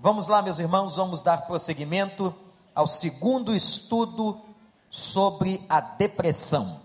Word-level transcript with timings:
Vamos 0.00 0.28
lá, 0.28 0.40
meus 0.40 0.60
irmãos, 0.60 0.94
vamos 0.94 1.22
dar 1.22 1.48
prosseguimento 1.48 2.32
ao 2.72 2.86
segundo 2.86 3.52
estudo 3.52 4.40
sobre 4.88 5.66
a 5.68 5.80
depressão. 5.80 6.80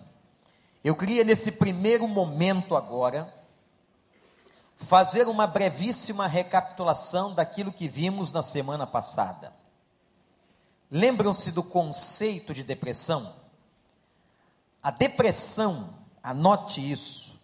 Eu 0.83 0.95
queria, 0.95 1.23
nesse 1.23 1.51
primeiro 1.51 2.07
momento 2.07 2.75
agora, 2.75 3.31
fazer 4.77 5.27
uma 5.27 5.45
brevíssima 5.45 6.25
recapitulação 6.25 7.35
daquilo 7.35 7.71
que 7.71 7.87
vimos 7.87 8.31
na 8.31 8.41
semana 8.41 8.87
passada. 8.87 9.53
Lembram-se 10.89 11.51
do 11.51 11.61
conceito 11.61 12.51
de 12.51 12.63
depressão? 12.63 13.31
A 14.81 14.89
depressão, 14.89 15.93
anote 16.23 16.81
isso, 16.91 17.39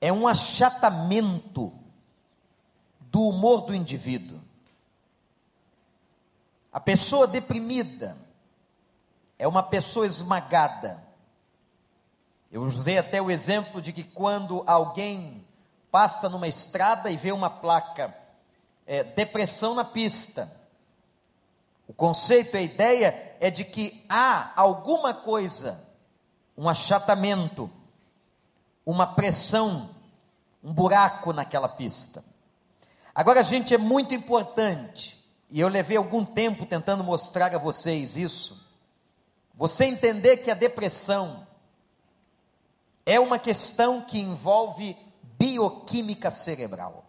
é 0.00 0.10
um 0.10 0.26
achatamento 0.26 1.70
do 3.16 3.22
humor 3.22 3.62
do 3.62 3.74
indivíduo. 3.74 4.38
A 6.70 6.78
pessoa 6.78 7.26
deprimida 7.26 8.14
é 9.38 9.48
uma 9.48 9.62
pessoa 9.62 10.06
esmagada. 10.06 11.02
Eu 12.52 12.60
usei 12.60 12.98
até 12.98 13.22
o 13.22 13.30
exemplo 13.30 13.80
de 13.80 13.90
que 13.90 14.04
quando 14.04 14.62
alguém 14.66 15.42
passa 15.90 16.28
numa 16.28 16.46
estrada 16.46 17.10
e 17.10 17.16
vê 17.16 17.32
uma 17.32 17.48
placa 17.48 18.14
é, 18.86 19.02
depressão 19.02 19.74
na 19.74 19.82
pista, 19.82 20.54
o 21.88 21.94
conceito, 21.94 22.54
a 22.58 22.60
ideia 22.60 23.34
é 23.40 23.50
de 23.50 23.64
que 23.64 24.04
há 24.10 24.52
alguma 24.54 25.14
coisa, 25.14 25.82
um 26.54 26.68
achatamento, 26.68 27.70
uma 28.84 29.06
pressão, 29.06 29.88
um 30.62 30.70
buraco 30.70 31.32
naquela 31.32 31.66
pista. 31.66 32.22
Agora, 33.16 33.42
gente, 33.42 33.72
é 33.72 33.78
muito 33.78 34.14
importante, 34.14 35.26
e 35.50 35.58
eu 35.58 35.68
levei 35.68 35.96
algum 35.96 36.22
tempo 36.22 36.66
tentando 36.66 37.02
mostrar 37.02 37.54
a 37.54 37.58
vocês 37.58 38.14
isso, 38.14 38.68
você 39.54 39.86
entender 39.86 40.36
que 40.36 40.50
a 40.50 40.54
depressão 40.54 41.46
é 43.06 43.18
uma 43.18 43.38
questão 43.38 44.02
que 44.02 44.18
envolve 44.18 44.94
bioquímica 45.38 46.30
cerebral. 46.30 47.06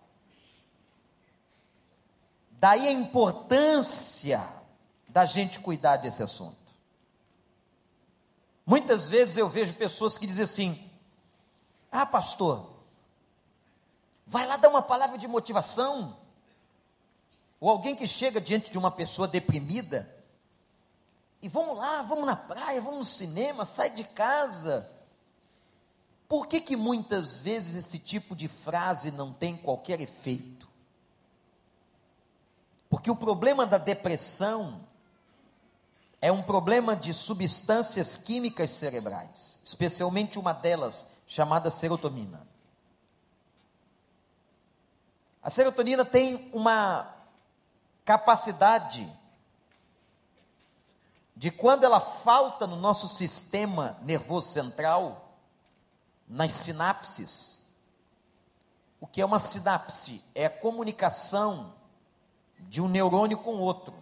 Daí 2.51 2.87
a 2.87 2.91
importância 2.93 4.47
da 5.09 5.25
gente 5.25 5.59
cuidar 5.59 5.97
desse 5.97 6.23
assunto. 6.23 6.55
Muitas 8.65 9.09
vezes 9.09 9.35
eu 9.35 9.49
vejo 9.49 9.73
pessoas 9.73 10.17
que 10.17 10.25
dizem 10.25 10.45
assim: 10.45 10.89
Ah, 11.91 12.05
pastor, 12.05 12.76
Vai 14.27 14.45
lá 14.45 14.57
dar 14.57 14.69
uma 14.69 14.81
palavra 14.81 15.17
de 15.17 15.27
motivação. 15.27 16.17
Ou 17.59 17.69
alguém 17.69 17.95
que 17.95 18.05
chega 18.05 18.39
diante 18.39 18.69
de 18.69 18.77
uma 18.77 18.91
pessoa 18.91 19.27
deprimida 19.27 20.13
e 21.41 21.47
vamos 21.47 21.77
lá, 21.77 22.01
vamos 22.01 22.25
na 22.25 22.35
praia, 22.35 22.81
vamos 22.81 22.97
no 22.97 23.05
cinema, 23.05 23.65
sai 23.65 23.89
de 23.89 24.03
casa. 24.03 24.89
Por 26.27 26.47
que 26.47 26.59
que 26.59 26.75
muitas 26.75 27.39
vezes 27.39 27.75
esse 27.75 27.99
tipo 27.99 28.35
de 28.35 28.47
frase 28.47 29.11
não 29.11 29.31
tem 29.31 29.55
qualquer 29.55 30.01
efeito? 30.01 30.67
Porque 32.89 33.09
o 33.09 33.15
problema 33.15 33.65
da 33.65 33.77
depressão 33.77 34.81
é 36.19 36.31
um 36.31 36.41
problema 36.41 36.95
de 36.95 37.13
substâncias 37.13 38.17
químicas 38.17 38.71
cerebrais, 38.71 39.59
especialmente 39.63 40.39
uma 40.39 40.53
delas 40.53 41.07
chamada 41.27 41.69
serotonina. 41.69 42.47
A 45.47 45.49
serotonina 45.49 46.03
tem 46.03 46.51
uma 46.51 47.15
capacidade 48.03 49.09
de 51.33 51.49
quando 51.49 51.85
ela 51.85 52.01
falta 52.01 52.67
no 52.67 52.75
nosso 52.75 53.07
sistema 53.07 53.97
nervoso 54.01 54.49
central, 54.49 55.37
nas 56.27 56.51
sinapses. 56.51 57.65
O 58.99 59.07
que 59.07 59.21
é 59.21 59.25
uma 59.25 59.39
sinapse? 59.39 60.21
É 60.35 60.47
a 60.47 60.49
comunicação 60.49 61.73
de 62.59 62.81
um 62.81 62.89
neurônio 62.89 63.37
com 63.37 63.55
outro. 63.55 63.95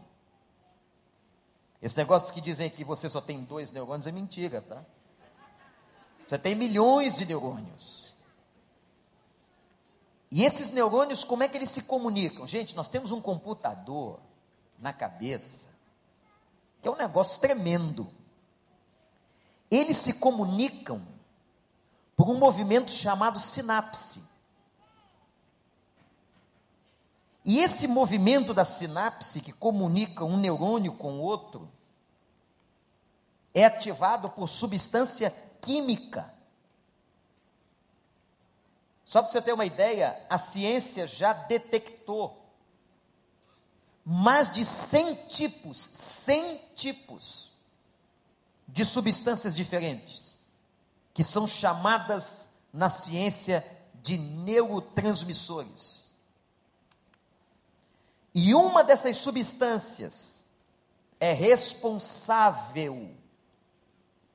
Esse 1.79 1.95
negócio 1.95 2.33
que 2.33 2.41
dizem 2.41 2.71
que 2.71 2.83
você 2.83 3.07
só 3.07 3.21
tem 3.21 3.43
dois 3.43 3.69
neurônios 3.69 4.07
é 4.07 4.11
mentira, 4.11 4.63
tá? 4.63 4.83
Você 6.25 6.39
tem 6.39 6.55
milhões 6.55 7.13
de 7.13 7.23
neurônios. 7.23 8.04
E 10.31 10.43
esses 10.43 10.71
neurônios, 10.71 11.23
como 11.23 11.43
é 11.43 11.47
que 11.47 11.57
eles 11.57 11.69
se 11.69 11.83
comunicam? 11.83 12.45
Gente, 12.47 12.75
nós 12.75 12.87
temos 12.87 13.11
um 13.11 13.21
computador 13.21 14.19
na 14.79 14.91
cabeça, 14.91 15.69
que 16.81 16.87
é 16.87 16.91
um 16.91 16.97
negócio 16.97 17.39
tremendo. 17.39 18.11
Eles 19.69 19.97
se 19.97 20.13
comunicam 20.13 21.01
por 22.15 22.29
um 22.29 22.37
movimento 22.37 22.91
chamado 22.91 23.39
sinapse. 23.39 24.23
E 27.43 27.59
esse 27.59 27.87
movimento 27.87 28.53
da 28.53 28.65
sinapse, 28.65 29.39
que 29.39 29.53
comunica 29.53 30.25
um 30.25 30.37
neurônio 30.37 30.93
com 30.93 31.19
o 31.19 31.21
outro, 31.21 31.71
é 33.53 33.63
ativado 33.63 34.29
por 34.29 34.49
substância 34.49 35.29
química 35.61 36.34
só 39.05 39.21
para 39.21 39.31
você 39.31 39.41
ter 39.41 39.53
uma 39.53 39.65
ideia, 39.65 40.19
a 40.27 40.39
ciência 40.39 41.05
já 41.05 41.31
detectou 41.31 42.43
mais 44.03 44.51
de 44.51 44.65
100 44.65 45.15
tipos, 45.27 45.89
100 45.93 46.61
tipos 46.75 47.51
de 48.67 48.83
substâncias 48.83 49.55
diferentes, 49.55 50.39
que 51.13 51.23
são 51.23 51.47
chamadas 51.47 52.49
na 52.73 52.89
ciência 52.89 53.65
de 54.01 54.17
neurotransmissores. 54.17 56.05
E 58.33 58.53
uma 58.53 58.83
dessas 58.83 59.17
substâncias 59.17 60.43
é 61.19 61.31
responsável 61.31 63.15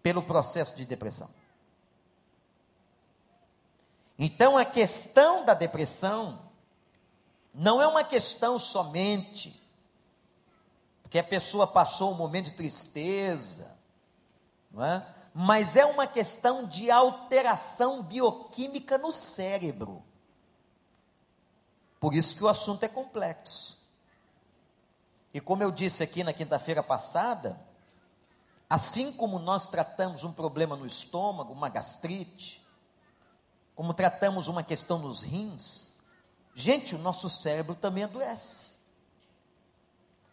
pelo 0.03 0.23
processo 0.23 0.75
de 0.75 0.87
depressão. 0.87 1.29
Então 4.23 4.59
a 4.59 4.67
questão 4.67 5.47
da 5.47 5.55
depressão 5.55 6.43
não 7.55 7.81
é 7.81 7.87
uma 7.87 8.05
questão 8.05 8.59
somente 8.59 9.59
porque 11.03 11.19
a 11.19 11.25
pessoa 11.25 11.67
passou 11.67 12.13
um 12.13 12.17
momento 12.17 12.45
de 12.45 12.53
tristeza, 12.53 13.77
não 14.71 14.85
é? 14.85 15.05
mas 15.35 15.75
é 15.75 15.85
uma 15.85 16.07
questão 16.07 16.67
de 16.67 16.89
alteração 16.89 18.01
bioquímica 18.01 18.97
no 18.97 19.11
cérebro. 19.11 20.05
Por 21.99 22.15
isso 22.15 22.37
que 22.37 22.45
o 22.45 22.49
assunto 22.49 22.85
é 22.85 22.89
complexo. 22.89 23.77
E 25.35 25.41
como 25.41 25.65
eu 25.65 25.73
disse 25.73 26.03
aqui 26.03 26.23
na 26.23 26.33
quinta-feira 26.33 26.83
passada, 26.83 27.59
assim 28.69 29.13
como 29.13 29.41
nós 29.41 29.67
tratamos 29.67 30.23
um 30.23 30.33
problema 30.33 30.77
no 30.77 30.87
estômago, 30.87 31.53
uma 31.53 31.69
gastrite, 31.69 32.65
como 33.81 33.95
tratamos 33.95 34.47
uma 34.47 34.63
questão 34.63 34.99
nos 34.99 35.23
rins, 35.23 35.95
gente, 36.55 36.95
o 36.95 36.99
nosso 36.99 37.31
cérebro 37.31 37.75
também 37.75 38.05
adoece. 38.05 38.67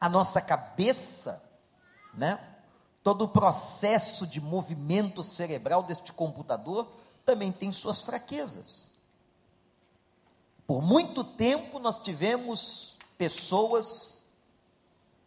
A 0.02 0.10
nossa 0.10 0.42
cabeça, 0.42 1.42
né? 2.14 2.46
Todo 3.02 3.24
o 3.24 3.30
processo 3.30 4.28
de 4.28 4.42
movimento 4.42 5.24
cerebral 5.24 5.82
deste 5.82 6.12
computador 6.12 6.92
também 7.24 7.50
tem 7.54 7.72
suas 7.72 8.02
fraquezas. 8.02 8.92
Por 10.68 10.82
muito 10.82 11.24
tempo 11.24 11.80
nós 11.80 11.98
tivemos 11.98 12.98
pessoas 13.18 14.26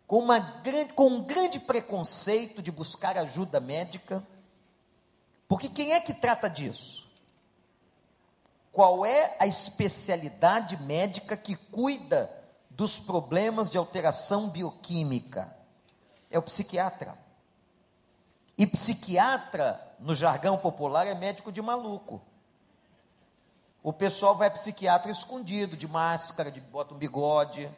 com, 0.07 0.27
grande, 0.63 0.93
com 0.93 1.07
um 1.09 1.25
grande 1.25 1.59
preconceito 1.59 2.61
de 2.61 2.71
buscar 2.71 3.17
ajuda 3.17 3.61
médica, 3.61 4.23
porque 5.49 5.71
quem 5.71 5.95
é 5.95 6.01
que 6.01 6.13
trata 6.13 6.51
disso? 6.51 7.09
Qual 8.73 9.05
é 9.05 9.37
a 9.39 9.47
especialidade 9.47 10.77
médica 10.83 11.37
que 11.37 11.57
cuida 11.57 12.31
dos 12.69 13.01
problemas 13.01 13.69
de 13.69 13.77
alteração 13.77 14.49
bioquímica? 14.49 15.55
É 16.31 16.39
o 16.39 16.43
psiquiatra. 16.43 17.19
E 18.57 18.67
psiquiatra, 18.67 19.81
no 19.99 20.15
jargão 20.15 20.57
popular, 20.57 21.07
é 21.07 21.15
médico 21.15 21.51
de 21.51 21.61
maluco. 21.61 22.23
O 23.83 23.93
pessoal 23.93 24.37
vai 24.37 24.51
psiquiatra 24.51 25.11
escondido, 25.11 25.77
de 25.77 25.89
máscara, 25.89 26.51
de 26.51 26.61
bota 26.61 26.95
um 26.95 26.99
bigode, 26.99 27.71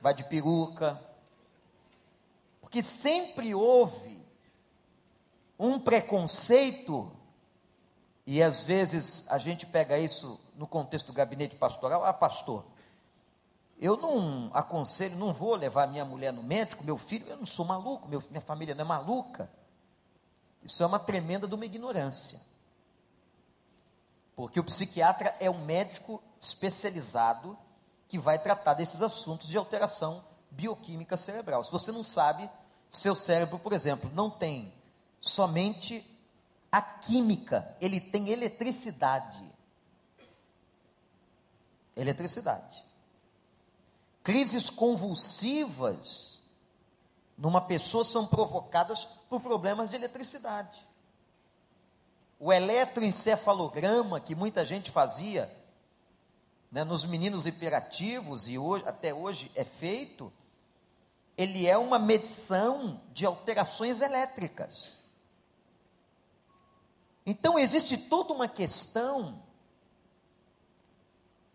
vai 0.00 0.14
de 0.14 0.22
peruca. 0.24 1.00
Porque 2.60 2.82
sempre 2.82 3.54
houve 3.54 4.22
um 5.58 5.80
preconceito 5.80 7.10
e 8.30 8.42
às 8.42 8.66
vezes 8.66 9.24
a 9.30 9.38
gente 9.38 9.64
pega 9.64 9.98
isso 9.98 10.38
no 10.54 10.66
contexto 10.66 11.06
do 11.06 11.14
gabinete 11.14 11.56
pastoral. 11.56 12.04
Ah, 12.04 12.12
pastor, 12.12 12.62
Eu 13.80 13.96
não 13.96 14.50
aconselho, 14.52 15.16
não 15.16 15.32
vou 15.32 15.54
levar 15.54 15.88
minha 15.88 16.04
mulher 16.04 16.30
no 16.30 16.42
médico, 16.42 16.84
meu 16.84 16.98
filho, 16.98 17.26
eu 17.26 17.38
não 17.38 17.46
sou 17.46 17.64
maluco, 17.64 18.06
meu, 18.06 18.22
minha 18.28 18.42
família 18.42 18.74
não 18.74 18.82
é 18.82 18.84
maluca. 18.84 19.50
Isso 20.62 20.82
é 20.82 20.86
uma 20.86 20.98
tremenda 20.98 21.48
de 21.48 21.54
uma 21.54 21.64
ignorância. 21.64 22.38
Porque 24.36 24.60
o 24.60 24.64
psiquiatra 24.64 25.34
é 25.40 25.48
um 25.48 25.64
médico 25.64 26.22
especializado 26.38 27.56
que 28.08 28.18
vai 28.18 28.38
tratar 28.38 28.74
desses 28.74 29.00
assuntos 29.00 29.48
de 29.48 29.56
alteração 29.56 30.22
bioquímica 30.50 31.16
cerebral. 31.16 31.64
Se 31.64 31.72
você 31.72 31.90
não 31.90 32.02
sabe, 32.02 32.50
seu 32.90 33.14
cérebro, 33.14 33.58
por 33.58 33.72
exemplo, 33.72 34.10
não 34.12 34.28
tem 34.28 34.70
somente 35.18 36.04
a 36.70 36.82
química, 36.82 37.76
ele 37.80 38.00
tem 38.00 38.28
eletricidade. 38.28 39.42
Eletricidade. 41.96 42.84
Crises 44.22 44.68
convulsivas 44.68 46.38
numa 47.36 47.60
pessoa 47.60 48.04
são 48.04 48.26
provocadas 48.26 49.06
por 49.28 49.40
problemas 49.40 49.88
de 49.88 49.96
eletricidade. 49.96 50.86
O 52.38 52.52
eletroencefalograma 52.52 54.20
que 54.20 54.34
muita 54.34 54.64
gente 54.64 54.90
fazia 54.90 55.50
né, 56.70 56.84
nos 56.84 57.06
meninos 57.06 57.46
hiperativos 57.46 58.48
e 58.48 58.58
hoje, 58.58 58.84
até 58.86 59.14
hoje 59.14 59.50
é 59.54 59.64
feito, 59.64 60.32
ele 61.36 61.66
é 61.66 61.78
uma 61.78 61.98
medição 61.98 63.00
de 63.12 63.24
alterações 63.24 64.00
elétricas. 64.00 64.97
Então 67.30 67.58
existe 67.58 67.98
toda 67.98 68.32
uma 68.32 68.48
questão 68.48 69.42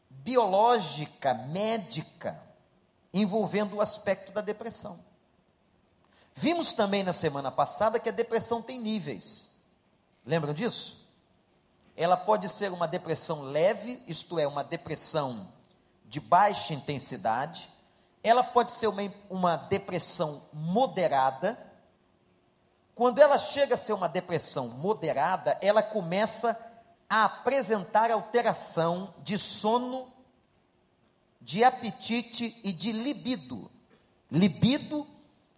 biológica, 0.07 1.33
médica, 1.33 2.39
envolvendo 3.11 3.77
o 3.77 3.81
aspecto 3.81 4.31
da 4.31 4.39
depressão. 4.39 5.03
Vimos 6.35 6.73
também 6.73 7.01
na 7.01 7.11
semana 7.11 7.51
passada 7.51 7.99
que 7.99 8.07
a 8.07 8.11
depressão 8.11 8.61
tem 8.61 8.79
níveis. 8.79 9.49
Lembram 10.23 10.53
disso? 10.53 11.09
Ela 11.97 12.17
pode 12.17 12.49
ser 12.49 12.71
uma 12.71 12.87
depressão 12.87 13.41
leve, 13.41 13.99
isto 14.07 14.37
é, 14.37 14.45
uma 14.45 14.63
depressão 14.63 15.51
de 16.05 16.19
baixa 16.19 16.75
intensidade. 16.75 17.67
Ela 18.21 18.43
pode 18.43 18.73
ser 18.73 18.85
uma, 18.85 19.11
uma 19.27 19.55
depressão 19.55 20.43
moderada. 20.53 21.57
Quando 22.95 23.19
ela 23.19 23.37
chega 23.37 23.73
a 23.75 23.77
ser 23.77 23.93
uma 23.93 24.07
depressão 24.07 24.67
moderada, 24.67 25.57
ela 25.61 25.81
começa 25.81 26.57
a 27.09 27.25
apresentar 27.25 28.11
alteração 28.11 29.13
de 29.23 29.37
sono, 29.39 30.11
de 31.41 31.63
apetite 31.63 32.59
e 32.63 32.71
de 32.71 32.91
libido. 32.91 33.71
Libido 34.31 35.07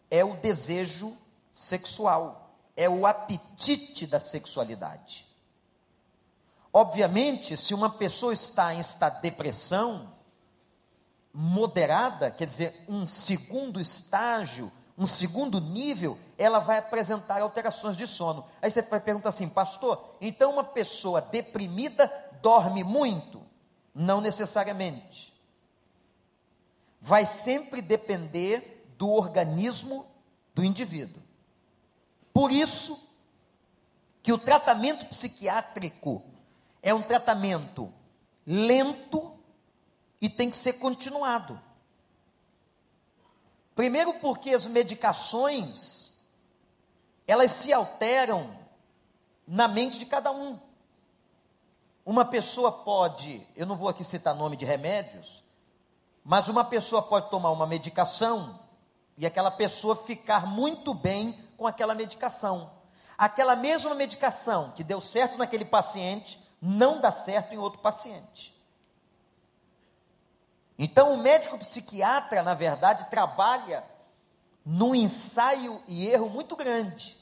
é 0.10 0.24
o 0.24 0.36
desejo 0.36 1.18
sexual, 1.52 2.58
é 2.76 2.90
o 2.90 3.06
apetite 3.06 4.08
da 4.08 4.20
sexualidade. 4.20 5.26
Obviamente, 6.72 7.56
se 7.56 7.74
uma 7.74 7.90
pessoa 7.90 8.34
está 8.34 8.74
em 8.74 8.80
estado 8.82 9.16
de 9.16 9.22
depressão 9.22 10.14
moderada, 11.34 12.32
quer 12.32 12.46
dizer, 12.46 12.86
um 12.88 13.06
segundo 13.06 13.80
estágio, 13.80 14.72
um 14.98 15.06
segundo 15.06 15.60
nível, 15.60 16.18
ela 16.38 16.60
vai 16.60 16.78
apresentar 16.78 17.42
alterações 17.42 17.98
de 17.98 18.08
sono. 18.08 18.46
Aí 18.62 18.72
você 18.72 18.82
vai 18.82 19.00
perguntar 19.00 19.30
assim, 19.30 19.50
pastor, 19.50 20.16
então 20.22 20.54
uma 20.54 20.64
pessoa 20.64 21.22
deprimida 21.22 22.12
dorme 22.42 22.84
muito? 22.84 23.42
Não 23.94 24.22
necessariamente. 24.22 25.34
Vai 27.02 27.26
sempre 27.26 27.82
depender 27.82 28.86
do 28.98 29.10
organismo 29.12 30.06
do 30.54 30.64
indivíduo. 30.64 31.22
Por 32.34 32.52
isso 32.52 33.10
que 34.24 34.32
o 34.32 34.38
tratamento 34.38 35.06
psiquiátrico 35.06 36.24
é 36.82 36.94
um 36.94 37.02
tratamento 37.02 37.94
lento 38.46 39.38
e 40.22 40.30
tem 40.30 40.50
que 40.50 40.56
ser 40.56 40.74
continuado. 40.74 41.62
Primeiro 43.76 44.14
porque 44.16 44.52
as 44.52 44.66
medicações 44.66 46.06
elas 47.28 47.52
se 47.52 47.74
alteram 47.74 48.50
na 49.48 49.68
mente 49.68 50.00
de 50.00 50.06
cada 50.06 50.32
um. 50.32 50.60
Uma 52.06 52.24
pessoa 52.24 52.72
pode, 52.72 53.46
eu 53.56 53.66
não 53.66 53.76
vou 53.76 53.90
aqui 53.90 54.04
citar 54.04 54.34
nome 54.36 54.56
de 54.56 54.64
remédios, 54.64 55.44
mas 56.24 56.48
uma 56.48 56.64
pessoa 56.64 57.02
pode 57.02 57.30
tomar 57.30 57.52
uma 57.52 57.68
medicação 57.68 58.60
e 59.18 59.26
aquela 59.26 59.52
pessoa 59.52 59.96
ficar 59.96 60.46
muito 60.46 60.94
bem 60.94 61.38
com 61.58 61.68
aquela 61.68 61.96
medicação. 61.96 62.72
Aquela 63.18 63.56
mesma 63.56 63.96
medicação 63.96 64.72
que 64.72 64.84
deu 64.84 65.02
certo 65.02 65.38
naquele 65.38 65.66
paciente, 65.66 66.40
não 66.62 67.02
dá 67.02 67.12
certo 67.12 67.54
em 67.54 67.58
outro 67.58 67.80
paciente. 67.80 68.55
Então, 70.78 71.14
o 71.14 71.18
médico 71.18 71.58
psiquiatra, 71.58 72.44
na 72.44 72.54
verdade, 72.54 73.10
trabalha 73.10 73.84
num 74.66 74.94
ensaio 74.94 75.82
e 75.88 76.08
erro 76.08 76.30
muito 76.30 76.56
grande. 76.56 77.18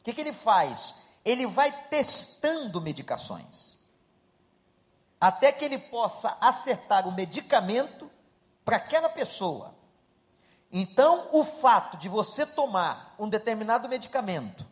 O 0.00 0.04
que, 0.04 0.12
que 0.12 0.20
ele 0.20 0.32
faz? 0.32 0.94
Ele 1.24 1.46
vai 1.46 1.70
testando 1.88 2.80
medicações, 2.80 3.78
até 5.20 5.52
que 5.52 5.64
ele 5.64 5.78
possa 5.78 6.36
acertar 6.40 7.06
o 7.06 7.12
medicamento 7.12 8.10
para 8.64 8.76
aquela 8.76 9.08
pessoa. 9.08 9.74
Então, 10.70 11.28
o 11.32 11.44
fato 11.44 11.98
de 11.98 12.08
você 12.08 12.46
tomar 12.46 13.14
um 13.18 13.28
determinado 13.28 13.88
medicamento 13.88 14.66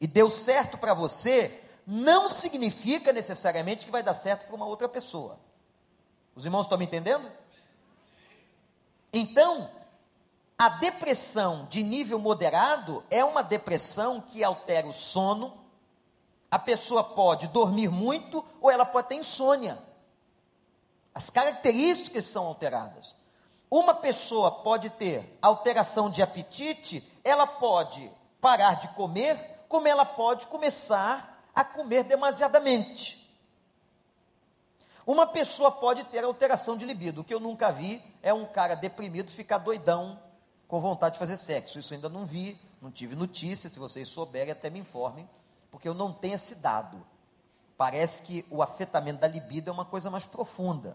e 0.00 0.06
deu 0.06 0.30
certo 0.30 0.78
para 0.78 0.94
você, 0.94 1.60
não 1.84 2.28
significa 2.28 3.12
necessariamente 3.12 3.86
que 3.86 3.92
vai 3.92 4.02
dar 4.02 4.14
certo 4.14 4.46
para 4.46 4.54
uma 4.54 4.66
outra 4.66 4.88
pessoa. 4.88 5.40
Os 6.38 6.44
irmãos 6.44 6.66
estão 6.66 6.78
me 6.78 6.84
entendendo? 6.84 7.28
Então, 9.12 9.68
a 10.56 10.68
depressão 10.68 11.66
de 11.68 11.82
nível 11.82 12.16
moderado 12.16 13.02
é 13.10 13.24
uma 13.24 13.42
depressão 13.42 14.20
que 14.20 14.44
altera 14.44 14.86
o 14.86 14.92
sono. 14.92 15.52
A 16.48 16.56
pessoa 16.56 17.02
pode 17.02 17.48
dormir 17.48 17.88
muito 17.88 18.44
ou 18.60 18.70
ela 18.70 18.86
pode 18.86 19.08
ter 19.08 19.16
insônia. 19.16 19.82
As 21.12 21.28
características 21.28 22.26
são 22.26 22.46
alteradas. 22.46 23.16
Uma 23.68 23.92
pessoa 23.92 24.52
pode 24.52 24.90
ter 24.90 25.36
alteração 25.42 26.08
de 26.08 26.22
apetite, 26.22 27.04
ela 27.24 27.48
pode 27.48 28.12
parar 28.40 28.74
de 28.74 28.86
comer, 28.90 29.64
como 29.68 29.88
ela 29.88 30.04
pode 30.04 30.46
começar 30.46 31.42
a 31.52 31.64
comer 31.64 32.04
demasiadamente. 32.04 33.27
Uma 35.08 35.26
pessoa 35.26 35.72
pode 35.72 36.04
ter 36.04 36.22
alteração 36.22 36.76
de 36.76 36.84
libido. 36.84 37.22
O 37.22 37.24
que 37.24 37.32
eu 37.32 37.40
nunca 37.40 37.72
vi 37.72 38.02
é 38.22 38.30
um 38.34 38.44
cara 38.44 38.74
deprimido 38.74 39.30
ficar 39.30 39.56
doidão 39.56 40.20
com 40.68 40.78
vontade 40.80 41.14
de 41.14 41.18
fazer 41.18 41.38
sexo. 41.38 41.78
Isso 41.78 41.94
ainda 41.94 42.10
não 42.10 42.26
vi, 42.26 42.60
não 42.78 42.90
tive 42.90 43.16
notícia. 43.16 43.70
Se 43.70 43.78
vocês 43.78 44.06
souberem, 44.10 44.52
até 44.52 44.68
me 44.68 44.80
informem, 44.80 45.26
porque 45.70 45.88
eu 45.88 45.94
não 45.94 46.12
tenho 46.12 46.34
esse 46.34 46.56
dado. 46.56 47.02
Parece 47.74 48.22
que 48.22 48.44
o 48.50 48.62
afetamento 48.62 49.20
da 49.20 49.26
libido 49.26 49.70
é 49.70 49.72
uma 49.72 49.86
coisa 49.86 50.10
mais 50.10 50.26
profunda. 50.26 50.94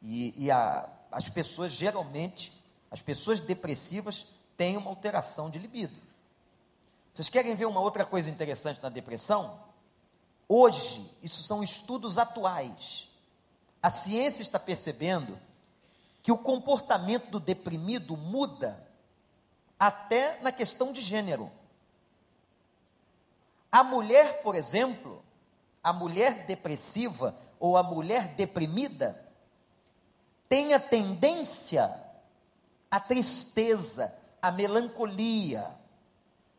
E, 0.00 0.32
e 0.44 0.48
a, 0.48 0.88
as 1.10 1.28
pessoas, 1.28 1.72
geralmente, 1.72 2.52
as 2.88 3.02
pessoas 3.02 3.40
depressivas 3.40 4.28
têm 4.56 4.76
uma 4.76 4.90
alteração 4.90 5.50
de 5.50 5.58
libido. 5.58 5.96
Vocês 7.12 7.28
querem 7.28 7.56
ver 7.56 7.66
uma 7.66 7.80
outra 7.80 8.04
coisa 8.04 8.30
interessante 8.30 8.80
na 8.80 8.88
depressão? 8.88 9.58
Hoje, 10.48 11.10
isso 11.20 11.42
são 11.42 11.64
estudos 11.64 12.16
atuais. 12.16 13.12
A 13.84 13.90
ciência 13.90 14.40
está 14.40 14.58
percebendo 14.58 15.38
que 16.22 16.32
o 16.32 16.38
comportamento 16.38 17.30
do 17.30 17.38
deprimido 17.38 18.16
muda 18.16 18.82
até 19.78 20.40
na 20.40 20.50
questão 20.50 20.90
de 20.90 21.02
gênero. 21.02 21.52
A 23.70 23.84
mulher, 23.84 24.40
por 24.40 24.54
exemplo, 24.54 25.22
a 25.82 25.92
mulher 25.92 26.46
depressiva 26.46 27.36
ou 27.60 27.76
a 27.76 27.82
mulher 27.82 28.28
deprimida 28.28 29.22
tem 30.48 30.72
a 30.72 30.80
tendência 30.80 31.94
à 32.90 32.98
tristeza, 32.98 34.16
à 34.40 34.50
melancolia. 34.50 35.70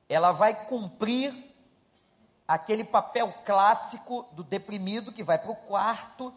Ela 0.07 0.31
vai 0.31 0.67
cumprir 0.67 1.33
aquele 2.47 2.83
papel 2.83 3.33
clássico 3.43 4.27
do 4.33 4.43
deprimido 4.43 5.11
que 5.11 5.23
vai 5.23 5.39
para 5.39 5.49
o 5.49 5.55
quarto, 5.55 6.31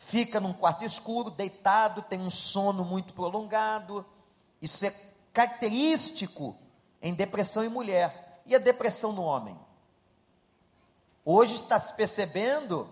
fica 0.00 0.40
num 0.40 0.54
quarto 0.54 0.82
escuro, 0.82 1.30
deitado, 1.30 2.00
tem 2.00 2.18
um 2.18 2.30
sono 2.30 2.84
muito 2.84 3.12
prolongado. 3.12 4.04
Isso 4.60 4.84
é 4.86 4.94
característico 5.32 6.56
em 7.02 7.14
depressão 7.14 7.62
em 7.62 7.68
mulher. 7.68 8.40
E 8.46 8.56
a 8.56 8.58
depressão 8.58 9.12
no 9.12 9.22
homem? 9.22 9.56
Hoje 11.24 11.54
está 11.54 11.78
se 11.78 11.94
percebendo 11.94 12.88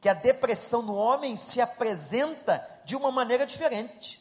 que 0.00 0.08
a 0.08 0.14
depressão 0.14 0.82
no 0.82 0.94
homem 0.94 1.34
se 1.34 1.62
apresenta 1.62 2.64
de 2.84 2.94
uma 2.94 3.10
maneira 3.10 3.46
diferente. 3.46 4.20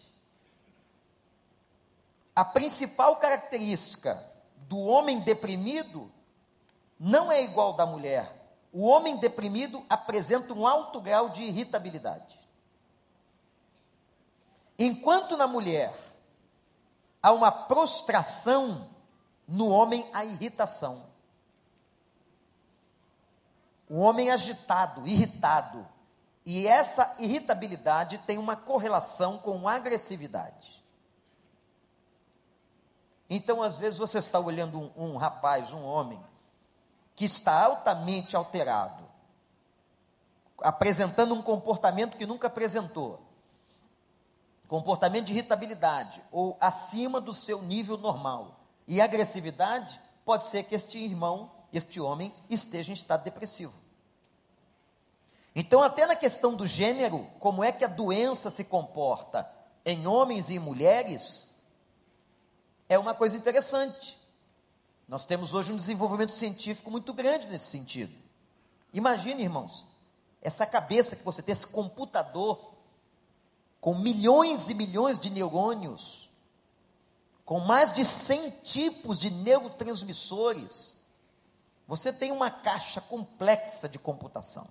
A 2.33 2.45
principal 2.45 3.17
característica 3.17 4.25
do 4.55 4.79
homem 4.79 5.19
deprimido 5.19 6.09
não 6.97 7.29
é 7.29 7.43
igual 7.43 7.73
da 7.73 7.85
mulher. 7.85 8.42
O 8.73 8.87
homem 8.87 9.17
deprimido 9.17 9.85
apresenta 9.87 10.51
um 10.51 10.65
alto 10.65 10.99
grau 10.99 11.29
de 11.29 11.43
irritabilidade. 11.43 12.39
Enquanto 14.79 15.37
na 15.37 15.45
mulher 15.45 15.95
há 17.21 17.31
uma 17.31 17.51
prostração, 17.51 18.89
no 19.47 19.69
homem 19.69 20.09
há 20.11 20.25
irritação. 20.25 21.05
O 23.87 23.99
homem 23.99 24.31
agitado, 24.31 25.07
irritado. 25.07 25.87
E 26.43 26.65
essa 26.65 27.15
irritabilidade 27.19 28.17
tem 28.17 28.39
uma 28.39 28.55
correlação 28.55 29.37
com 29.37 29.67
agressividade. 29.67 30.83
Então, 33.29 33.61
às 33.61 33.77
vezes, 33.77 33.99
você 33.99 34.17
está 34.17 34.39
olhando 34.39 34.79
um, 34.79 34.91
um 34.95 35.17
rapaz, 35.17 35.71
um 35.71 35.83
homem, 35.83 36.19
que 37.15 37.25
está 37.25 37.63
altamente 37.63 38.35
alterado, 38.35 39.03
apresentando 40.59 41.33
um 41.33 41.41
comportamento 41.41 42.17
que 42.17 42.25
nunca 42.25 42.47
apresentou 42.47 43.33
comportamento 44.73 45.25
de 45.25 45.33
irritabilidade 45.33 46.19
ou 46.31 46.57
acima 46.59 47.21
do 47.21 47.31
seu 47.31 47.61
nível 47.61 47.95
normal 47.95 48.59
e 48.87 48.99
agressividade, 48.99 50.01
pode 50.25 50.45
ser 50.45 50.63
que 50.63 50.73
este 50.73 50.97
irmão, 50.97 51.51
este 51.71 51.99
homem, 51.99 52.33
esteja 52.49 52.89
em 52.89 52.95
estado 52.95 53.23
depressivo. 53.23 53.79
Então, 55.55 55.83
até 55.83 56.07
na 56.07 56.15
questão 56.15 56.55
do 56.55 56.65
gênero, 56.65 57.29
como 57.39 57.63
é 57.63 57.71
que 57.71 57.85
a 57.85 57.87
doença 57.87 58.49
se 58.49 58.63
comporta 58.63 59.47
em 59.85 60.07
homens 60.07 60.49
e 60.49 60.57
mulheres, 60.57 61.55
é 62.89 62.97
uma 62.97 63.13
coisa 63.13 63.37
interessante. 63.37 64.17
Nós 65.07 65.25
temos 65.25 65.53
hoje 65.53 65.71
um 65.71 65.77
desenvolvimento 65.77 66.31
científico 66.31 66.89
muito 66.89 67.13
grande 67.13 67.47
nesse 67.47 67.65
sentido. 67.65 68.13
Imagine, 68.93 69.43
irmãos, 69.43 69.85
essa 70.41 70.65
cabeça 70.65 71.15
que 71.15 71.23
você 71.23 71.41
tem, 71.41 71.53
esse 71.53 71.67
computador, 71.67 72.73
com 73.79 73.95
milhões 73.95 74.69
e 74.69 74.73
milhões 74.73 75.19
de 75.19 75.29
neurônios, 75.29 76.29
com 77.45 77.59
mais 77.59 77.91
de 77.91 78.05
100 78.05 78.49
tipos 78.63 79.19
de 79.19 79.29
neurotransmissores, 79.29 81.03
você 81.87 82.13
tem 82.13 82.31
uma 82.31 82.49
caixa 82.49 83.01
complexa 83.01 83.89
de 83.89 83.99
computação. 83.99 84.67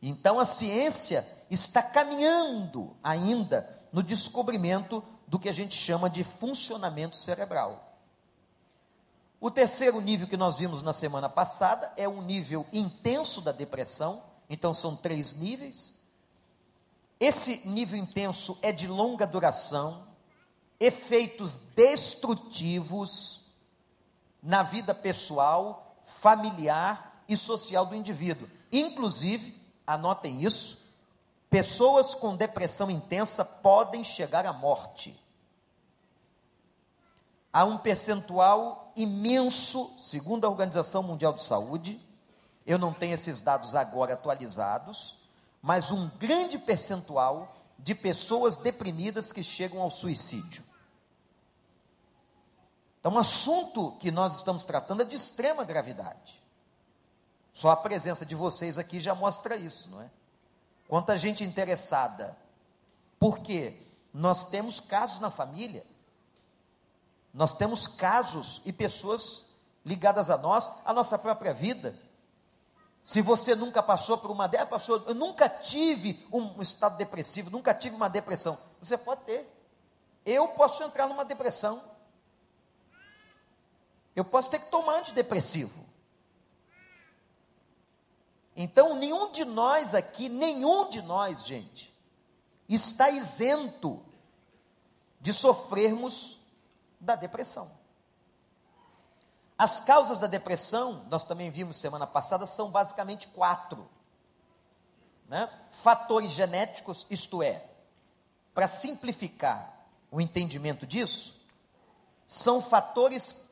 Então 0.00 0.38
a 0.38 0.44
ciência 0.44 1.26
está 1.50 1.82
caminhando 1.82 2.96
ainda 3.02 3.68
no 3.92 4.02
descobrimento 4.02 5.02
do 5.26 5.38
que 5.38 5.48
a 5.48 5.52
gente 5.52 5.74
chama 5.74 6.10
de 6.10 6.24
funcionamento 6.24 7.16
cerebral. 7.16 7.91
O 9.42 9.50
terceiro 9.50 10.00
nível 10.00 10.28
que 10.28 10.36
nós 10.36 10.60
vimos 10.60 10.82
na 10.82 10.92
semana 10.92 11.28
passada 11.28 11.92
é 11.96 12.08
um 12.08 12.22
nível 12.22 12.64
intenso 12.72 13.40
da 13.40 13.50
depressão, 13.50 14.22
então 14.48 14.72
são 14.72 14.94
três 14.94 15.32
níveis. 15.32 16.00
Esse 17.18 17.66
nível 17.68 17.98
intenso 17.98 18.56
é 18.62 18.70
de 18.70 18.86
longa 18.86 19.26
duração, 19.26 20.06
efeitos 20.78 21.58
destrutivos 21.58 23.40
na 24.40 24.62
vida 24.62 24.94
pessoal, 24.94 25.96
familiar 26.04 27.24
e 27.28 27.36
social 27.36 27.84
do 27.84 27.96
indivíduo. 27.96 28.48
Inclusive, 28.70 29.60
anotem 29.84 30.40
isso, 30.40 30.86
pessoas 31.50 32.14
com 32.14 32.36
depressão 32.36 32.88
intensa 32.88 33.44
podem 33.44 34.04
chegar 34.04 34.46
à 34.46 34.52
morte. 34.52 35.20
Há 37.52 37.64
um 37.64 37.76
percentual 37.76 38.81
imenso, 38.96 39.94
segundo 39.98 40.46
a 40.46 40.50
Organização 40.50 41.02
Mundial 41.02 41.32
de 41.32 41.42
Saúde, 41.42 42.00
eu 42.66 42.78
não 42.78 42.92
tenho 42.92 43.14
esses 43.14 43.40
dados 43.40 43.74
agora 43.74 44.14
atualizados, 44.14 45.16
mas 45.60 45.90
um 45.90 46.08
grande 46.18 46.58
percentual 46.58 47.56
de 47.78 47.94
pessoas 47.94 48.56
deprimidas 48.56 49.32
que 49.32 49.42
chegam 49.42 49.80
ao 49.80 49.90
suicídio. 49.90 50.64
Então, 53.00 53.12
um 53.12 53.18
assunto 53.18 53.92
que 53.98 54.12
nós 54.12 54.36
estamos 54.36 54.62
tratando 54.62 55.02
é 55.02 55.04
de 55.04 55.16
extrema 55.16 55.64
gravidade. 55.64 56.40
Só 57.52 57.70
a 57.70 57.76
presença 57.76 58.24
de 58.24 58.34
vocês 58.34 58.78
aqui 58.78 59.00
já 59.00 59.14
mostra 59.14 59.56
isso, 59.56 59.90
não 59.90 60.00
é? 60.00 60.10
Quanta 60.86 61.18
gente 61.18 61.42
interessada. 61.42 62.36
Porque 63.18 63.76
nós 64.12 64.44
temos 64.44 64.78
casos 64.78 65.18
na 65.18 65.30
família, 65.30 65.84
nós 67.32 67.54
temos 67.54 67.86
casos 67.86 68.60
e 68.64 68.72
pessoas 68.72 69.46
ligadas 69.84 70.30
a 70.30 70.36
nós, 70.36 70.70
a 70.84 70.92
nossa 70.92 71.18
própria 71.18 71.54
vida. 71.54 71.98
Se 73.02 73.20
você 73.20 73.54
nunca 73.56 73.82
passou 73.82 74.18
por 74.18 74.30
uma 74.30 74.46
dessa, 74.46 74.66
passou, 74.66 75.02
eu 75.06 75.14
nunca 75.14 75.48
tive 75.48 76.24
um 76.32 76.60
estado 76.62 76.96
depressivo, 76.96 77.50
nunca 77.50 77.74
tive 77.74 77.96
uma 77.96 78.08
depressão. 78.08 78.58
Você 78.80 78.96
pode 78.96 79.22
ter. 79.22 79.48
Eu 80.24 80.48
posso 80.48 80.82
entrar 80.82 81.08
numa 81.08 81.24
depressão. 81.24 81.82
Eu 84.14 84.24
posso 84.24 84.50
ter 84.50 84.60
que 84.60 84.70
tomar 84.70 84.98
antidepressivo. 84.98 85.82
Então, 88.54 88.94
nenhum 88.94 89.32
de 89.32 89.44
nós 89.44 89.94
aqui, 89.94 90.28
nenhum 90.28 90.88
de 90.90 91.00
nós, 91.00 91.44
gente, 91.44 91.92
está 92.68 93.08
isento 93.08 94.04
de 95.18 95.32
sofrermos 95.32 96.41
da 97.02 97.16
depressão. 97.16 97.70
As 99.58 99.80
causas 99.80 100.18
da 100.18 100.26
depressão, 100.26 101.04
nós 101.10 101.24
também 101.24 101.50
vimos 101.50 101.76
semana 101.76 102.06
passada, 102.06 102.46
são 102.46 102.70
basicamente 102.70 103.28
quatro. 103.28 103.88
Né? 105.28 105.48
Fatores 105.70 106.32
genéticos, 106.32 107.06
isto 107.10 107.42
é, 107.42 107.64
para 108.54 108.68
simplificar 108.68 109.86
o 110.10 110.20
entendimento 110.20 110.86
disso, 110.86 111.40
são 112.24 112.62
fatores 112.62 113.48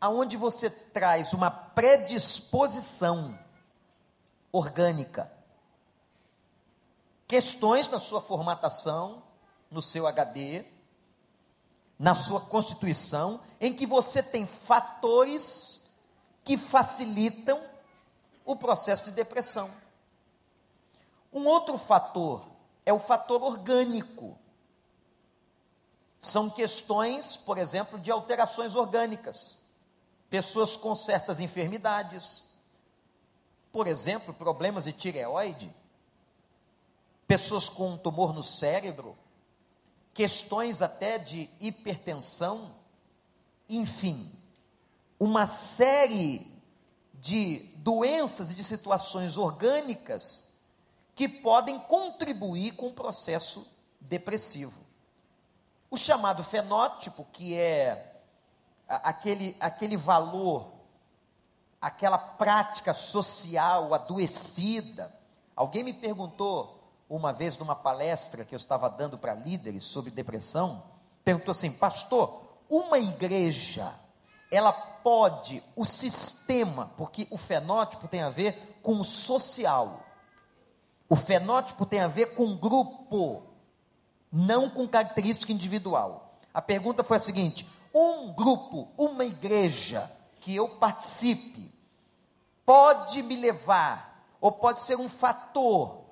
aonde 0.00 0.36
você 0.36 0.70
traz 0.70 1.32
uma 1.32 1.50
predisposição 1.50 3.38
orgânica. 4.52 5.32
Questões 7.26 7.88
na 7.88 7.98
sua 7.98 8.20
formatação, 8.20 9.22
no 9.70 9.82
seu 9.82 10.06
HD, 10.06 10.64
na 11.98 12.14
sua 12.14 12.40
constituição, 12.40 13.40
em 13.60 13.72
que 13.72 13.86
você 13.86 14.22
tem 14.22 14.46
fatores 14.46 15.82
que 16.42 16.58
facilitam 16.58 17.60
o 18.44 18.54
processo 18.54 19.04
de 19.04 19.12
depressão. 19.12 19.70
Um 21.32 21.46
outro 21.46 21.78
fator 21.78 22.46
é 22.84 22.92
o 22.92 22.98
fator 22.98 23.42
orgânico. 23.42 24.38
São 26.20 26.48
questões, 26.48 27.36
por 27.36 27.58
exemplo, 27.58 27.98
de 27.98 28.10
alterações 28.10 28.74
orgânicas. 28.74 29.56
Pessoas 30.28 30.76
com 30.76 30.94
certas 30.94 31.40
enfermidades, 31.40 32.44
por 33.72 33.86
exemplo, 33.86 34.32
problemas 34.32 34.84
de 34.84 34.92
tireoide, 34.92 35.74
pessoas 37.26 37.68
com 37.68 37.90
um 37.90 37.98
tumor 37.98 38.32
no 38.32 38.42
cérebro, 38.42 39.16
questões 40.14 40.80
até 40.80 41.18
de 41.18 41.50
hipertensão, 41.60 42.74
enfim, 43.68 44.32
uma 45.20 45.46
série 45.46 46.50
de 47.14 47.70
doenças 47.76 48.50
e 48.50 48.54
de 48.54 48.64
situações 48.64 49.36
orgânicas 49.36 50.54
que 51.14 51.28
podem 51.28 51.78
contribuir 51.78 52.72
com 52.72 52.86
o 52.86 52.94
processo 52.94 53.66
depressivo. 54.00 54.80
O 55.90 55.96
chamado 55.96 56.42
fenótipo, 56.42 57.26
que 57.32 57.54
é 57.54 58.22
aquele, 58.88 59.56
aquele 59.60 59.96
valor 59.96 60.74
aquela 61.84 62.16
prática 62.16 62.94
social 62.94 63.92
adoecida. 63.92 65.14
Alguém 65.54 65.84
me 65.84 65.92
perguntou 65.92 66.83
uma 67.08 67.32
vez 67.32 67.58
numa 67.58 67.76
palestra 67.76 68.44
que 68.44 68.54
eu 68.54 68.56
estava 68.56 68.88
dando 68.88 69.18
para 69.18 69.34
líderes 69.34 69.84
sobre 69.84 70.10
depressão, 70.10 70.82
perguntou 71.24 71.52
assim: 71.52 71.70
"Pastor, 71.72 72.42
uma 72.68 72.98
igreja, 72.98 73.92
ela 74.50 74.72
pode 74.72 75.62
o 75.76 75.84
sistema, 75.84 76.90
porque 76.96 77.26
o 77.30 77.36
fenótipo 77.36 78.08
tem 78.08 78.22
a 78.22 78.30
ver 78.30 78.78
com 78.82 79.00
o 79.00 79.04
social. 79.04 80.02
O 81.08 81.16
fenótipo 81.16 81.84
tem 81.84 82.00
a 82.00 82.08
ver 82.08 82.34
com 82.34 82.56
grupo, 82.56 83.42
não 84.32 84.70
com 84.70 84.88
característica 84.88 85.52
individual. 85.52 86.38
A 86.52 86.62
pergunta 86.62 87.04
foi 87.04 87.18
a 87.18 87.20
seguinte: 87.20 87.68
um 87.94 88.32
grupo, 88.32 88.88
uma 88.96 89.24
igreja 89.24 90.10
que 90.40 90.54
eu 90.54 90.68
participe, 90.68 91.72
pode 92.64 93.22
me 93.22 93.36
levar 93.36 94.26
ou 94.40 94.52
pode 94.52 94.80
ser 94.80 94.96
um 94.96 95.08
fator 95.08 96.03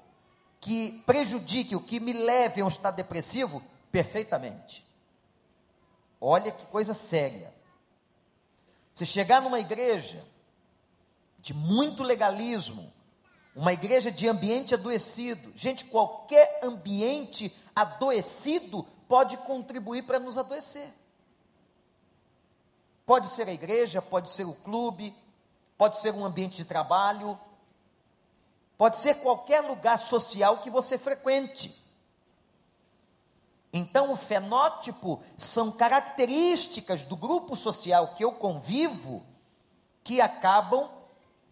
que 0.62 1.02
prejudique, 1.04 1.74
o 1.74 1.82
que 1.82 1.98
me 1.98 2.12
leve 2.12 2.60
a 2.60 2.64
um 2.64 2.68
estado 2.68 2.94
depressivo? 2.94 3.60
Perfeitamente. 3.90 4.86
Olha 6.20 6.52
que 6.52 6.64
coisa 6.66 6.94
séria. 6.94 7.52
Se 8.94 9.04
chegar 9.04 9.42
numa 9.42 9.58
igreja 9.58 10.24
de 11.40 11.52
muito 11.52 12.04
legalismo, 12.04 12.92
uma 13.56 13.72
igreja 13.72 14.12
de 14.12 14.28
ambiente 14.28 14.72
adoecido, 14.72 15.52
gente, 15.56 15.84
qualquer 15.86 16.60
ambiente 16.62 17.52
adoecido 17.74 18.84
pode 19.08 19.36
contribuir 19.38 20.04
para 20.04 20.20
nos 20.20 20.38
adoecer. 20.38 20.94
Pode 23.04 23.26
ser 23.28 23.48
a 23.48 23.52
igreja, 23.52 24.00
pode 24.00 24.30
ser 24.30 24.44
o 24.44 24.54
clube, 24.54 25.12
pode 25.76 25.98
ser 25.98 26.14
um 26.14 26.24
ambiente 26.24 26.58
de 26.58 26.64
trabalho, 26.64 27.36
pode 28.82 28.96
ser 28.96 29.14
qualquer 29.20 29.60
lugar 29.60 29.96
social 29.96 30.58
que 30.58 30.68
você 30.68 30.98
frequente. 30.98 31.80
Então, 33.72 34.10
o 34.10 34.16
fenótipo 34.16 35.22
são 35.36 35.70
características 35.70 37.04
do 37.04 37.16
grupo 37.16 37.54
social 37.54 38.16
que 38.16 38.24
eu 38.24 38.32
convivo 38.32 39.24
que 40.02 40.20
acabam 40.20 40.90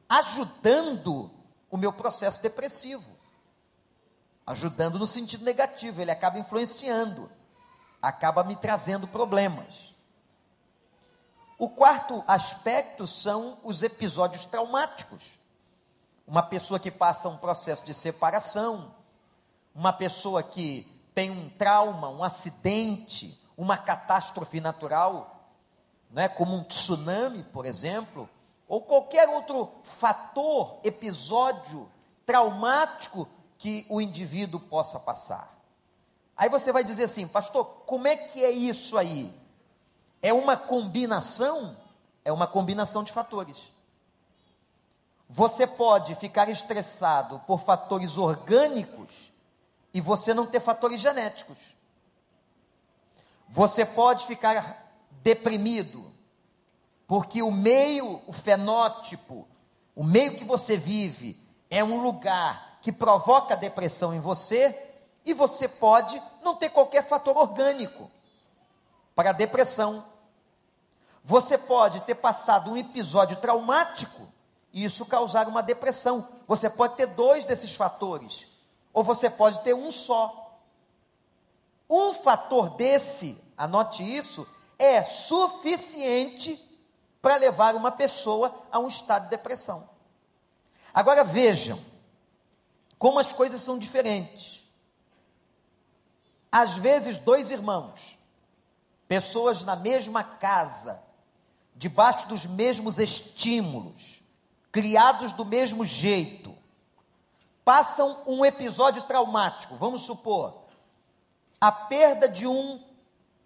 ajudando 0.09 1.31
o 1.71 1.77
meu 1.77 1.93
processo 1.93 2.43
depressivo. 2.43 3.17
Ajudando 4.45 4.99
no 4.99 5.07
sentido 5.07 5.45
negativo, 5.45 6.03
ele 6.03 6.11
acaba 6.11 6.41
influenciando, 6.41 7.31
acaba 8.03 8.43
me 8.43 8.57
trazendo 8.57 9.07
problemas. 9.07 9.95
O 11.57 11.69
quarto 11.69 12.25
aspecto 12.27 13.07
são 13.07 13.57
os 13.63 13.85
episódios 13.85 14.45
traumáticos. 14.45 15.39
Uma 16.31 16.45
pessoa 16.45 16.79
que 16.79 16.93
passa 16.93 17.29
um 17.29 17.37
processo 17.37 17.85
de 17.85 17.93
separação, 17.93 18.95
uma 19.75 19.93
pessoa 19.93 20.45
que 20.45 20.87
tem 21.13 21.29
um 21.29 21.51
trauma, 21.51 22.09
um 22.09 22.23
acidente, 22.23 23.37
uma 23.57 23.77
catástrofe 23.77 24.61
natural, 24.61 25.51
né, 26.09 26.29
como 26.29 26.55
um 26.55 26.63
tsunami, 26.63 27.43
por 27.43 27.67
exemplo, 27.67 28.31
ou 28.69 28.81
qualquer 28.81 29.29
outro 29.29 29.73
fator, 29.83 30.79
episódio 30.85 31.91
traumático 32.25 33.29
que 33.59 33.85
o 33.91 34.01
indivíduo 34.01 34.61
possa 34.61 35.01
passar. 35.01 35.61
Aí 36.37 36.49
você 36.49 36.71
vai 36.71 36.85
dizer 36.85 37.03
assim, 37.03 37.27
pastor, 37.27 37.65
como 37.87 38.07
é 38.07 38.15
que 38.15 38.45
é 38.45 38.53
isso 38.53 38.97
aí? 38.97 39.37
É 40.23 40.33
uma 40.33 40.57
combinação? 40.57 41.77
É 42.25 42.31
uma 42.31 42.47
combinação 42.47 43.03
de 43.03 43.11
fatores. 43.11 43.73
Você 45.33 45.65
pode 45.65 46.17
ficar 46.17 46.49
estressado 46.49 47.39
por 47.47 47.61
fatores 47.61 48.19
orgânicos 48.19 49.33
e 49.95 50.01
você 50.01 50.35
não 50.35 50.45
ter 50.45 50.59
fatores 50.59 51.01
genéticos. 51.01 51.77
Você 53.49 53.87
pode 53.87 54.27
ficar 54.27 54.93
deprimido 55.23 56.13
porque 57.07 57.43
o 57.43 57.51
meio, 57.51 58.21
o 58.27 58.33
fenótipo, 58.33 59.47
o 59.95 60.03
meio 60.03 60.37
que 60.37 60.45
você 60.45 60.77
vive 60.77 61.39
é 61.71 61.83
um 61.83 62.01
lugar 62.01 62.79
que 62.83 62.91
provoca 62.91 63.57
depressão 63.57 64.13
em 64.13 64.21
você 64.21 64.77
e 65.25 65.33
você 65.33 65.69
pode 65.69 66.21
não 66.43 66.57
ter 66.57 66.71
qualquer 66.71 67.05
fator 67.05 67.37
orgânico 67.37 68.11
para 69.15 69.31
a 69.31 69.35
depressão. 69.35 70.05
Você 71.23 71.57
pode 71.57 72.01
ter 72.01 72.17
passado 72.17 72.73
um 72.73 72.77
episódio 72.77 73.37
traumático 73.37 74.30
e 74.73 74.85
isso 74.85 75.05
causar 75.05 75.49
uma 75.49 75.63
depressão. 75.63 76.29
Você 76.47 76.69
pode 76.69 76.97
ter 76.97 77.07
dois 77.07 77.45
desses 77.45 77.75
fatores, 77.75 78.47
ou 78.93 79.03
você 79.03 79.29
pode 79.29 79.61
ter 79.61 79.75
um 79.75 79.91
só. 79.91 80.59
Um 81.89 82.15
fator 82.15 82.71
desse, 82.71 83.37
anote 83.57 84.03
isso, 84.03 84.47
é 84.79 85.03
suficiente 85.03 86.67
para 87.21 87.37
levar 87.37 87.75
uma 87.75 87.91
pessoa 87.91 88.55
a 88.71 88.79
um 88.79 88.89
estado 88.89 89.25
de 89.25 89.31
depressão. 89.31 89.89
Agora 90.95 91.23
vejam 91.23 91.79
como 92.99 93.19
as 93.19 93.33
coisas 93.33 93.63
são 93.63 93.79
diferentes. 93.79 94.65
Às 96.53 96.77
vezes, 96.77 97.17
dois 97.17 97.51
irmãos, 97.51 98.19
pessoas 99.07 99.63
na 99.65 99.77
mesma 99.77 100.23
casa, 100.23 101.03
debaixo 101.77 102.29
dos 102.29 102.45
mesmos 102.47 102.99
estímulos, 102.99 104.20
criados 104.73 105.33
do 105.33 105.45
mesmo 105.45 105.85
jeito, 105.85 106.57
passam 107.65 108.23
um 108.27 108.45
episódio 108.45 109.03
traumático, 109.03 109.75
vamos 109.77 110.03
supor, 110.03 110.65
a 111.61 111.71
perda 111.71 112.29
de 112.29 112.47
um 112.47 112.83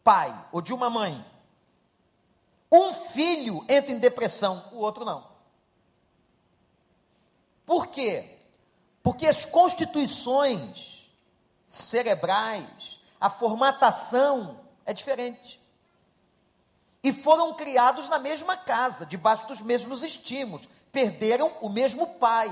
pai 0.03 0.47
ou 0.53 0.61
de 0.61 0.73
uma 0.73 0.89
mãe. 0.89 1.25
Um 2.71 2.93
filho 2.93 3.65
entra 3.69 3.93
em 3.93 3.99
depressão, 3.99 4.69
o 4.73 4.79
outro 4.79 5.05
não. 5.05 5.27
Por 7.65 7.89
quê? 7.89 8.39
Porque 9.03 9.27
as 9.27 9.45
constituições 9.45 11.11
cerebrais, 11.67 13.01
a 13.21 13.31
formatação 13.31 14.61
é 14.85 14.93
diferente 14.93 15.61
e 17.05 17.13
foram 17.13 17.53
criados 17.53 18.09
na 18.09 18.19
mesma 18.19 18.57
casa, 18.57 19.05
debaixo 19.05 19.47
dos 19.47 19.61
mesmos 19.61 20.03
estímulos, 20.03 20.67
perderam 20.95 21.53
o 21.61 21.69
mesmo 21.69 22.07
pai. 22.15 22.51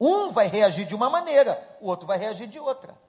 Um 0.00 0.32
vai 0.32 0.48
reagir 0.48 0.84
de 0.86 0.96
uma 0.96 1.08
maneira, 1.08 1.76
o 1.80 1.86
outro 1.86 2.06
vai 2.06 2.18
reagir 2.18 2.48
de 2.48 2.58
outra. 2.58 3.00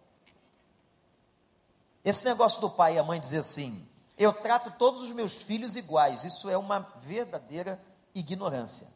Esse 2.06 2.24
negócio 2.26 2.62
do 2.62 2.70
pai 2.70 2.96
e 2.96 3.00
a 3.00 3.04
mãe 3.04 3.20
dizer 3.20 3.40
assim: 3.40 3.88
eu 4.18 4.32
trato 4.32 4.70
todos 4.78 5.02
os 5.02 5.12
meus 5.12 5.42
filhos 5.42 5.76
iguais, 5.76 6.24
isso 6.24 6.50
é 6.50 6.58
uma 6.58 6.82
verdadeira 7.02 7.82
ignorância. 8.14 8.88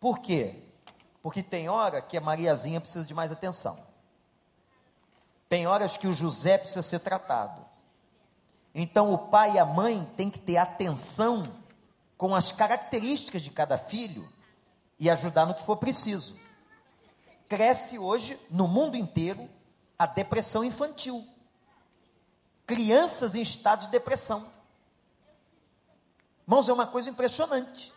Por 0.00 0.18
quê? 0.18 0.62
Porque 1.22 1.42
tem 1.42 1.68
hora 1.68 2.00
que 2.00 2.16
a 2.16 2.20
Mariazinha 2.20 2.80
precisa 2.80 3.04
de 3.04 3.14
mais 3.14 3.30
atenção. 3.30 3.86
Tem 5.48 5.66
horas 5.66 5.96
que 5.96 6.08
o 6.08 6.14
José 6.14 6.58
precisa 6.58 6.82
ser 6.82 7.00
tratado. 7.00 7.64
Então 8.74 9.12
o 9.12 9.18
pai 9.18 9.54
e 9.54 9.58
a 9.58 9.64
mãe 9.64 10.04
têm 10.16 10.28
que 10.28 10.38
ter 10.38 10.56
atenção 10.56 11.52
com 12.16 12.34
as 12.34 12.50
características 12.52 13.42
de 13.42 13.50
cada 13.50 13.76
filho 13.76 14.28
e 14.98 15.10
ajudar 15.10 15.46
no 15.46 15.54
que 15.54 15.62
for 15.62 15.76
preciso. 15.76 16.36
Cresce 17.48 17.98
hoje 17.98 18.38
no 18.50 18.66
mundo 18.66 18.96
inteiro 18.96 19.48
a 19.98 20.06
depressão 20.06 20.64
infantil. 20.64 21.26
Crianças 22.66 23.34
em 23.34 23.42
estado 23.42 23.82
de 23.82 23.88
depressão. 23.88 24.50
Irmãos, 26.46 26.68
é 26.68 26.72
uma 26.72 26.86
coisa 26.86 27.10
impressionante. 27.10 27.92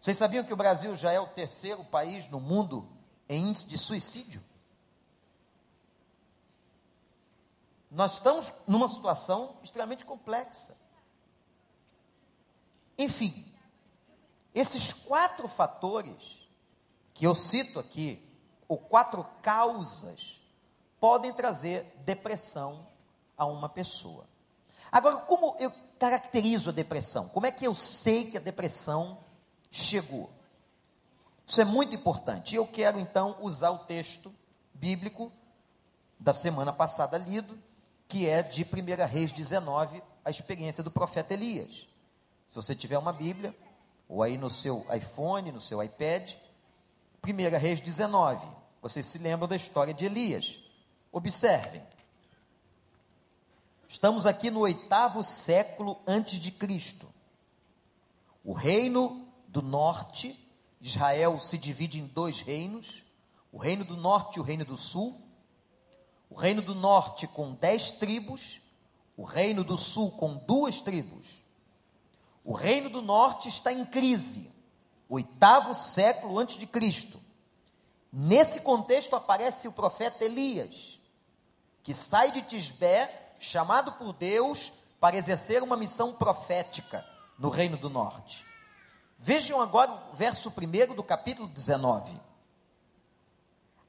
Vocês 0.00 0.16
sabiam 0.16 0.44
que 0.44 0.52
o 0.52 0.56
Brasil 0.56 0.94
já 0.94 1.12
é 1.12 1.20
o 1.20 1.26
terceiro 1.26 1.84
país 1.84 2.28
no 2.28 2.40
mundo 2.40 2.88
em 3.28 3.48
índice 3.48 3.66
de 3.66 3.76
suicídio? 3.76 4.42
Nós 7.90 8.14
estamos 8.14 8.52
numa 8.66 8.86
situação 8.86 9.56
extremamente 9.62 10.04
complexa. 10.04 10.76
Enfim, 12.98 13.46
esses 14.54 14.92
quatro 14.92 15.46
fatores 15.46 16.48
que 17.14 17.24
eu 17.26 17.34
cito 17.34 17.78
aqui, 17.78 18.22
ou 18.66 18.76
quatro 18.76 19.24
causas, 19.40 20.40
podem 21.00 21.32
trazer 21.32 21.84
depressão 22.04 22.86
a 23.36 23.46
uma 23.46 23.68
pessoa. 23.68 24.26
Agora, 24.90 25.18
como 25.18 25.56
eu 25.58 25.72
caracterizo 25.98 26.70
a 26.70 26.72
depressão? 26.72 27.28
Como 27.28 27.46
é 27.46 27.50
que 27.50 27.66
eu 27.66 27.74
sei 27.74 28.30
que 28.30 28.36
a 28.36 28.40
depressão 28.40 29.18
chegou? 29.70 30.30
Isso 31.46 31.60
é 31.60 31.64
muito 31.64 31.94
importante. 31.94 32.54
Eu 32.54 32.66
quero 32.66 33.00
então 33.00 33.36
usar 33.40 33.70
o 33.70 33.78
texto 33.78 34.34
bíblico 34.74 35.32
da 36.18 36.34
semana 36.34 36.72
passada 36.72 37.16
lido, 37.16 37.58
que 38.06 38.28
é 38.28 38.42
de 38.42 38.64
1 38.64 39.06
Reis 39.06 39.32
19, 39.32 40.02
a 40.24 40.30
experiência 40.30 40.82
do 40.82 40.90
profeta 40.90 41.34
Elias. 41.34 41.87
Se 42.50 42.54
você 42.54 42.74
tiver 42.74 42.98
uma 42.98 43.12
Bíblia, 43.12 43.54
ou 44.08 44.22
aí 44.22 44.38
no 44.38 44.48
seu 44.48 44.86
iPhone, 44.94 45.52
no 45.52 45.60
seu 45.60 45.82
iPad, 45.82 46.34
1 47.22 47.58
Reis 47.58 47.80
19, 47.80 48.46
vocês 48.80 49.04
se 49.04 49.18
lembram 49.18 49.46
da 49.46 49.56
história 49.56 49.92
de 49.92 50.06
Elias. 50.06 50.58
Observem. 51.12 51.82
Estamos 53.88 54.26
aqui 54.26 54.50
no 54.50 54.60
oitavo 54.60 55.22
século 55.22 56.00
antes 56.06 56.38
de 56.38 56.50
Cristo. 56.50 57.08
O 58.44 58.52
reino 58.52 59.26
do 59.46 59.62
norte 59.62 60.38
Israel 60.80 61.40
se 61.40 61.58
divide 61.58 61.98
em 61.98 62.06
dois 62.06 62.40
reinos: 62.40 63.02
o 63.52 63.58
reino 63.58 63.84
do 63.84 63.96
norte 63.96 64.36
e 64.36 64.40
o 64.40 64.44
reino 64.44 64.64
do 64.64 64.76
sul. 64.76 65.20
O 66.30 66.34
reino 66.34 66.60
do 66.60 66.74
norte 66.74 67.26
com 67.26 67.54
dez 67.54 67.90
tribos, 67.90 68.60
o 69.16 69.22
reino 69.22 69.64
do 69.64 69.78
sul 69.78 70.12
com 70.12 70.36
duas 70.36 70.80
tribos. 70.82 71.42
O 72.48 72.54
reino 72.54 72.88
do 72.88 73.02
norte 73.02 73.46
está 73.46 73.70
em 73.70 73.84
crise. 73.84 74.50
oitavo 75.06 75.74
século 75.74 76.38
antes 76.38 76.56
de 76.56 76.66
Cristo. 76.66 77.20
Nesse 78.10 78.62
contexto 78.62 79.14
aparece 79.14 79.68
o 79.68 79.72
profeta 79.72 80.24
Elias, 80.24 80.98
que 81.82 81.92
sai 81.92 82.32
de 82.32 82.40
Tisbé, 82.40 83.34
chamado 83.38 83.92
por 83.92 84.14
Deus 84.14 84.72
para 84.98 85.18
exercer 85.18 85.62
uma 85.62 85.76
missão 85.76 86.14
profética 86.14 87.04
no 87.38 87.50
Reino 87.50 87.76
do 87.76 87.90
Norte. 87.90 88.46
Vejam 89.18 89.60
agora 89.60 89.92
o 90.10 90.16
verso 90.16 90.48
1 90.48 90.94
do 90.94 91.04
capítulo 91.04 91.48
19. 91.48 92.18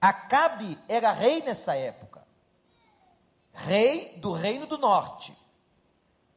Acabe 0.02 0.78
era 0.89 1.13
rei 1.13 1.41
nessa 1.43 1.78
época, 1.78 2.28
rei 3.54 4.17
do 4.17 4.34
Reino 4.34 4.67
do 4.67 4.78
Norte. 4.78 5.34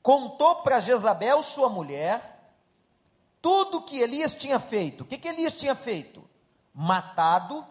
Contou 0.02 0.56
para 0.56 0.80
Jezabel, 0.80 1.42
sua 1.42 1.68
mulher, 1.68 2.50
tudo 3.40 3.82
que 3.82 3.98
Elias 3.98 4.34
tinha 4.34 4.58
feito. 4.58 5.02
O 5.02 5.04
que, 5.04 5.16
que 5.16 5.28
Elias 5.28 5.52
tinha 5.52 5.74
feito? 5.74 6.22
Matado 6.74 7.64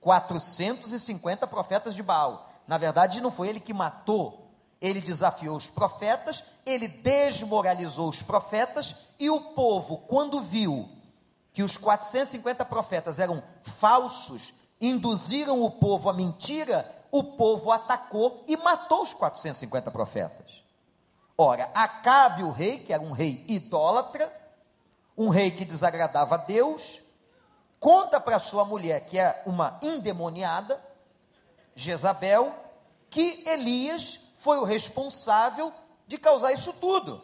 450 0.00 1.46
profetas 1.46 1.94
de 1.94 2.02
Baal. 2.02 2.48
Na 2.66 2.78
verdade, 2.78 3.20
não 3.20 3.30
foi 3.30 3.48
ele 3.48 3.60
que 3.60 3.72
matou, 3.72 4.50
ele 4.80 5.00
desafiou 5.00 5.56
os 5.56 5.66
profetas, 5.66 6.44
ele 6.66 6.88
desmoralizou 6.88 8.08
os 8.08 8.22
profetas, 8.22 8.94
e 9.18 9.30
o 9.30 9.40
povo, 9.40 9.98
quando 9.98 10.40
viu 10.40 10.88
que 11.52 11.62
os 11.62 11.76
450 11.76 12.64
profetas 12.64 13.18
eram 13.18 13.42
falsos, 13.62 14.54
induziram 14.80 15.62
o 15.62 15.70
povo 15.70 16.08
à 16.10 16.12
mentira, 16.12 16.88
o 17.10 17.24
povo 17.24 17.72
atacou 17.72 18.44
e 18.46 18.56
matou 18.56 19.02
os 19.02 19.12
450 19.14 19.90
profetas. 19.90 20.67
Ora, 21.40 21.70
Acabe, 21.72 22.42
o 22.42 22.50
rei, 22.50 22.80
que 22.80 22.92
era 22.92 23.00
um 23.00 23.12
rei 23.12 23.44
idólatra, 23.46 24.36
um 25.16 25.28
rei 25.28 25.52
que 25.52 25.64
desagradava 25.64 26.34
a 26.34 26.38
Deus, 26.38 27.00
conta 27.78 28.20
para 28.20 28.40
sua 28.40 28.64
mulher, 28.64 29.06
que 29.06 29.16
é 29.16 29.40
uma 29.46 29.78
endemoniada, 29.80 30.84
Jezabel, 31.76 32.52
que 33.08 33.44
Elias 33.48 34.18
foi 34.38 34.58
o 34.58 34.64
responsável 34.64 35.72
de 36.08 36.18
causar 36.18 36.52
isso 36.52 36.72
tudo. 36.72 37.22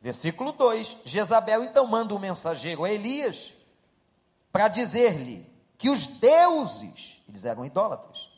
Versículo 0.00 0.50
2: 0.50 0.96
Jezabel 1.04 1.62
então 1.62 1.86
manda 1.86 2.12
um 2.12 2.18
mensageiro 2.18 2.82
a 2.82 2.90
Elias 2.90 3.54
para 4.50 4.66
dizer-lhe 4.66 5.48
que 5.78 5.88
os 5.88 6.08
deuses, 6.08 7.22
eles 7.28 7.44
eram 7.44 7.64
idólatras, 7.64 8.31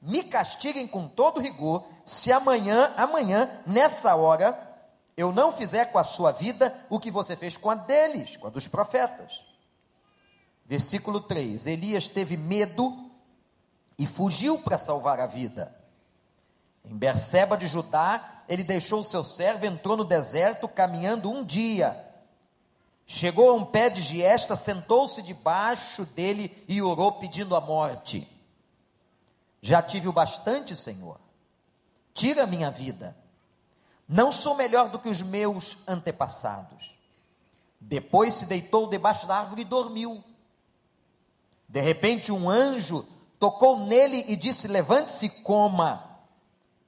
me 0.00 0.22
castiguem 0.22 0.86
com 0.86 1.06
todo 1.06 1.40
rigor, 1.40 1.84
se 2.04 2.32
amanhã, 2.32 2.92
amanhã, 2.96 3.60
nessa 3.66 4.14
hora, 4.14 4.68
eu 5.16 5.30
não 5.30 5.52
fizer 5.52 5.86
com 5.86 5.98
a 5.98 6.04
sua 6.04 6.32
vida 6.32 6.74
o 6.88 6.98
que 6.98 7.10
você 7.10 7.36
fez 7.36 7.56
com 7.56 7.70
a 7.70 7.74
deles, 7.74 8.36
com 8.36 8.46
a 8.46 8.50
dos 8.50 8.66
profetas. 8.66 9.44
Versículo 10.64 11.20
3: 11.20 11.66
Elias 11.66 12.08
teve 12.08 12.36
medo 12.36 13.10
e 13.98 14.06
fugiu 14.06 14.58
para 14.58 14.78
salvar 14.78 15.20
a 15.20 15.26
vida. 15.26 15.76
Em 16.82 16.96
Berseba 16.96 17.56
de 17.56 17.66
Judá, 17.66 18.44
ele 18.48 18.64
deixou 18.64 19.00
o 19.00 19.04
seu 19.04 19.22
servo, 19.22 19.66
entrou 19.66 19.96
no 19.96 20.04
deserto, 20.04 20.66
caminhando 20.66 21.30
um 21.30 21.44
dia. 21.44 22.08
Chegou 23.06 23.50
a 23.50 23.54
um 23.54 23.64
pé 23.64 23.90
de 23.90 24.00
giesta, 24.00 24.56
sentou-se 24.56 25.20
debaixo 25.20 26.06
dele 26.06 26.64
e 26.66 26.80
orou 26.80 27.12
pedindo 27.12 27.54
a 27.54 27.60
morte. 27.60 28.39
Já 29.60 29.82
tive 29.82 30.08
o 30.08 30.12
bastante, 30.12 30.76
Senhor. 30.76 31.20
Tira 32.14 32.44
a 32.44 32.46
minha 32.46 32.70
vida. 32.70 33.16
Não 34.08 34.32
sou 34.32 34.56
melhor 34.56 34.88
do 34.88 34.98
que 34.98 35.08
os 35.08 35.22
meus 35.22 35.78
antepassados. 35.86 36.98
Depois 37.80 38.34
se 38.34 38.46
deitou 38.46 38.88
debaixo 38.88 39.26
da 39.26 39.38
árvore 39.38 39.62
e 39.62 39.64
dormiu. 39.64 40.22
De 41.68 41.80
repente, 41.80 42.32
um 42.32 42.50
anjo 42.50 43.06
tocou 43.38 43.78
nele 43.86 44.24
e 44.26 44.34
disse: 44.34 44.66
Levante-se 44.66 45.26
e 45.26 45.30
coma. 45.30 46.04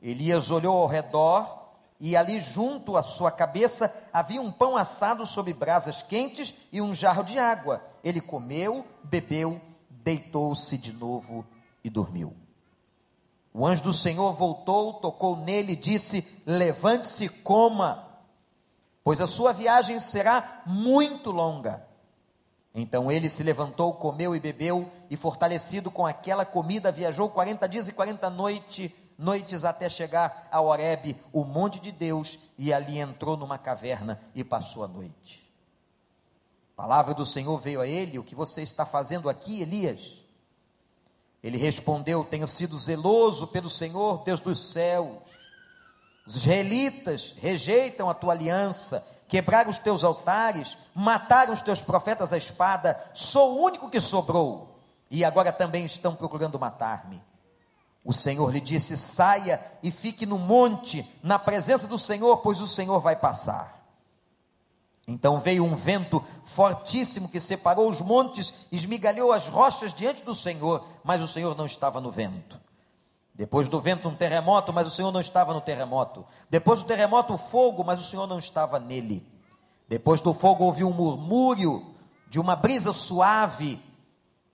Elias 0.02 0.50
olhou 0.50 0.76
ao 0.76 0.88
redor 0.88 1.62
e 2.00 2.16
ali 2.16 2.40
junto 2.40 2.96
à 2.96 3.02
sua 3.02 3.30
cabeça 3.30 3.94
havia 4.12 4.42
um 4.42 4.50
pão 4.50 4.76
assado 4.76 5.24
sobre 5.24 5.54
brasas 5.54 6.02
quentes 6.02 6.52
e 6.72 6.82
um 6.82 6.92
jarro 6.92 7.22
de 7.22 7.38
água. 7.38 7.80
Ele 8.02 8.20
comeu, 8.20 8.84
bebeu, 9.04 9.60
deitou-se 9.88 10.76
de 10.76 10.92
novo 10.92 11.46
e 11.84 11.88
dormiu. 11.88 12.41
O 13.54 13.66
anjo 13.66 13.82
do 13.82 13.92
Senhor 13.92 14.32
voltou, 14.32 14.94
tocou 14.94 15.36
nele 15.36 15.72
e 15.72 15.76
disse: 15.76 16.26
Levante-se 16.46 17.28
coma, 17.28 18.08
pois 19.04 19.20
a 19.20 19.26
sua 19.26 19.52
viagem 19.52 19.98
será 20.00 20.62
muito 20.64 21.30
longa. 21.30 21.86
Então 22.74 23.12
ele 23.12 23.28
se 23.28 23.42
levantou, 23.42 23.92
comeu 23.92 24.34
e 24.34 24.40
bebeu, 24.40 24.90
e 25.10 25.16
fortalecido 25.16 25.90
com 25.90 26.06
aquela 26.06 26.46
comida, 26.46 26.90
viajou 26.90 27.28
40 27.28 27.68
dias 27.68 27.88
e 27.88 27.92
40 27.92 28.30
noites, 28.30 28.90
noites 29.18 29.64
até 29.64 29.90
chegar 29.90 30.48
a 30.50 30.58
Horebe, 30.58 31.16
o 31.30 31.44
monte 31.44 31.78
de 31.78 31.92
Deus, 31.92 32.38
e 32.56 32.72
ali 32.72 32.98
entrou 32.98 33.36
numa 33.36 33.58
caverna 33.58 34.18
e 34.34 34.42
passou 34.42 34.82
a 34.82 34.88
noite. 34.88 35.52
A 36.72 36.82
palavra 36.82 37.12
do 37.12 37.26
Senhor 37.26 37.58
veio 37.58 37.82
a 37.82 37.86
ele: 37.86 38.18
O 38.18 38.24
que 38.24 38.34
você 38.34 38.62
está 38.62 38.86
fazendo 38.86 39.28
aqui, 39.28 39.60
Elias? 39.60 40.21
Ele 41.42 41.58
respondeu: 41.58 42.24
Tenho 42.24 42.46
sido 42.46 42.78
zeloso 42.78 43.46
pelo 43.46 43.68
Senhor, 43.68 44.22
Deus 44.24 44.40
dos 44.40 44.72
céus. 44.72 45.18
Os 46.26 46.36
israelitas 46.36 47.34
rejeitam 47.40 48.08
a 48.08 48.14
tua 48.14 48.32
aliança, 48.32 49.04
quebraram 49.26 49.70
os 49.70 49.78
teus 49.78 50.04
altares, 50.04 50.78
mataram 50.94 51.52
os 51.52 51.60
teus 51.60 51.80
profetas 51.80 52.32
à 52.32 52.38
espada. 52.38 52.98
Sou 53.12 53.54
o 53.54 53.64
único 53.64 53.90
que 53.90 54.00
sobrou, 54.00 54.78
e 55.10 55.24
agora 55.24 55.52
também 55.52 55.84
estão 55.84 56.14
procurando 56.14 56.60
matar-me. 56.60 57.20
O 58.04 58.12
Senhor 58.12 58.52
lhe 58.52 58.60
disse: 58.60 58.96
Saia 58.96 59.60
e 59.82 59.90
fique 59.90 60.24
no 60.24 60.38
monte, 60.38 61.08
na 61.22 61.38
presença 61.38 61.88
do 61.88 61.98
Senhor, 61.98 62.36
pois 62.38 62.60
o 62.60 62.68
Senhor 62.68 63.00
vai 63.00 63.16
passar. 63.16 63.81
Então 65.06 65.40
veio 65.40 65.64
um 65.64 65.74
vento 65.74 66.22
fortíssimo 66.44 67.28
que 67.28 67.40
separou 67.40 67.88
os 67.88 68.00
montes, 68.00 68.52
esmigalhou 68.70 69.32
as 69.32 69.48
rochas 69.48 69.92
diante 69.92 70.22
do 70.22 70.34
Senhor, 70.34 70.86
mas 71.02 71.20
o 71.20 71.28
Senhor 71.28 71.56
não 71.56 71.66
estava 71.66 72.00
no 72.00 72.10
vento. 72.10 72.60
Depois 73.34 73.68
do 73.68 73.80
vento, 73.80 74.08
um 74.08 74.14
terremoto, 74.14 74.72
mas 74.72 74.86
o 74.86 74.90
Senhor 74.90 75.10
não 75.10 75.20
estava 75.20 75.54
no 75.54 75.60
terremoto. 75.60 76.24
Depois 76.50 76.82
do 76.82 76.86
terremoto, 76.86 77.34
o 77.34 77.38
fogo, 77.38 77.82
mas 77.82 77.98
o 78.00 78.08
Senhor 78.08 78.26
não 78.26 78.38
estava 78.38 78.78
nele. 78.78 79.26
Depois 79.88 80.20
do 80.20 80.32
fogo, 80.34 80.64
ouviu 80.64 80.88
um 80.88 80.92
murmúrio 80.92 81.94
de 82.28 82.38
uma 82.38 82.54
brisa 82.54 82.92
suave. 82.92 83.80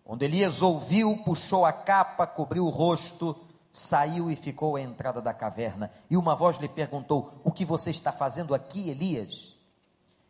Quando 0.04 0.22
Elias 0.22 0.62
ouviu, 0.62 1.18
puxou 1.24 1.66
a 1.66 1.72
capa, 1.72 2.26
cobriu 2.26 2.64
o 2.64 2.70
rosto, 2.70 3.36
saiu 3.70 4.30
e 4.30 4.36
ficou 4.36 4.76
à 4.76 4.80
entrada 4.80 5.20
da 5.20 5.34
caverna. 5.34 5.90
E 6.08 6.16
uma 6.16 6.34
voz 6.34 6.56
lhe 6.56 6.68
perguntou: 6.68 7.32
O 7.44 7.52
que 7.52 7.64
você 7.64 7.90
está 7.90 8.12
fazendo 8.12 8.54
aqui, 8.54 8.88
Elias? 8.88 9.57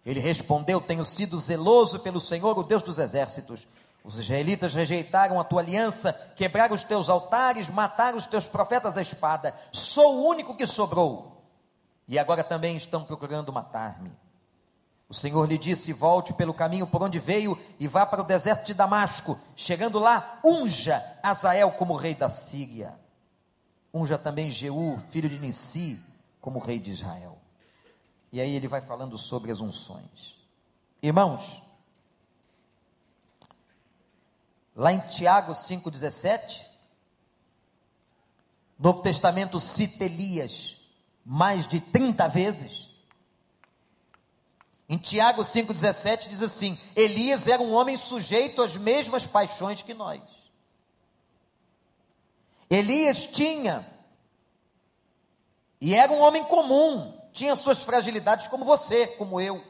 Ele 0.08 0.20
respondeu: 0.20 0.80
Tenho 0.80 1.04
sido 1.04 1.38
zeloso 1.38 2.00
pelo 2.00 2.18
Senhor, 2.18 2.58
o 2.58 2.62
Deus 2.62 2.82
dos 2.82 2.98
exércitos. 2.98 3.68
Os 4.02 4.18
israelitas 4.18 4.72
rejeitaram 4.72 5.38
a 5.38 5.44
tua 5.44 5.60
aliança, 5.60 6.14
quebraram 6.34 6.74
os 6.74 6.82
teus 6.82 7.10
altares, 7.10 7.68
mataram 7.68 8.16
os 8.16 8.24
teus 8.24 8.46
profetas 8.46 8.96
à 8.96 9.02
espada. 9.02 9.52
Sou 9.70 10.16
o 10.16 10.26
único 10.26 10.56
que 10.56 10.66
sobrou. 10.66 11.44
E 12.08 12.18
agora 12.18 12.42
também 12.42 12.74
estão 12.74 13.04
procurando 13.04 13.52
matar-me. 13.52 14.10
O 15.10 15.12
Senhor 15.12 15.46
lhe 15.46 15.58
disse: 15.58 15.92
Volte 15.92 16.32
pelo 16.32 16.54
caminho 16.54 16.86
por 16.86 17.02
onde 17.02 17.18
veio 17.18 17.58
e 17.78 17.86
vá 17.86 18.06
para 18.06 18.22
o 18.22 18.26
deserto 18.26 18.64
de 18.64 18.72
Damasco. 18.72 19.38
Chegando 19.54 19.98
lá, 19.98 20.40
unja 20.42 21.04
Azael 21.22 21.70
como 21.72 21.94
rei 21.94 22.14
da 22.14 22.30
Síria. 22.30 22.98
Unja 23.92 24.16
também 24.16 24.48
Jeú, 24.48 24.98
filho 25.10 25.28
de 25.28 25.38
Nissi, 25.38 26.00
como 26.40 26.58
rei 26.58 26.78
de 26.78 26.92
Israel. 26.92 27.37
E 28.32 28.40
aí 28.40 28.54
ele 28.54 28.68
vai 28.68 28.80
falando 28.80 29.16
sobre 29.16 29.50
as 29.50 29.60
unções. 29.60 30.36
Irmãos, 31.02 31.62
lá 34.74 34.92
em 34.92 35.00
Tiago 35.00 35.52
5,17, 35.52 36.62
Novo 38.78 39.02
Testamento 39.02 39.58
cita 39.58 40.04
Elias 40.04 40.78
mais 41.24 41.66
de 41.68 41.80
30 41.80 42.28
vezes. 42.28 42.88
Em 44.88 44.96
Tiago 44.96 45.42
5,17 45.42 46.28
diz 46.28 46.40
assim: 46.40 46.78
Elias 46.96 47.46
era 47.46 47.62
um 47.62 47.74
homem 47.74 47.96
sujeito 47.96 48.62
às 48.62 48.76
mesmas 48.76 49.26
paixões 49.26 49.82
que 49.82 49.92
nós. 49.92 50.22
Elias 52.70 53.26
tinha, 53.26 53.86
e 55.80 55.94
era 55.94 56.12
um 56.12 56.20
homem 56.20 56.44
comum, 56.44 57.17
tinha 57.38 57.54
suas 57.54 57.84
fragilidades 57.84 58.48
como 58.48 58.64
você, 58.64 59.06
como 59.06 59.40
eu. 59.40 59.64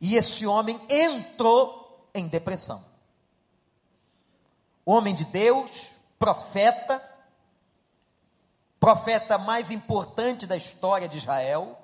E 0.00 0.16
esse 0.16 0.44
homem 0.44 0.80
entrou 0.90 2.08
em 2.12 2.26
depressão. 2.26 2.84
Homem 4.84 5.14
de 5.14 5.24
Deus, 5.24 5.92
profeta, 6.18 7.00
profeta 8.80 9.38
mais 9.38 9.70
importante 9.70 10.44
da 10.48 10.56
história 10.56 11.08
de 11.08 11.16
Israel, 11.16 11.78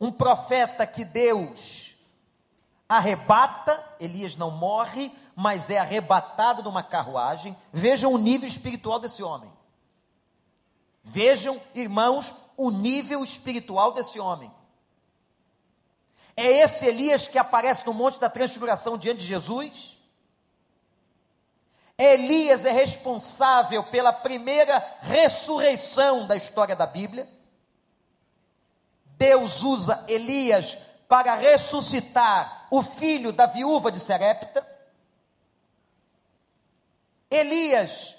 um 0.00 0.10
profeta 0.10 0.86
que 0.86 1.04
Deus 1.04 1.94
arrebata, 2.88 3.84
Elias 4.00 4.34
não 4.36 4.50
morre, 4.50 5.12
mas 5.36 5.68
é 5.68 5.76
arrebatado 5.76 6.62
numa 6.62 6.82
carruagem. 6.82 7.54
Vejam 7.70 8.14
o 8.14 8.16
nível 8.18 8.48
espiritual 8.48 8.98
desse 8.98 9.22
homem. 9.22 9.57
Vejam, 11.10 11.58
irmãos, 11.74 12.34
o 12.54 12.70
nível 12.70 13.24
espiritual 13.24 13.92
desse 13.92 14.20
homem. 14.20 14.52
É 16.36 16.46
esse 16.60 16.84
Elias 16.84 17.26
que 17.26 17.38
aparece 17.38 17.86
no 17.86 17.94
Monte 17.94 18.20
da 18.20 18.28
Transfiguração 18.28 18.98
diante 18.98 19.20
de 19.20 19.26
Jesus? 19.26 19.96
Elias 21.96 22.66
é 22.66 22.70
responsável 22.70 23.82
pela 23.84 24.12
primeira 24.12 24.78
ressurreição 25.00 26.26
da 26.26 26.36
história 26.36 26.76
da 26.76 26.86
Bíblia. 26.86 27.26
Deus 29.16 29.62
usa 29.62 30.04
Elias 30.08 30.76
para 31.08 31.34
ressuscitar 31.34 32.68
o 32.70 32.82
filho 32.82 33.32
da 33.32 33.46
viúva 33.46 33.90
de 33.90 33.98
Serepta. 33.98 34.64
Elias 37.30 38.17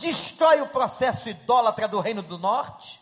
destrói 0.00 0.62
o 0.62 0.68
processo 0.68 1.28
idólatra 1.28 1.86
do 1.86 2.00
Reino 2.00 2.22
do 2.22 2.38
Norte. 2.38 2.98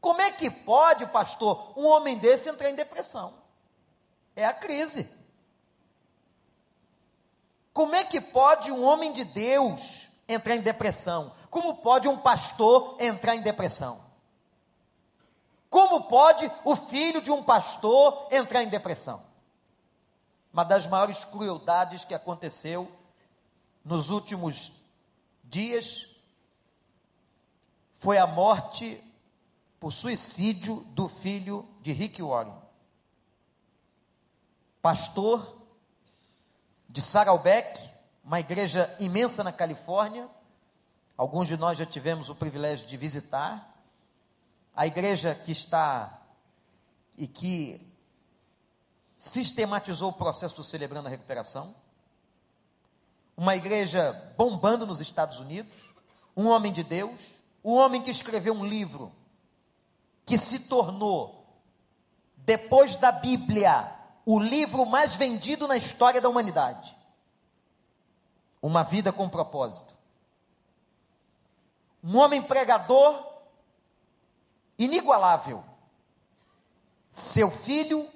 Como 0.00 0.20
é 0.20 0.30
que 0.30 0.50
pode, 0.50 1.06
pastor, 1.06 1.72
um 1.76 1.86
homem 1.86 2.18
desse 2.18 2.48
entrar 2.48 2.68
em 2.68 2.74
depressão? 2.74 3.34
É 4.34 4.44
a 4.44 4.52
crise. 4.52 5.10
Como 7.72 7.94
é 7.94 8.02
que 8.02 8.20
pode 8.20 8.72
um 8.72 8.84
homem 8.84 9.12
de 9.12 9.24
Deus 9.24 10.08
entrar 10.28 10.56
em 10.56 10.60
depressão? 10.60 11.32
Como 11.48 11.76
pode 11.76 12.08
um 12.08 12.18
pastor 12.18 12.96
entrar 12.98 13.36
em 13.36 13.40
depressão? 13.40 14.00
Como 15.70 16.04
pode 16.04 16.50
o 16.64 16.74
filho 16.74 17.22
de 17.22 17.30
um 17.30 17.42
pastor 17.42 18.28
entrar 18.32 18.62
em 18.62 18.68
depressão? 18.68 19.22
Uma 20.52 20.64
das 20.64 20.86
maiores 20.86 21.24
crueldades 21.24 22.04
que 22.04 22.14
aconteceu 22.14 22.90
nos 23.84 24.10
últimos 24.10 24.77
dias 25.48 26.06
foi 27.94 28.18
a 28.18 28.26
morte 28.26 29.02
por 29.80 29.92
suicídio 29.92 30.76
do 30.90 31.08
filho 31.08 31.68
de 31.80 31.92
Rick 31.92 32.22
Warren. 32.22 32.54
Pastor 34.80 35.56
de 36.88 37.02
Saddleback, 37.02 37.78
uma 38.24 38.40
igreja 38.40 38.94
imensa 38.98 39.42
na 39.42 39.52
Califórnia. 39.52 40.28
Alguns 41.16 41.48
de 41.48 41.56
nós 41.56 41.78
já 41.78 41.84
tivemos 41.84 42.28
o 42.28 42.34
privilégio 42.34 42.86
de 42.86 42.96
visitar. 42.96 43.76
A 44.74 44.86
igreja 44.86 45.34
que 45.34 45.50
está 45.50 46.22
e 47.16 47.26
que 47.26 47.84
sistematizou 49.16 50.10
o 50.10 50.14
processo 50.14 50.56
do 50.56 50.64
Celebrando 50.64 51.08
a 51.08 51.10
Recuperação. 51.10 51.74
Uma 53.38 53.54
igreja 53.54 54.12
bombando 54.36 54.84
nos 54.84 55.00
Estados 55.00 55.38
Unidos. 55.38 55.94
Um 56.36 56.48
homem 56.48 56.72
de 56.72 56.82
Deus. 56.82 57.34
Um 57.64 57.74
homem 57.74 58.02
que 58.02 58.10
escreveu 58.10 58.52
um 58.52 58.66
livro 58.66 59.12
que 60.26 60.36
se 60.36 60.58
tornou, 60.66 61.46
depois 62.36 62.96
da 62.96 63.10
Bíblia, 63.10 63.90
o 64.26 64.38
livro 64.38 64.84
mais 64.84 65.16
vendido 65.16 65.66
na 65.66 65.74
história 65.76 66.20
da 66.20 66.28
humanidade. 66.28 66.94
Uma 68.60 68.82
vida 68.82 69.10
com 69.10 69.26
propósito. 69.26 69.94
Um 72.04 72.18
homem 72.18 72.42
pregador 72.42 73.24
inigualável. 74.78 75.64
Seu 77.10 77.50
filho 77.50 78.06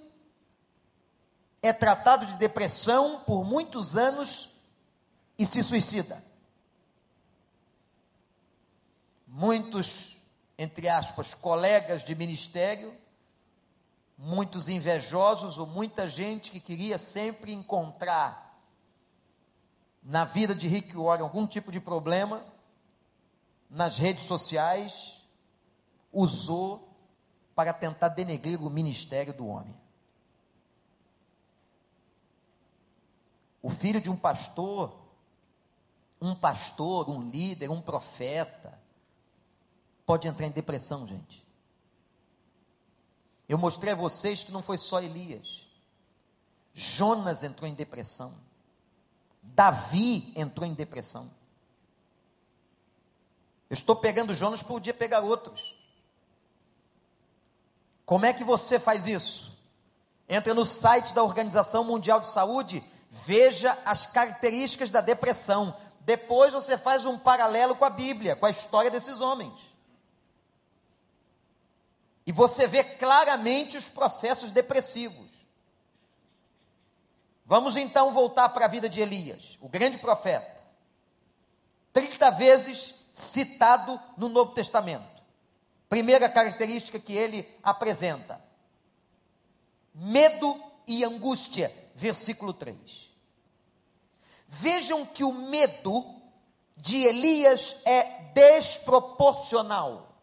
é 1.62 1.72
tratado 1.72 2.26
de 2.26 2.34
depressão 2.34 3.20
por 3.20 3.42
muitos 3.42 3.96
anos 3.96 4.51
e 5.42 5.46
se 5.46 5.62
suicida. 5.62 6.24
Muitos 9.26 10.12
entre 10.62 10.88
aspas, 10.88 11.34
colegas 11.34 12.04
de 12.04 12.14
ministério, 12.14 12.96
muitos 14.16 14.68
invejosos 14.68 15.58
ou 15.58 15.66
muita 15.66 16.06
gente 16.06 16.52
que 16.52 16.60
queria 16.60 16.98
sempre 16.98 17.52
encontrar 17.52 18.60
na 20.00 20.24
vida 20.24 20.54
de 20.54 20.68
Rick 20.68 20.96
Warren 20.96 21.24
algum 21.24 21.48
tipo 21.48 21.72
de 21.72 21.80
problema, 21.80 22.44
nas 23.68 23.98
redes 23.98 24.24
sociais, 24.24 25.20
usou 26.12 26.88
para 27.54 27.72
tentar 27.72 28.08
denegrir 28.08 28.62
o 28.62 28.70
ministério 28.70 29.32
do 29.32 29.48
homem. 29.48 29.74
O 33.60 33.68
filho 33.68 34.00
de 34.00 34.10
um 34.10 34.16
pastor, 34.16 35.01
um 36.22 36.34
pastor, 36.34 37.10
um 37.10 37.28
líder, 37.28 37.68
um 37.68 37.80
profeta, 37.80 38.78
pode 40.06 40.28
entrar 40.28 40.46
em 40.46 40.52
depressão, 40.52 41.06
gente. 41.06 41.44
Eu 43.48 43.58
mostrei 43.58 43.92
a 43.92 43.96
vocês 43.96 44.44
que 44.44 44.52
não 44.52 44.62
foi 44.62 44.78
só 44.78 45.02
Elias. 45.02 45.66
Jonas 46.72 47.42
entrou 47.42 47.68
em 47.68 47.74
depressão. 47.74 48.34
Davi 49.42 50.32
entrou 50.36 50.66
em 50.66 50.74
depressão. 50.74 51.28
Eu 53.68 53.74
estou 53.74 53.96
pegando 53.96 54.32
Jonas, 54.32 54.62
podia 54.62 54.94
pegar 54.94 55.20
outros. 55.20 55.76
Como 58.06 58.24
é 58.24 58.32
que 58.32 58.44
você 58.44 58.78
faz 58.78 59.06
isso? 59.06 59.58
Entra 60.28 60.54
no 60.54 60.64
site 60.64 61.12
da 61.12 61.22
Organização 61.22 61.82
Mundial 61.82 62.20
de 62.20 62.28
Saúde, 62.28 62.82
veja 63.10 63.76
as 63.84 64.06
características 64.06 64.88
da 64.88 65.00
depressão. 65.00 65.76
Depois 66.04 66.52
você 66.52 66.76
faz 66.76 67.04
um 67.04 67.18
paralelo 67.18 67.76
com 67.76 67.84
a 67.84 67.90
Bíblia, 67.90 68.34
com 68.34 68.46
a 68.46 68.50
história 68.50 68.90
desses 68.90 69.20
homens. 69.20 69.72
E 72.26 72.32
você 72.32 72.66
vê 72.66 72.82
claramente 72.82 73.76
os 73.76 73.88
processos 73.88 74.50
depressivos. 74.50 75.30
Vamos 77.44 77.76
então 77.76 78.12
voltar 78.12 78.48
para 78.48 78.64
a 78.64 78.68
vida 78.68 78.88
de 78.88 79.00
Elias, 79.00 79.58
o 79.60 79.68
grande 79.68 79.98
profeta. 79.98 80.60
30 81.92 82.30
vezes 82.30 82.94
citado 83.12 84.00
no 84.16 84.28
Novo 84.28 84.52
Testamento. 84.52 85.22
Primeira 85.88 86.28
característica 86.28 86.98
que 86.98 87.12
ele 87.12 87.46
apresenta: 87.62 88.42
medo 89.94 90.58
e 90.86 91.04
angústia, 91.04 91.72
versículo 91.94 92.52
3. 92.52 93.11
Vejam 94.54 95.06
que 95.06 95.24
o 95.24 95.32
medo 95.32 96.04
de 96.76 96.98
Elias 96.98 97.74
é 97.86 98.02
desproporcional. 98.34 100.14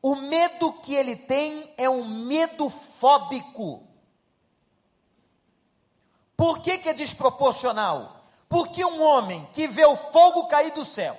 O 0.00 0.14
medo 0.14 0.72
que 0.72 0.94
ele 0.94 1.14
tem 1.14 1.70
é 1.76 1.86
um 1.86 2.02
medo 2.02 2.70
fóbico. 2.70 3.86
Por 6.34 6.60
que, 6.60 6.78
que 6.78 6.88
é 6.88 6.94
desproporcional? 6.94 8.24
Porque 8.48 8.82
um 8.82 9.02
homem 9.02 9.46
que 9.52 9.68
vê 9.68 9.84
o 9.84 9.96
fogo 9.96 10.46
cair 10.46 10.72
do 10.72 10.84
céu, 10.84 11.14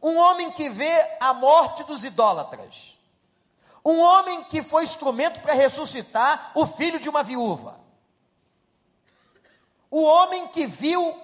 um 0.00 0.16
homem 0.16 0.52
que 0.52 0.70
vê 0.70 1.16
a 1.18 1.34
morte 1.34 1.82
dos 1.82 2.04
idólatras, 2.04 2.96
um 3.84 3.98
homem 3.98 4.44
que 4.44 4.62
foi 4.62 4.84
instrumento 4.84 5.40
para 5.40 5.52
ressuscitar 5.52 6.52
o 6.54 6.64
filho 6.64 7.00
de 7.00 7.08
uma 7.08 7.24
viúva, 7.24 7.82
o 9.94 10.02
homem 10.02 10.48
que 10.48 10.66
viu 10.66 11.14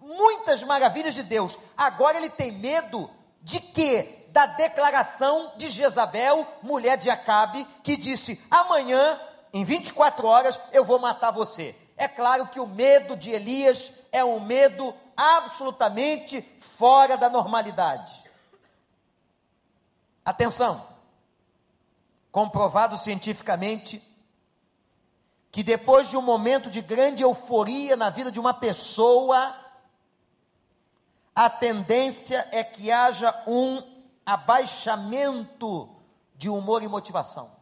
muitas 0.00 0.62
maravilhas 0.62 1.14
de 1.14 1.22
Deus, 1.22 1.58
agora 1.76 2.16
ele 2.16 2.30
tem 2.30 2.50
medo 2.50 3.10
de 3.42 3.60
quê? 3.60 4.22
da 4.28 4.46
declaração 4.46 5.52
de 5.56 5.68
Jezabel, 5.68 6.44
mulher 6.60 6.96
de 6.96 7.08
Acabe, 7.08 7.64
que 7.84 7.96
disse: 7.96 8.44
amanhã, 8.50 9.20
em 9.52 9.64
24 9.64 10.26
horas, 10.26 10.58
eu 10.72 10.84
vou 10.84 10.98
matar 10.98 11.30
você. 11.30 11.76
É 11.96 12.08
claro 12.08 12.48
que 12.48 12.58
o 12.58 12.66
medo 12.66 13.16
de 13.16 13.30
Elias 13.30 13.92
é 14.10 14.24
um 14.24 14.40
medo 14.40 14.92
absolutamente 15.16 16.42
fora 16.58 17.16
da 17.16 17.30
normalidade. 17.30 18.24
Atenção, 20.24 20.84
comprovado 22.32 22.98
cientificamente 22.98 24.02
que 25.54 25.62
depois 25.62 26.10
de 26.10 26.16
um 26.16 26.20
momento 26.20 26.68
de 26.68 26.80
grande 26.80 27.22
euforia 27.22 27.94
na 27.94 28.10
vida 28.10 28.28
de 28.28 28.40
uma 28.40 28.52
pessoa, 28.52 29.54
a 31.32 31.48
tendência 31.48 32.48
é 32.50 32.64
que 32.64 32.90
haja 32.90 33.32
um 33.46 33.80
abaixamento 34.26 35.94
de 36.34 36.50
humor 36.50 36.82
e 36.82 36.88
motivação. 36.88 37.54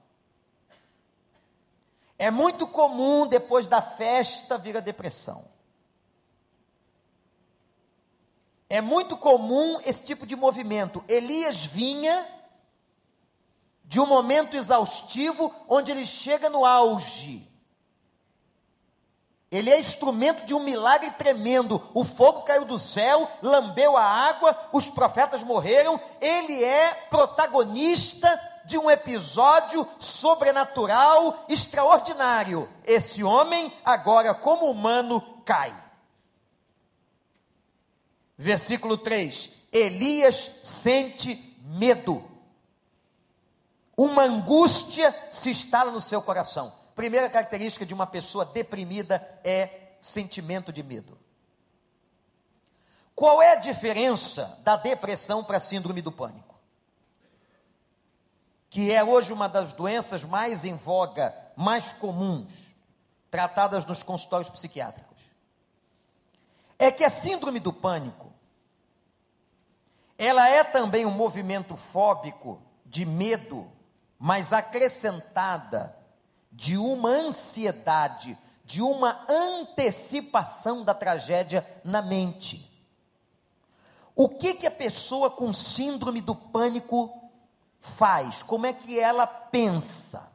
É 2.18 2.30
muito 2.30 2.66
comum 2.66 3.26
depois 3.26 3.66
da 3.66 3.82
festa 3.82 4.56
vir 4.56 4.74
a 4.74 4.80
depressão. 4.80 5.44
É 8.70 8.80
muito 8.80 9.18
comum 9.18 9.78
esse 9.84 10.02
tipo 10.02 10.26
de 10.26 10.34
movimento. 10.34 11.04
Elias 11.06 11.66
vinha 11.66 12.26
de 13.84 14.00
um 14.00 14.06
momento 14.06 14.56
exaustivo 14.56 15.54
onde 15.68 15.90
ele 15.90 16.06
chega 16.06 16.48
no 16.48 16.64
auge. 16.64 17.51
Ele 19.52 19.68
é 19.68 19.78
instrumento 19.78 20.46
de 20.46 20.54
um 20.54 20.60
milagre 20.60 21.10
tremendo. 21.10 21.80
O 21.92 22.06
fogo 22.06 22.40
caiu 22.40 22.64
do 22.64 22.78
céu, 22.78 23.30
lambeu 23.42 23.98
a 23.98 24.02
água, 24.02 24.56
os 24.72 24.88
profetas 24.88 25.42
morreram. 25.42 26.00
Ele 26.22 26.64
é 26.64 26.94
protagonista 27.10 28.40
de 28.64 28.78
um 28.78 28.90
episódio 28.90 29.86
sobrenatural 29.98 31.44
extraordinário. 31.50 32.66
Esse 32.82 33.22
homem, 33.22 33.70
agora 33.84 34.32
como 34.32 34.70
humano, 34.70 35.20
cai. 35.44 35.76
Versículo 38.38 38.96
3: 38.96 39.50
Elias 39.70 40.50
sente 40.62 41.58
medo. 41.62 42.26
Uma 43.94 44.22
angústia 44.22 45.14
se 45.30 45.50
instala 45.50 45.90
no 45.90 46.00
seu 46.00 46.22
coração. 46.22 46.72
Primeira 46.94 47.28
característica 47.28 47.86
de 47.86 47.94
uma 47.94 48.06
pessoa 48.06 48.44
deprimida 48.44 49.16
é 49.44 49.94
sentimento 49.98 50.72
de 50.72 50.82
medo. 50.82 51.18
Qual 53.14 53.42
é 53.42 53.52
a 53.52 53.56
diferença 53.56 54.58
da 54.64 54.76
depressão 54.76 55.44
para 55.44 55.58
a 55.58 55.60
síndrome 55.60 56.02
do 56.02 56.10
pânico? 56.10 56.54
Que 58.68 58.90
é 58.90 59.04
hoje 59.04 59.32
uma 59.32 59.48
das 59.48 59.72
doenças 59.72 60.24
mais 60.24 60.64
em 60.64 60.74
voga, 60.74 61.34
mais 61.56 61.92
comuns, 61.92 62.74
tratadas 63.30 63.84
nos 63.84 64.02
consultórios 64.02 64.50
psiquiátricos. 64.50 65.22
É 66.78 66.90
que 66.90 67.04
a 67.04 67.10
síndrome 67.10 67.60
do 67.60 67.72
pânico, 67.72 68.32
ela 70.16 70.48
é 70.48 70.64
também 70.64 71.04
um 71.04 71.10
movimento 71.10 71.76
fóbico 71.76 72.62
de 72.86 73.04
medo 73.04 73.70
mas 74.24 74.52
acrescentada 74.52 75.96
de 76.52 76.76
uma 76.76 77.08
ansiedade, 77.08 78.38
de 78.64 78.82
uma 78.82 79.24
antecipação 79.28 80.84
da 80.84 80.94
tragédia 80.94 81.66
na 81.82 82.02
mente. 82.02 82.70
O 84.14 84.28
que 84.28 84.54
que 84.54 84.66
a 84.66 84.70
pessoa 84.70 85.30
com 85.30 85.52
síndrome 85.52 86.20
do 86.20 86.34
pânico 86.34 87.30
faz? 87.80 88.42
Como 88.42 88.66
é 88.66 88.72
que 88.72 89.00
ela 89.00 89.26
pensa? 89.26 90.30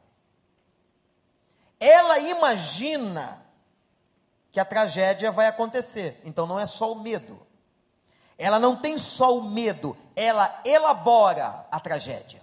Ela 1.78 2.18
imagina 2.18 3.40
que 4.50 4.58
a 4.58 4.64
tragédia 4.64 5.30
vai 5.30 5.46
acontecer. 5.46 6.20
Então 6.24 6.46
não 6.46 6.58
é 6.58 6.66
só 6.66 6.92
o 6.92 7.00
medo. 7.00 7.46
Ela 8.36 8.58
não 8.58 8.76
tem 8.76 8.98
só 8.98 9.36
o 9.36 9.42
medo, 9.42 9.96
ela 10.14 10.60
elabora 10.64 11.66
a 11.70 11.80
tragédia. 11.80 12.40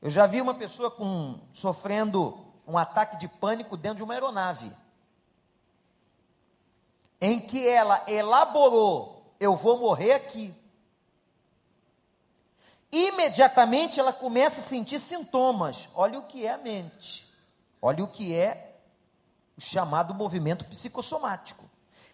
Eu 0.00 0.10
já 0.10 0.26
vi 0.26 0.40
uma 0.40 0.54
pessoa 0.54 0.90
com, 0.90 1.40
sofrendo 1.52 2.46
um 2.66 2.78
ataque 2.78 3.16
de 3.16 3.26
pânico 3.26 3.76
dentro 3.76 3.98
de 3.98 4.02
uma 4.02 4.14
aeronave, 4.14 4.70
em 7.20 7.40
que 7.40 7.66
ela 7.68 8.04
elaborou: 8.06 9.34
eu 9.40 9.56
vou 9.56 9.78
morrer 9.78 10.12
aqui. 10.12 10.54
Imediatamente 12.90 14.00
ela 14.00 14.12
começa 14.12 14.60
a 14.60 14.64
sentir 14.64 14.98
sintomas. 14.98 15.88
Olha 15.94 16.18
o 16.18 16.22
que 16.22 16.46
é 16.46 16.52
a 16.52 16.58
mente. 16.58 17.28
Olha 17.82 18.02
o 18.02 18.08
que 18.08 18.34
é 18.34 18.76
o 19.56 19.60
chamado 19.60 20.14
movimento 20.14 20.64
psicossomático. 20.64 21.68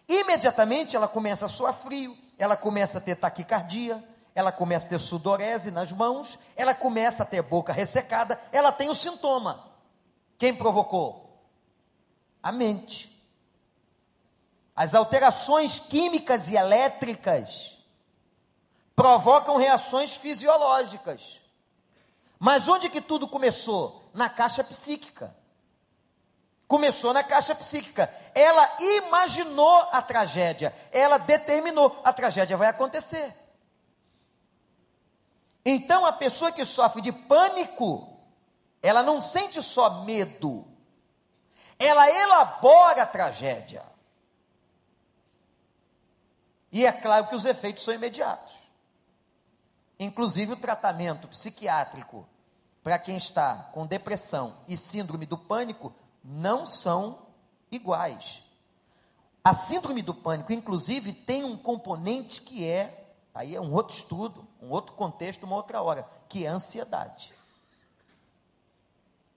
Imediatamente 0.07 0.95
ela 0.95 1.07
começa 1.07 1.45
a 1.45 1.49
suar 1.49 1.73
frio, 1.73 2.15
ela 2.37 2.57
começa 2.57 2.97
a 2.97 3.01
ter 3.01 3.15
taquicardia, 3.15 4.03
ela 4.35 4.51
começa 4.51 4.85
a 4.85 4.89
ter 4.89 4.99
sudorese 4.99 5.71
nas 5.71 5.93
mãos, 5.93 6.37
ela 6.57 6.75
começa 6.75 7.23
a 7.23 7.25
ter 7.25 7.41
boca 7.41 7.71
ressecada, 7.71 8.37
ela 8.51 8.69
tem 8.69 8.89
o 8.89 8.93
sintoma. 8.93 9.71
Quem 10.37 10.53
provocou? 10.53 11.41
A 12.43 12.51
mente. 12.51 13.15
As 14.75 14.93
alterações 14.93 15.79
químicas 15.79 16.51
e 16.51 16.55
elétricas 16.55 17.77
provocam 18.93 19.55
reações 19.55 20.17
fisiológicas. 20.17 21.39
Mas 22.37 22.67
onde 22.67 22.89
que 22.89 22.99
tudo 22.99 23.29
começou? 23.29 24.03
Na 24.13 24.29
caixa 24.29 24.65
psíquica. 24.65 25.33
Começou 26.67 27.13
na 27.13 27.23
caixa 27.23 27.55
psíquica. 27.55 28.13
Ela 28.33 28.75
imaginou 28.81 29.87
a 29.93 30.01
tragédia, 30.01 30.75
ela 30.91 31.17
determinou 31.17 32.01
a 32.03 32.11
tragédia 32.11 32.57
vai 32.57 32.67
acontecer. 32.67 33.44
Então 35.65 36.05
a 36.05 36.13
pessoa 36.13 36.51
que 36.51 36.63
sofre 36.63 37.01
de 37.01 37.11
pânico, 37.11 38.19
ela 38.83 39.01
não 39.01 39.19
sente 39.19 39.63
só 39.63 40.03
medo, 40.03 40.67
ela 41.79 42.07
elabora 42.07 43.01
a 43.01 43.07
tragédia. 43.07 43.83
E 46.71 46.85
é 46.85 46.91
claro 46.91 47.27
que 47.27 47.35
os 47.35 47.45
efeitos 47.45 47.83
são 47.83 47.93
imediatos. 47.93 48.53
Inclusive 49.99 50.53
o 50.53 50.57
tratamento 50.57 51.27
psiquiátrico 51.27 52.27
para 52.83 52.99
quem 52.99 53.17
está 53.17 53.69
com 53.73 53.87
depressão 53.87 54.57
e 54.67 54.77
síndrome 54.77 55.25
do 55.25 55.37
pânico 55.37 55.95
não 56.23 56.65
são 56.65 57.25
iguais. 57.71 58.43
A 59.43 59.53
síndrome 59.53 60.03
do 60.03 60.13
pânico, 60.13 60.53
inclusive, 60.53 61.13
tem 61.13 61.43
um 61.43 61.57
componente 61.57 62.41
que 62.41 62.67
é 62.67 63.05
Aí 63.35 63.53
é 63.53 63.59
um 63.59 63.73
outro 63.73 63.93
estudo, 63.93 64.47
um 64.65 64.71
outro 64.71 64.95
contexto, 64.95 65.43
uma 65.43 65.55
outra 65.55 65.81
hora, 65.81 66.07
que 66.27 66.45
é 66.45 66.49
a 66.49 66.53
ansiedade. 66.53 67.33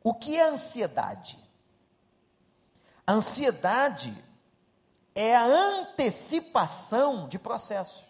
O 0.03 0.15
que 0.15 0.39
é 0.39 0.49
ansiedade? 0.49 1.39
A 3.07 3.13
ansiedade 3.13 4.25
é 5.15 5.37
a 5.37 5.45
antecipação 5.45 7.29
de 7.29 7.39
processos. 7.39 8.05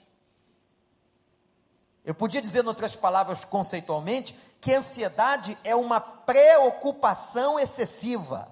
Eu 2.05 2.15
podia 2.15 2.41
dizer, 2.41 2.65
em 2.65 2.69
outras 2.69 2.95
palavras, 2.95 3.45
conceitualmente, 3.45 4.33
que 4.61 4.73
a 4.73 4.79
ansiedade 4.79 5.59
é 5.65 5.75
uma 5.75 6.01
preocupação 6.01 7.59
excessiva, 7.59 8.51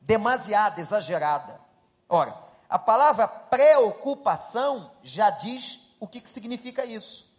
demasiada, 0.00 0.80
exagerada. 0.80 1.60
Ora, 2.08 2.36
a 2.68 2.78
palavra 2.78 3.26
preocupação 3.26 4.90
já 5.02 5.30
diz 5.30 5.90
o 5.98 6.06
que, 6.06 6.20
que 6.20 6.30
significa 6.30 6.84
isso. 6.84 7.33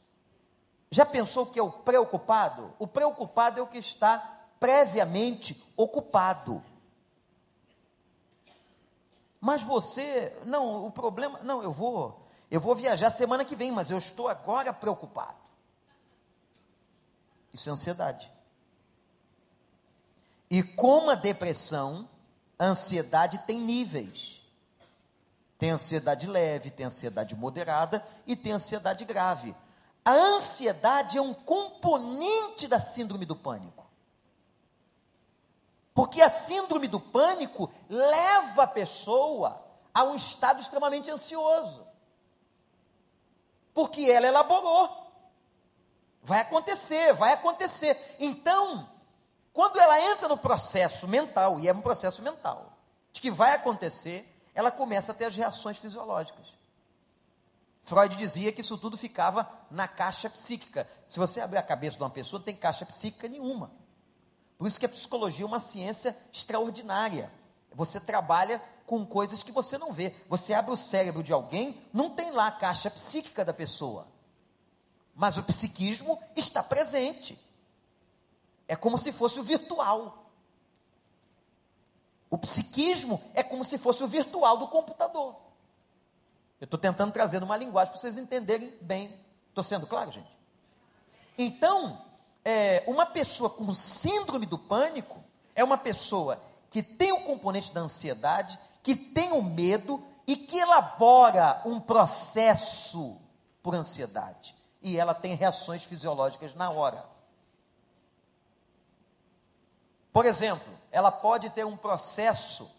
Já 0.90 1.06
pensou 1.06 1.46
que 1.46 1.60
é 1.60 1.64
o 1.64 1.72
preocupado? 1.72 2.74
O 2.80 2.88
preocupado 2.88 3.60
é 3.60 3.64
o 3.64 3.68
que 3.68 3.78
está 3.78 4.18
previamente 4.60 5.66
ocupado. 5.76 6.64
Mas 9.40 9.62
você, 9.62 10.36
não, 10.44 10.86
o 10.86 10.92
problema, 10.92 11.40
não, 11.44 11.62
eu 11.62 11.72
vou, 11.72 12.26
eu 12.50 12.60
vou 12.60 12.74
viajar 12.74 13.12
semana 13.12 13.46
que 13.46 13.56
vem, 13.56 13.72
mas 13.72 13.92
eu 13.92 13.98
estou 13.98 14.28
agora 14.28 14.74
preocupado. 14.74 15.38
Isso 17.54 17.70
é 17.70 17.72
ansiedade. 17.72 18.32
E 20.50 20.64
como 20.64 21.12
a 21.12 21.16
depressão, 21.16 22.10
a 22.58 22.66
ansiedade 22.66 23.40
tem 23.40 23.60
níveis. 23.60 24.42
Tem 25.58 25.72
ansiedade 25.72 26.28
leve, 26.28 26.70
tem 26.70 26.86
ansiedade 26.86 27.36
moderada 27.36 28.06
e 28.28 28.36
tem 28.36 28.52
ansiedade 28.52 29.06
grave. 29.06 29.56
A 30.06 30.12
ansiedade 30.12 31.18
é 31.18 31.22
um 31.22 31.34
componente 31.34 32.68
da 32.68 32.80
síndrome 32.80 33.26
do 33.26 33.36
pânico. 33.36 33.84
Porque 35.96 36.22
a 36.22 36.30
síndrome 36.30 36.88
do 36.88 37.00
pânico 37.00 37.72
leva 37.90 38.64
a 38.64 38.68
pessoa 38.68 39.66
a 39.92 40.04
um 40.04 40.14
estado 40.14 40.62
extremamente 40.62 41.10
ansioso. 41.10 41.88
Porque 43.74 44.02
ela 44.12 44.28
elaborou. 44.28 45.06
Vai 46.22 46.42
acontecer, 46.42 47.14
vai 47.14 47.34
acontecer. 47.34 48.16
Então, 48.20 48.88
quando 49.54 49.80
ela 49.80 50.00
entra 50.02 50.28
no 50.28 50.38
processo 50.38 51.08
mental, 51.08 51.60
e 51.60 51.68
é 51.68 51.74
um 51.74 51.82
processo 51.82 52.22
mental, 52.22 52.74
de 53.12 53.22
que 53.22 53.32
vai 53.32 53.54
acontecer, 53.54 54.30
ela 54.54 54.70
começa 54.70 55.14
a 55.14 55.16
ter 55.16 55.26
as 55.26 55.36
reações 55.36 55.80
fisiológicas. 55.80 56.46
Freud 57.86 58.16
dizia 58.16 58.52
que 58.52 58.62
isso 58.62 58.78
tudo 58.80 58.98
ficava 58.98 59.48
na 59.70 59.88
caixa 59.88 60.28
psíquica. 60.28 60.90
Se 61.08 61.20
você 61.20 61.40
abrir 61.40 61.60
a 61.60 61.64
cabeça 61.64 61.98
de 61.98 62.04
uma 62.04 62.10
pessoa, 62.10 62.40
não 62.40 62.46
tem 62.46 62.56
caixa 62.56 62.84
psíquica 62.84 63.28
nenhuma. 63.28 63.72
Por 64.58 64.68
isso 64.68 64.80
que 64.80 64.88
a 64.88 64.90
psicologia 64.90 65.46
é 65.46 65.48
uma 65.48 65.60
ciência 65.60 66.18
extraordinária. 66.34 67.32
Você 67.74 68.00
trabalha 68.00 68.60
com 68.88 69.06
coisas 69.06 69.44
que 69.44 69.52
você 69.52 69.78
não 69.78 69.92
vê. 69.92 70.16
Você 70.28 70.52
abre 70.52 70.72
o 70.72 70.78
cérebro 70.78 71.22
de 71.22 71.32
alguém, 71.32 71.80
não 71.94 72.10
tem 72.10 72.32
lá 72.32 72.48
a 72.48 72.52
caixa 72.52 72.90
psíquica 72.90 73.46
da 73.46 73.54
pessoa. 73.54 74.08
Mas 75.14 75.38
o 75.38 75.44
psiquismo 75.44 76.20
está 76.36 76.64
presente. 76.64 77.38
É 78.68 78.76
como 78.76 78.98
se 78.98 79.12
fosse 79.14 79.40
o 79.40 79.44
virtual. 79.44 80.32
O 82.32 82.38
psiquismo 82.38 83.22
é 83.36 83.44
como 83.44 83.64
se 83.64 83.78
fosse 83.78 84.04
o 84.04 84.08
virtual 84.08 84.58
do 84.58 84.68
computador. 84.68 85.45
Eu 86.60 86.66
estou 86.66 86.80
tentando 86.80 87.12
trazer 87.12 87.44
uma 87.44 87.58
linguagem 87.58 87.92
para 87.92 88.00
vocês 88.00 88.18
entenderem 88.18 88.74
bem. 88.82 89.14
Estou 89.50 89.64
sendo 89.64 89.86
claro, 89.86 90.12
gente? 90.12 90.30
Então, 91.38 92.02
é, 92.44 92.84
uma 92.88 93.06
pessoa 93.06 93.50
com 93.50 93.74
síndrome 93.74 94.46
do 94.46 94.58
pânico 94.58 95.24
é 95.54 95.64
uma 95.64 95.78
pessoa 95.78 96.42
que 96.70 96.84
tem 96.84 97.12
o 97.12 97.22
componente 97.22 97.72
da 97.74 97.82
ansiedade, 97.82 98.60
que 98.84 98.96
tem 98.96 99.32
o 99.32 99.42
medo 99.42 100.04
e 100.28 100.36
que 100.36 100.58
elabora 100.58 101.62
um 101.66 101.80
processo 101.80 103.18
por 103.64 103.74
ansiedade. 103.76 104.56
E 104.82 104.98
ela 104.98 105.14
tem 105.14 105.36
reações 105.36 105.84
fisiológicas 105.84 106.54
na 106.54 106.70
hora. 106.70 107.06
Por 110.12 110.26
exemplo, 110.26 110.72
ela 110.92 111.12
pode 111.12 111.50
ter 111.50 111.66
um 111.66 111.76
processo 111.76 112.75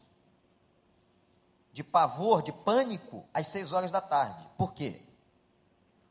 de 1.77 1.85
pavor, 1.85 2.41
de 2.41 2.53
pânico, 2.53 3.29
às 3.35 3.49
seis 3.49 3.71
horas 3.71 3.91
da 3.91 4.01
tarde. 4.01 4.49
Por 4.57 4.73
quê? 4.73 5.03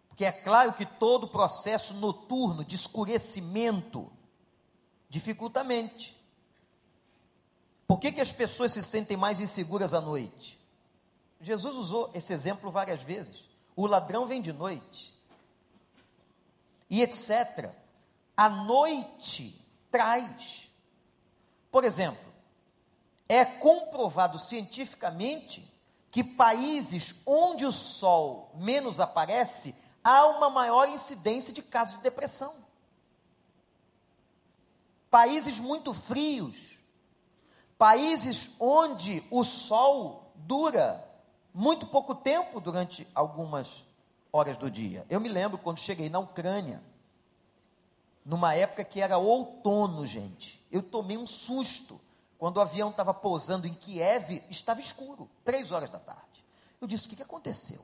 Porque 0.08 0.24
é 0.24 0.32
claro 0.32 0.74
que 0.74 0.86
todo 0.86 1.28
processo 1.28 1.96
noturno 1.96 2.64
de 2.64 2.76
escurecimento 2.76 4.14
dificulta 5.10 5.62
a 5.62 5.64
mente. 5.64 6.16
Por 7.88 8.00
que, 8.00 8.12
que 8.12 8.22
as 8.22 8.32
pessoas 8.32 8.74
se 8.74 8.84
sentem 8.84 9.18
mais 9.18 9.40
inseguras 9.40 9.96
à 9.96 10.00
noite? 10.00 10.64
Jesus 11.42 11.76
usou 11.76 12.12
esse 12.14 12.32
exemplo 12.32 12.70
várias 12.70 13.02
vezes. 13.02 13.46
O 13.76 13.88
ladrão 13.88 14.28
vem 14.28 14.44
de 14.44 14.54
noite. 14.54 15.20
E 16.92 17.02
etc. 17.02 17.72
A 18.38 18.48
noite 18.50 19.60
traz. 19.90 20.70
Por 21.72 21.84
exemplo, 21.84 22.24
é 23.28 23.44
comprovado 23.44 24.38
cientificamente 24.38 25.74
que 26.12 26.24
países 26.24 27.22
onde 27.26 27.66
o 27.66 27.72
sol 27.72 28.52
menos 28.56 29.00
aparece 29.00 29.76
há 30.04 30.28
uma 30.28 30.50
maior 30.50 30.88
incidência 30.88 31.52
de 31.52 31.62
casos 31.62 31.98
de 31.98 32.04
depressão. 32.04 32.56
Países 35.10 35.60
muito 35.60 35.94
frios, 35.94 36.80
países 37.78 38.52
onde 38.60 39.24
o 39.32 39.44
sol 39.44 40.32
dura 40.36 41.04
muito 41.54 41.88
pouco 41.88 42.14
tempo 42.14 42.60
durante 42.60 43.08
algumas 43.16 43.84
horas 44.32 44.58
do 44.58 44.70
dia. 44.70 45.06
Eu 45.10 45.20
me 45.20 45.30
lembro 45.30 45.58
quando 45.58 45.80
cheguei 45.80 46.10
na 46.10 46.20
Ucrânia, 46.20 46.84
numa 48.26 48.54
época 48.54 48.84
que 48.84 49.02
era 49.02 49.18
outono, 49.18 50.06
gente. 50.06 50.62
Eu 50.72 50.84
tomei 50.84 51.18
um 51.18 51.28
susto 51.28 52.00
quando 52.38 52.58
o 52.58 52.62
avião 52.62 52.90
estava 52.90 53.14
pousando 53.14 53.68
em 53.68 53.74
Kiev, 53.74 54.44
estava 54.50 54.80
escuro, 54.80 55.30
três 55.44 55.72
horas 55.72 55.90
da 55.90 56.00
tarde. 56.00 56.46
Eu 56.80 56.88
disse: 56.88 57.06
o 57.06 57.10
que, 57.10 57.16
que 57.16 57.24
aconteceu? 57.24 57.84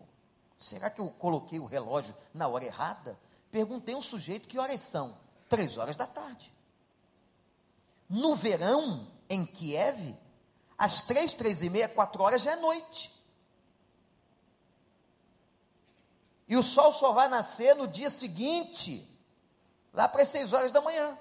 Será 0.58 0.90
que 0.90 1.02
eu 1.02 1.10
coloquei 1.10 1.60
o 1.60 1.66
relógio 1.66 2.16
na 2.34 2.48
hora 2.48 2.66
errada? 2.66 3.18
Perguntei 3.50 3.96
a 3.96 3.98
um 3.98 4.02
sujeito 4.02 4.48
que 4.48 4.60
horas 4.60 4.80
são. 4.82 5.18
Três 5.50 5.78
horas 5.78 5.96
da 5.96 6.06
tarde. 6.06 6.54
No 8.08 8.36
verão, 8.36 9.08
em 9.30 9.46
Kiev, 9.46 10.16
às 10.78 11.02
três, 11.02 11.34
três 11.34 11.62
e 11.62 11.70
meia, 11.70 11.90
quatro 11.90 12.22
horas 12.22 12.42
já 12.42 12.52
é 12.52 12.56
noite. 12.56 13.12
E 16.48 16.58
o 16.58 16.62
sol 16.62 16.92
só 16.92 17.14
vai 17.14 17.30
nascer 17.30 17.76
no 17.76 17.88
dia 17.88 18.10
seguinte, 18.10 19.08
lá 19.94 20.08
para 20.08 20.24
as 20.24 20.30
seis 20.30 20.52
horas 20.52 20.72
da 20.72 20.82
manhã. 20.82 21.18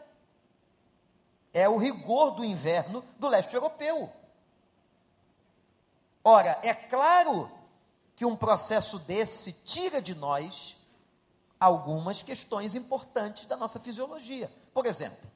É 1.52 1.68
o 1.68 1.76
rigor 1.76 2.32
do 2.32 2.44
inverno 2.44 3.04
do 3.18 3.28
leste 3.28 3.54
europeu. 3.54 4.12
Ora, 6.22 6.58
é 6.62 6.74
claro 6.74 7.50
que 8.14 8.24
um 8.24 8.36
processo 8.36 8.98
desse 8.98 9.52
tira 9.52 10.00
de 10.00 10.14
nós 10.14 10.76
algumas 11.58 12.22
questões 12.22 12.74
importantes 12.74 13.46
da 13.46 13.56
nossa 13.56 13.80
fisiologia. 13.80 14.50
Por 14.72 14.86
exemplo, 14.86 15.30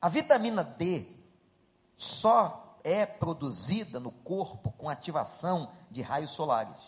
a 0.00 0.08
vitamina 0.08 0.62
D 0.62 1.06
só 1.96 2.78
é 2.84 3.04
produzida 3.04 3.98
no 3.98 4.12
corpo 4.12 4.72
com 4.72 4.88
ativação 4.88 5.72
de 5.90 6.00
raios 6.00 6.30
solares. 6.30 6.80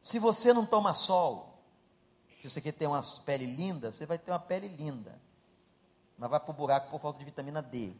Se 0.00 0.18
você 0.18 0.52
não 0.52 0.66
toma 0.66 0.92
sol, 0.92 1.51
se 2.42 2.50
você 2.50 2.60
quer 2.60 2.72
ter 2.72 2.88
uma 2.88 3.00
pele 3.24 3.46
linda, 3.46 3.92
você 3.92 4.04
vai 4.04 4.18
ter 4.18 4.32
uma 4.32 4.38
pele 4.38 4.66
linda. 4.66 5.16
Mas 6.18 6.28
vai 6.28 6.40
para 6.40 6.50
o 6.50 6.54
buraco 6.54 6.90
por 6.90 7.00
falta 7.00 7.20
de 7.20 7.24
vitamina 7.24 7.62
D. 7.62 7.92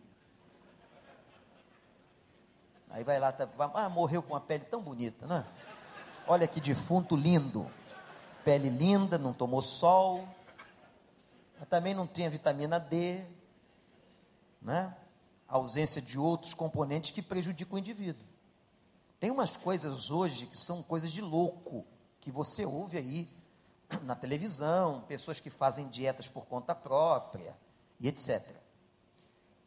Aí 2.90 3.04
vai 3.04 3.20
lá, 3.20 3.30
tá, 3.30 3.48
ah, 3.74 3.88
morreu 3.88 4.20
com 4.20 4.34
uma 4.34 4.40
pele 4.40 4.64
tão 4.64 4.82
bonita, 4.82 5.26
né? 5.26 5.46
Olha 6.26 6.48
que 6.48 6.60
defunto 6.60 7.14
lindo. 7.14 7.70
Pele 8.44 8.68
linda, 8.68 9.16
não 9.16 9.32
tomou 9.32 9.62
sol, 9.62 10.26
mas 11.56 11.68
também 11.68 11.94
não 11.94 12.08
tinha 12.08 12.28
vitamina 12.28 12.80
D, 12.80 13.24
né? 14.60 14.92
A 15.48 15.54
ausência 15.54 16.02
de 16.02 16.18
outros 16.18 16.52
componentes 16.52 17.12
que 17.12 17.22
prejudicam 17.22 17.76
o 17.76 17.78
indivíduo. 17.78 18.26
Tem 19.20 19.30
umas 19.30 19.56
coisas 19.56 20.10
hoje 20.10 20.46
que 20.46 20.58
são 20.58 20.82
coisas 20.82 21.12
de 21.12 21.20
louco, 21.20 21.86
que 22.18 22.32
você 22.32 22.66
ouve 22.66 22.98
aí 22.98 23.41
na 24.02 24.14
televisão, 24.14 25.04
pessoas 25.06 25.40
que 25.40 25.50
fazem 25.50 25.88
dietas 25.88 26.28
por 26.28 26.46
conta 26.46 26.74
própria 26.74 27.56
e 28.00 28.08
etc. 28.08 28.42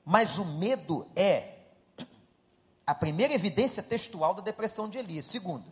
Mas 0.04 0.38
o 0.38 0.46
medo 0.46 1.08
é 1.16 1.56
a 2.86 2.94
primeira 2.94 3.34
evidência 3.34 3.82
textual 3.82 4.34
da 4.34 4.42
depressão 4.42 4.90
de 4.90 4.98
Elias. 4.98 5.26
Segundo, 5.26 5.66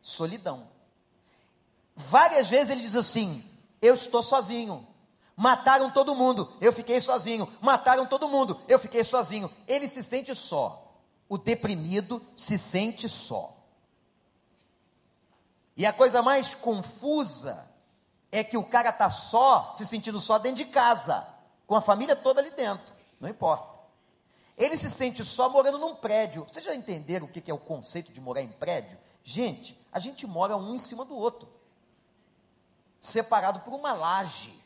solidão. 0.00 0.68
Várias 1.94 2.48
vezes 2.48 2.70
ele 2.70 2.82
diz 2.82 2.96
assim: 2.96 3.44
Eu 3.80 3.94
estou 3.94 4.22
sozinho. 4.22 4.86
Mataram 5.36 5.90
todo 5.90 6.14
mundo, 6.14 6.52
eu 6.60 6.72
fiquei 6.72 7.00
sozinho. 7.00 7.52
Mataram 7.60 8.06
todo 8.06 8.28
mundo, 8.28 8.60
eu 8.68 8.78
fiquei 8.78 9.02
sozinho. 9.02 9.50
Ele 9.66 9.88
se 9.88 10.02
sente 10.02 10.34
só. 10.34 10.80
O 11.28 11.36
deprimido 11.36 12.22
se 12.36 12.56
sente 12.56 13.08
só. 13.08 13.56
E 15.76 15.84
a 15.84 15.92
coisa 15.92 16.22
mais 16.22 16.54
confusa 16.54 17.68
é 18.34 18.42
que 18.42 18.56
o 18.56 18.64
cara 18.64 18.88
está 18.88 19.08
só, 19.08 19.70
se 19.72 19.86
sentindo 19.86 20.18
só 20.18 20.40
dentro 20.40 20.64
de 20.64 20.70
casa, 20.72 21.24
com 21.68 21.76
a 21.76 21.80
família 21.80 22.16
toda 22.16 22.40
ali 22.40 22.50
dentro. 22.50 22.92
Não 23.20 23.28
importa. 23.28 23.72
Ele 24.58 24.76
se 24.76 24.90
sente 24.90 25.24
só 25.24 25.48
morando 25.48 25.78
num 25.78 25.94
prédio. 25.94 26.44
Vocês 26.44 26.64
já 26.64 26.74
entenderam 26.74 27.26
o 27.26 27.28
que 27.28 27.48
é 27.48 27.54
o 27.54 27.58
conceito 27.58 28.12
de 28.12 28.20
morar 28.20 28.42
em 28.42 28.48
prédio? 28.48 28.98
Gente, 29.22 29.80
a 29.92 30.00
gente 30.00 30.26
mora 30.26 30.56
um 30.56 30.74
em 30.74 30.80
cima 30.80 31.04
do 31.04 31.14
outro, 31.14 31.48
separado 32.98 33.60
por 33.60 33.72
uma 33.72 33.92
laje. 33.92 34.60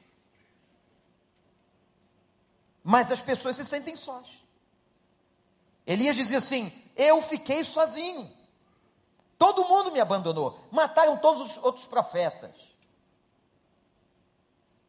Mas 2.82 3.12
as 3.12 3.20
pessoas 3.20 3.54
se 3.54 3.66
sentem 3.66 3.96
sós. 3.96 4.26
Elias 5.86 6.16
dizia 6.16 6.38
assim: 6.38 6.72
Eu 6.96 7.20
fiquei 7.20 7.62
sozinho. 7.64 8.32
Todo 9.36 9.68
mundo 9.68 9.92
me 9.92 10.00
abandonou. 10.00 10.58
Mataram 10.70 11.18
todos 11.18 11.42
os 11.42 11.62
outros 11.62 11.86
profetas. 11.86 12.68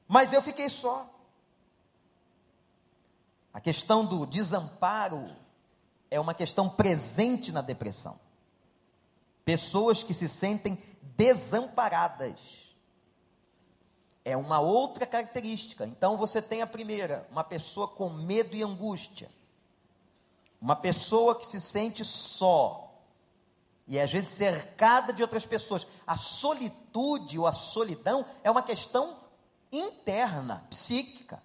Mas 0.10 0.34
eu 0.34 0.42
fiquei 0.42 0.68
só. 0.72 1.08
A 3.54 3.62
questão 3.62 4.04
do 4.04 4.26
desamparo 4.26 5.30
é 6.10 6.20
uma 6.20 6.34
questão 6.34 6.68
presente 6.68 7.52
na 7.52 7.62
depressão. 7.62 8.20
Pessoas 9.46 10.02
que 10.02 10.16
se 10.16 10.28
sentem 10.28 10.82
desamparadas. 11.16 12.76
É 14.26 14.36
uma 14.36 14.60
outra 14.60 15.06
característica. 15.06 15.86
Então 15.86 16.18
você 16.18 16.42
tem 16.42 16.64
a 16.64 16.68
primeira, 16.68 17.28
uma 17.30 17.44
pessoa 17.44 17.88
com 17.88 18.10
medo 18.10 18.56
e 18.56 18.64
angústia. 18.64 19.30
Uma 20.60 20.76
pessoa 20.76 21.36
que 21.36 21.46
se 21.46 21.62
sente 21.62 22.04
só. 22.04 23.00
E 23.88 24.00
às 24.00 24.12
vezes 24.12 24.30
cercada 24.30 25.14
de 25.14 25.22
outras 25.22 25.46
pessoas. 25.46 25.86
A 26.08 26.18
solitude 26.18 27.38
ou 27.38 27.46
a 27.46 27.54
solidão 27.54 28.26
é 28.44 28.50
uma 28.50 28.64
questão 28.64 29.19
interna, 29.72 30.66
psíquica. 30.70 31.42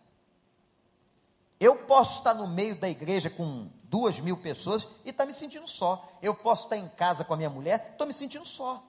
Eu 1.59 1.77
posso 1.77 2.19
estar 2.19 2.35
no 2.35 2.47
meio 2.47 2.79
da 2.79 2.89
igreja 2.89 3.31
com 3.31 3.71
duas 3.85 4.19
mil 4.19 4.37
pessoas 4.37 4.89
e 5.05 5.11
estar 5.11 5.23
tá 5.23 5.27
me 5.27 5.33
sentindo 5.33 5.69
só. 5.69 6.09
Eu 6.21 6.35
posso 6.35 6.65
estar 6.65 6.77
em 6.77 6.89
casa 6.89 7.25
com 7.25 7.35
a 7.35 7.37
minha 7.37 7.51
mulher, 7.51 7.91
estou 7.93 8.07
me 8.07 8.13
sentindo 8.13 8.45
só. 8.45 8.83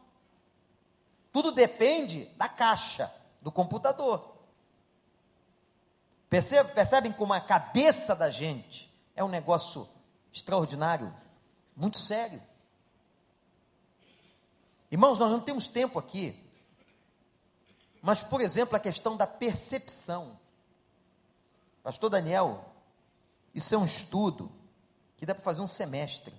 Tudo 1.32 1.52
depende 1.52 2.26
da 2.38 2.48
caixa, 2.50 3.14
do 3.42 3.52
computador. 3.52 4.36
Percebe, 6.30 6.74
percebem 6.74 7.12
como 7.12 7.34
a 7.34 7.40
cabeça 7.40 8.16
da 8.16 8.30
gente 8.30 8.92
é 9.16 9.24
um 9.24 9.28
negócio 9.30 9.88
extraordinário, 10.32 11.14
muito 11.76 11.98
sério. 11.98 12.42
Irmãos, 14.92 15.18
nós 15.18 15.32
não 15.32 15.40
temos 15.40 15.68
tempo 15.68 16.00
aqui, 16.00 16.45
mas, 18.06 18.24
por 18.24 18.40
exemplo, 18.40 18.76
a 18.76 18.80
questão 18.80 19.18
da 19.18 19.28
percepção. 19.28 20.40
Pastor 21.84 22.10
Daniel, 22.10 22.64
isso 23.54 23.76
é 23.76 23.78
um 23.78 23.86
estudo 23.86 24.52
que 25.18 25.26
dá 25.26 25.34
para 25.36 25.44
fazer 25.44 25.62
um 25.62 25.68
semestre. 25.68 26.34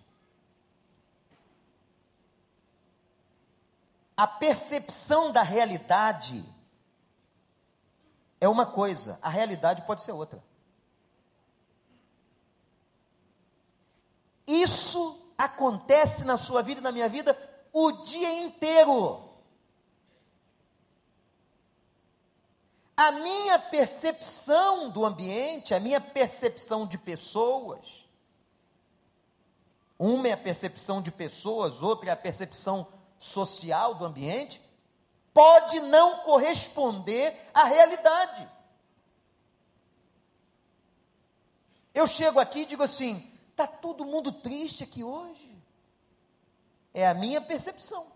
a 4.16 4.26
percepção 4.26 5.30
da 5.30 5.42
realidade 5.42 6.42
é 8.40 8.48
uma 8.48 8.64
coisa, 8.64 9.18
a 9.20 9.28
realidade 9.28 9.82
pode 9.82 10.00
ser 10.00 10.12
outra. 10.12 10.42
Isso 14.46 15.34
acontece 15.36 16.24
na 16.24 16.38
sua 16.38 16.62
vida 16.62 16.80
e 16.80 16.82
na 16.82 16.92
minha 16.92 17.08
vida 17.08 17.36
o 17.72 17.92
dia 17.92 18.40
inteiro. 18.40 19.25
A 22.96 23.12
minha 23.12 23.58
percepção 23.58 24.88
do 24.88 25.04
ambiente, 25.04 25.74
a 25.74 25.80
minha 25.80 26.00
percepção 26.00 26.86
de 26.86 26.96
pessoas, 26.96 28.08
uma 29.98 30.28
é 30.28 30.32
a 30.32 30.36
percepção 30.36 31.02
de 31.02 31.10
pessoas, 31.10 31.82
outra 31.82 32.10
é 32.10 32.12
a 32.12 32.16
percepção 32.16 32.86
social 33.18 33.94
do 33.94 34.04
ambiente, 34.04 34.62
pode 35.34 35.80
não 35.80 36.20
corresponder 36.20 37.34
à 37.52 37.64
realidade. 37.64 38.48
Eu 41.94 42.06
chego 42.06 42.38
aqui 42.38 42.60
e 42.60 42.66
digo 42.66 42.82
assim: 42.82 43.30
está 43.50 43.66
todo 43.66 44.04
mundo 44.04 44.32
triste 44.32 44.84
aqui 44.84 45.02
hoje. 45.02 45.54
É 46.92 47.06
a 47.06 47.12
minha 47.12 47.42
percepção, 47.42 48.06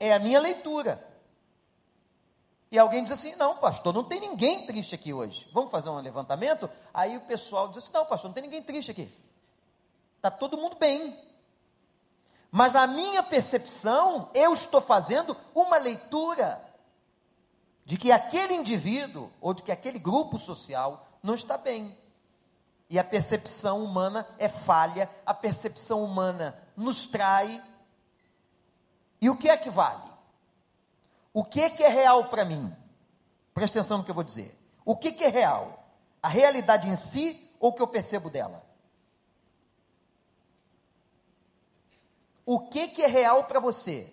é 0.00 0.14
a 0.14 0.18
minha 0.18 0.40
leitura. 0.40 1.13
E 2.74 2.78
alguém 2.78 3.04
diz 3.04 3.12
assim: 3.12 3.36
não, 3.36 3.56
pastor, 3.58 3.94
não 3.94 4.02
tem 4.02 4.18
ninguém 4.18 4.66
triste 4.66 4.96
aqui 4.96 5.14
hoje. 5.14 5.48
Vamos 5.52 5.70
fazer 5.70 5.88
um 5.90 6.00
levantamento? 6.00 6.68
Aí 6.92 7.16
o 7.16 7.20
pessoal 7.20 7.68
diz 7.68 7.78
assim: 7.78 7.92
não, 7.92 8.04
pastor, 8.04 8.28
não 8.28 8.34
tem 8.34 8.42
ninguém 8.42 8.64
triste 8.64 8.90
aqui. 8.90 9.16
Está 10.16 10.28
todo 10.28 10.58
mundo 10.58 10.74
bem. 10.74 11.16
Mas 12.50 12.72
na 12.72 12.84
minha 12.88 13.22
percepção, 13.22 14.28
eu 14.34 14.52
estou 14.52 14.80
fazendo 14.80 15.36
uma 15.54 15.76
leitura 15.76 16.60
de 17.84 17.96
que 17.96 18.10
aquele 18.10 18.54
indivíduo 18.54 19.30
ou 19.40 19.54
de 19.54 19.62
que 19.62 19.70
aquele 19.70 20.00
grupo 20.00 20.36
social 20.40 21.06
não 21.22 21.34
está 21.34 21.56
bem. 21.56 21.96
E 22.90 22.98
a 22.98 23.04
percepção 23.04 23.84
humana 23.84 24.26
é 24.36 24.48
falha, 24.48 25.08
a 25.24 25.32
percepção 25.32 26.02
humana 26.02 26.60
nos 26.76 27.06
trai. 27.06 27.62
E 29.20 29.30
o 29.30 29.36
que 29.36 29.48
é 29.48 29.56
que 29.56 29.70
vale? 29.70 30.03
O 31.34 31.44
que, 31.44 31.68
que 31.68 31.82
é 31.82 31.88
real 31.88 32.28
para 32.28 32.44
mim? 32.44 32.74
Presta 33.52 33.80
atenção 33.80 33.98
no 33.98 34.04
que 34.04 34.10
eu 34.10 34.14
vou 34.14 34.22
dizer. 34.22 34.56
O 34.84 34.96
que, 34.96 35.10
que 35.10 35.24
é 35.24 35.28
real? 35.28 35.84
A 36.22 36.28
realidade 36.28 36.88
em 36.88 36.94
si 36.94 37.52
ou 37.58 37.70
o 37.70 37.72
que 37.72 37.82
eu 37.82 37.88
percebo 37.88 38.30
dela? 38.30 38.64
O 42.46 42.60
que, 42.60 42.86
que 42.86 43.02
é 43.02 43.08
real 43.08 43.44
para 43.44 43.58
você? 43.58 44.12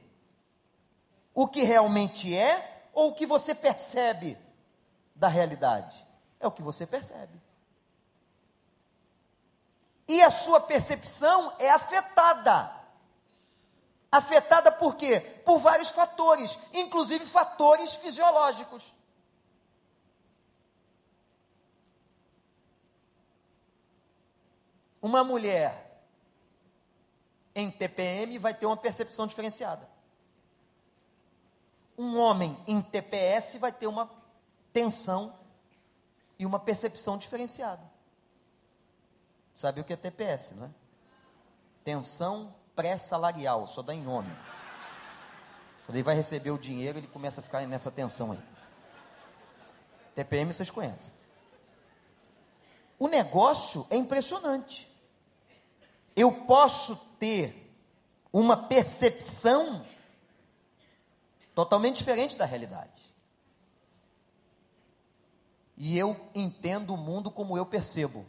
O 1.31 1.47
que 1.47 1.61
realmente 1.61 2.35
é 2.35 2.87
ou 2.91 3.09
o 3.09 3.13
que 3.13 3.27
você 3.27 3.53
percebe 3.53 4.35
da 5.13 5.27
realidade? 5.27 6.07
É 6.39 6.47
o 6.47 6.51
que 6.51 6.63
você 6.63 6.87
percebe. 6.87 7.39
E 10.07 10.23
a 10.23 10.31
sua 10.31 10.59
percepção 10.59 11.53
é 11.59 11.69
afetada 11.69 12.80
Afetada 14.11 14.71
por 14.71 14.95
quê? 14.95 15.21
Por 15.45 15.57
vários 15.57 15.89
fatores, 15.89 16.59
inclusive 16.73 17.25
fatores 17.25 17.95
fisiológicos. 17.95 18.93
Uma 25.01 25.23
mulher 25.23 26.03
em 27.55 27.71
TPM 27.71 28.37
vai 28.37 28.53
ter 28.53 28.65
uma 28.65 28.77
percepção 28.77 29.25
diferenciada. 29.25 29.89
Um 31.97 32.17
homem 32.17 32.61
em 32.67 32.81
TPS 32.81 33.55
vai 33.57 33.71
ter 33.71 33.87
uma 33.87 34.09
tensão 34.73 35.33
e 36.37 36.45
uma 36.45 36.59
percepção 36.59 37.17
diferenciada. 37.17 37.89
Sabe 39.55 39.81
o 39.81 39.83
que 39.83 39.93
é 39.93 39.95
TPS, 39.95 40.51
não 40.55 40.65
é? 40.65 40.69
Tensão 41.83 42.53
pré-salarial, 42.75 43.67
só 43.67 43.81
dá 43.81 43.93
em 43.93 44.01
nome. 44.01 44.31
Quando 45.85 45.95
ele 45.95 46.03
vai 46.03 46.15
receber 46.15 46.51
o 46.51 46.57
dinheiro, 46.57 46.97
ele 46.97 47.07
começa 47.07 47.41
a 47.41 47.43
ficar 47.43 47.65
nessa 47.67 47.91
tensão 47.91 48.31
aí. 48.31 48.39
TPM 50.15 50.53
vocês 50.53 50.69
conhecem. 50.69 51.13
O 52.99 53.07
negócio 53.07 53.85
é 53.89 53.95
impressionante. 53.95 54.87
Eu 56.15 56.31
posso 56.31 56.95
ter 57.19 57.73
uma 58.31 58.55
percepção 58.55 59.85
totalmente 61.53 61.97
diferente 61.97 62.37
da 62.37 62.45
realidade. 62.45 63.01
E 65.75 65.97
eu 65.97 66.29
entendo 66.35 66.93
o 66.93 66.97
mundo 66.97 67.31
como 67.31 67.57
eu 67.57 67.65
percebo. 67.65 68.25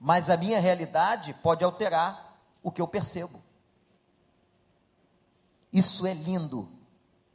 Mas 0.00 0.30
a 0.30 0.36
minha 0.36 0.58
realidade 0.58 1.34
pode 1.34 1.62
alterar 1.62 2.27
o 2.68 2.72
que 2.72 2.80
eu 2.80 2.88
percebo. 2.88 3.42
Isso 5.72 6.06
é 6.06 6.14
lindo. 6.14 6.68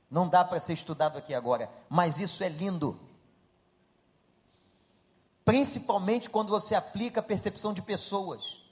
Não 0.09 0.27
dá 0.27 0.43
para 0.45 0.59
ser 0.59 0.73
estudado 0.73 1.17
aqui 1.17 1.33
agora, 1.33 1.69
mas 1.89 2.19
isso 2.19 2.43
é 2.43 2.49
lindo. 2.49 2.99
Principalmente 5.43 6.29
quando 6.29 6.49
você 6.49 6.75
aplica 6.75 7.19
a 7.19 7.23
percepção 7.23 7.73
de 7.73 7.81
pessoas. 7.81 8.63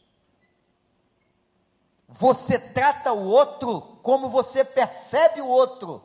Você 2.08 2.60
trata 2.60 3.12
o 3.14 3.28
outro 3.28 3.82
como 4.04 4.30
você 4.30 4.64
percebe 4.64 5.42
o 5.42 5.48
outro. 5.48 6.04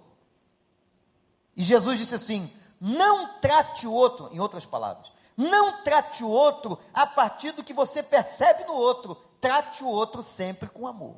E 1.55 1.63
Jesus 1.63 1.99
disse 1.99 2.15
assim: 2.15 2.53
não 2.81 3.39
trate 3.41 3.87
o 3.87 3.93
outro, 3.93 4.29
em 4.33 4.41
outras 4.41 4.67
palavras, 4.67 5.13
não 5.37 5.83
trate 5.83 6.23
o 6.23 6.29
outro 6.29 6.79
a 6.95 7.07
partir 7.07 7.53
do 7.53 7.65
que 7.65 7.73
você 7.73 8.03
percebe 8.03 8.65
no 8.65 8.75
outro, 8.75 9.17
trate 9.41 9.83
o 9.83 9.89
outro 9.89 10.23
sempre 10.23 10.69
com 10.69 10.87
amor. 10.87 11.17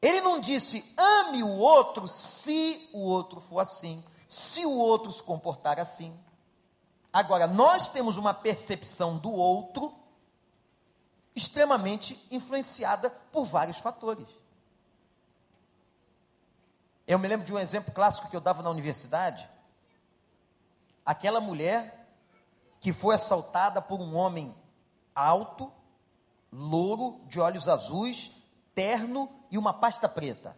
Ele 0.00 0.20
não 0.20 0.40
disse 0.40 0.92
ame 0.96 1.44
o 1.44 1.58
outro 1.58 2.08
se 2.08 2.90
o 2.92 2.98
outro 2.98 3.40
for 3.40 3.60
assim, 3.60 4.02
se 4.28 4.66
o 4.66 4.76
outro 4.76 5.12
se 5.12 5.22
comportar 5.22 5.78
assim. 5.78 6.18
Agora, 7.12 7.46
nós 7.46 7.88
temos 7.88 8.16
uma 8.16 8.34
percepção 8.34 9.16
do 9.16 9.30
outro 9.30 9.94
extremamente 11.34 12.26
influenciada 12.30 13.10
por 13.10 13.44
vários 13.44 13.78
fatores. 13.78 14.26
Eu 17.06 17.18
me 17.18 17.28
lembro 17.28 17.46
de 17.46 17.52
um 17.52 17.58
exemplo 17.58 17.92
clássico 17.92 18.28
que 18.28 18.36
eu 18.36 18.40
dava 18.40 18.62
na 18.62 18.70
universidade. 18.70 19.48
Aquela 21.04 21.40
mulher 21.40 22.08
que 22.80 22.92
foi 22.92 23.14
assaltada 23.14 23.80
por 23.82 24.00
um 24.00 24.16
homem 24.16 24.56
alto, 25.14 25.72
louro, 26.52 27.20
de 27.26 27.40
olhos 27.40 27.68
azuis, 27.68 28.30
terno 28.74 29.28
e 29.50 29.58
uma 29.58 29.72
pasta 29.72 30.08
preta. 30.08 30.56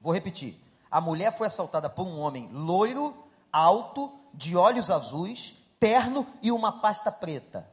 Vou 0.00 0.12
repetir. 0.12 0.60
A 0.90 1.00
mulher 1.00 1.36
foi 1.36 1.46
assaltada 1.46 1.88
por 1.88 2.06
um 2.06 2.20
homem 2.20 2.48
loiro, 2.52 3.16
alto, 3.52 4.12
de 4.32 4.56
olhos 4.56 4.90
azuis, 4.90 5.54
terno 5.78 6.26
e 6.42 6.50
uma 6.52 6.80
pasta 6.80 7.10
preta. 7.10 7.68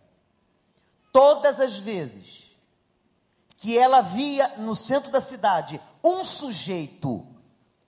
Todas 1.11 1.59
as 1.59 1.75
vezes 1.75 2.51
que 3.57 3.77
ela 3.77 4.01
via 4.01 4.57
no 4.57 4.75
centro 4.75 5.11
da 5.11 5.21
cidade 5.21 5.79
um 6.03 6.23
sujeito 6.23 7.27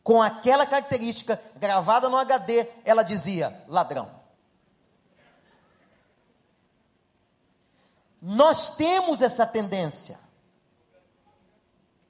com 0.04 0.22
aquela 0.22 0.66
característica 0.66 1.42
gravada 1.56 2.10
no 2.10 2.18
HD, 2.18 2.68
ela 2.84 3.02
dizia: 3.04 3.64
ladrão. 3.68 4.23
Nós 8.26 8.70
temos 8.78 9.22
essa 9.22 9.46
tendência. 9.46 10.18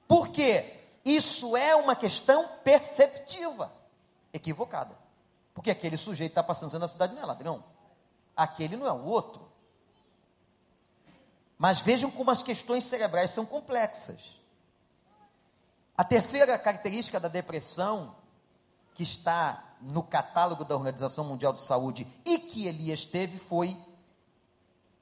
Por 0.06 0.28
quê? 0.28 0.78
Isso 1.04 1.56
é 1.56 1.74
uma 1.74 1.96
questão 1.96 2.46
perceptiva, 2.62 3.72
equivocada. 4.32 4.96
Porque 5.52 5.72
aquele 5.72 5.96
sujeito 5.96 6.30
está 6.30 6.42
passando 6.42 6.78
na 6.78 6.86
cidade 6.86 7.16
não 7.16 7.22
é 7.22 7.26
ladrão. 7.26 7.64
Aquele 8.36 8.76
não 8.76 8.86
é 8.86 8.92
o 8.92 9.02
outro. 9.02 9.50
Mas 11.58 11.80
vejam 11.80 12.12
como 12.12 12.30
as 12.30 12.44
questões 12.44 12.84
cerebrais 12.84 13.32
são 13.32 13.44
complexas. 13.44 14.40
A 15.96 16.04
terceira 16.04 16.56
característica 16.56 17.18
da 17.18 17.26
depressão, 17.26 18.14
que 18.94 19.02
está 19.02 19.64
no 19.80 20.04
catálogo 20.04 20.64
da 20.64 20.76
Organização 20.76 21.24
Mundial 21.24 21.52
de 21.52 21.60
Saúde 21.60 22.06
e 22.24 22.38
que 22.38 22.68
Elias 22.68 23.04
teve, 23.04 23.36
foi 23.36 23.76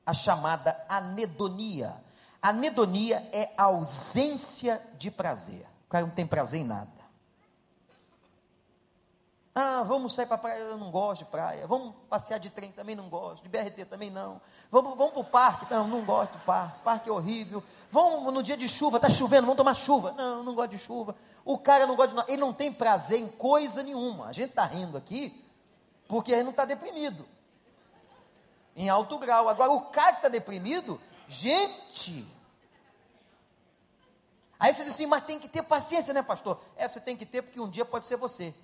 a 0.05 0.13
chamada 0.13 0.85
anedonia. 0.89 1.95
Anedonia 2.41 3.29
é 3.33 3.53
ausência 3.57 4.83
de 4.99 5.11
prazer. 5.11 5.67
O 5.87 5.91
cara 5.91 6.05
não 6.05 6.13
tem 6.13 6.27
prazer 6.27 6.61
em 6.61 6.65
nada. 6.65 7.03
Ah, 9.55 9.83
vamos 9.83 10.15
sair 10.15 10.25
para 10.25 10.39
praia, 10.39 10.61
eu 10.61 10.79
não 10.79 10.91
gosto 10.91 11.25
de 11.25 11.31
praia. 11.31 11.67
Vamos 11.67 11.95
passear 12.09 12.41
de 12.41 12.49
trem, 12.49 12.73
também 12.73 12.97
não 12.97 13.11
gosto. 13.11 13.43
De 13.43 13.51
BRT 13.51 13.85
também 13.85 14.11
não. 14.11 14.41
Vamos, 14.71 14.97
vamos 14.97 15.13
para 15.13 15.21
o 15.21 15.25
parque, 15.25 15.67
não, 15.71 15.87
não 15.87 16.03
gosto 16.07 16.33
do 16.33 16.39
parque. 16.39 16.79
Parque 16.83 17.11
é 17.11 17.13
horrível. 17.13 17.63
Vamos 17.91 18.33
no 18.33 18.43
dia 18.43 18.57
de 18.57 18.67
chuva, 18.67 18.97
está 18.97 19.11
chovendo, 19.11 19.43
vamos 19.43 19.59
tomar 19.59 19.75
chuva. 19.75 20.13
Não, 20.13 20.43
não 20.43 20.55
gosto 20.55 20.71
de 20.71 20.79
chuva. 20.79 21.15
O 21.45 21.59
cara 21.59 21.87
não 21.87 21.95
gosta 21.95 22.15
de. 22.15 22.33
Ele 22.33 22.41
não 22.41 22.55
tem 22.55 22.73
prazer 22.73 23.21
em 23.21 23.29
coisa 23.29 23.83
nenhuma. 23.83 24.29
A 24.29 24.33
gente 24.33 24.51
está 24.51 24.65
rindo 24.65 24.97
aqui 24.97 25.45
porque 26.09 26.33
ele 26.33 26.45
não 26.45 26.51
está 26.51 26.65
deprimido. 26.65 27.27
Em 28.75 28.89
alto 28.89 29.19
grau. 29.19 29.49
Agora, 29.49 29.71
o 29.73 29.83
cara 29.83 30.13
que 30.13 30.19
está 30.19 30.29
deprimido, 30.29 31.01
gente. 31.29 32.27
Aí 34.59 34.73
você 34.73 34.85
diz 34.85 34.95
assim, 34.95 35.07
mas 35.07 35.25
tem 35.25 35.39
que 35.39 35.49
ter 35.49 35.63
paciência, 35.63 36.15
né, 36.15 36.23
pastor? 36.23 36.61
É, 36.77 36.87
você 36.87 37.01
tem 37.01 37.17
que 37.17 37.27
ter, 37.27 37.43
porque 37.43 37.61
um 37.61 37.69
dia 37.69 37.85
pode 37.85 38.07
ser 38.07 38.17
você. 38.17 38.55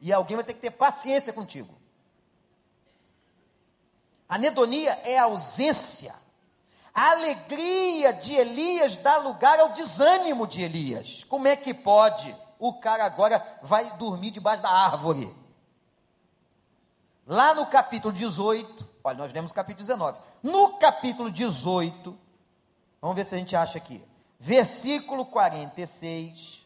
E 0.00 0.12
alguém 0.12 0.36
vai 0.36 0.44
ter 0.44 0.54
que 0.54 0.60
ter 0.60 0.70
paciência 0.70 1.32
contigo. 1.32 1.74
Anedonia 4.28 4.92
é 5.04 5.18
ausência. 5.18 6.14
A 6.92 7.10
alegria 7.10 8.12
de 8.14 8.34
Elias 8.34 8.96
dá 8.96 9.18
lugar 9.18 9.60
ao 9.60 9.68
desânimo 9.68 10.46
de 10.46 10.62
Elias. 10.62 11.24
Como 11.24 11.46
é 11.46 11.54
que 11.54 11.74
pode? 11.74 12.34
O 12.58 12.72
cara 12.72 13.04
agora 13.04 13.44
vai 13.62 13.96
dormir 13.98 14.30
debaixo 14.30 14.62
da 14.62 14.70
árvore. 14.70 15.32
Lá 17.26 17.52
no 17.52 17.66
capítulo 17.66 18.14
18, 18.14 18.88
olha, 19.06 19.18
nós 19.18 19.32
lemos 19.32 19.52
capítulo 19.52 19.86
19. 19.86 20.18
No 20.42 20.78
capítulo 20.78 21.30
18, 21.30 22.18
vamos 23.00 23.16
ver 23.16 23.24
se 23.24 23.36
a 23.36 23.38
gente 23.38 23.54
acha 23.54 23.78
aqui. 23.78 24.02
Versículo 24.38 25.24
46. 25.26 26.64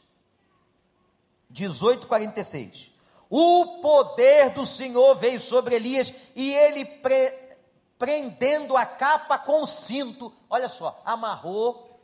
18, 1.51 2.07
46. 2.07 2.91
O 3.29 3.81
poder 3.83 4.51
do 4.51 4.65
Senhor 4.65 5.15
veio 5.17 5.39
sobre 5.39 5.75
Elias 5.75 6.13
e 6.35 6.55
ele 6.55 6.85
pre, 6.85 7.33
prendendo 7.99 8.75
a 8.77 8.87
capa 8.87 9.39
com 9.39 9.63
o 9.63 9.67
cinto, 9.67 10.33
olha 10.49 10.69
só, 10.69 11.01
amarrou 11.05 12.01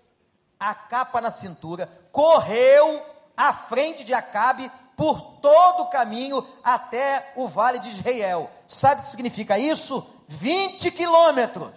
a 0.60 0.74
capa 0.74 1.20
na 1.20 1.30
cintura, 1.30 1.90
correu 2.12 3.02
à 3.36 3.52
frente 3.52 4.04
de 4.04 4.12
Acabe 4.12 4.70
por 4.96 5.20
todo 5.40 5.84
o 5.84 5.88
caminho 5.88 6.46
até 6.62 7.32
o 7.36 7.48
vale 7.48 7.78
de 7.78 7.88
Israel. 7.88 8.50
Sabe 8.66 9.00
o 9.00 9.04
que 9.04 9.10
significa 9.10 9.58
isso? 9.58 10.15
20 10.26 10.90
quilômetros. 10.90 11.74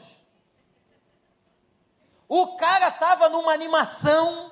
O 2.27 2.57
cara 2.57 2.89
estava 2.89 3.29
numa 3.29 3.53
animação 3.53 4.49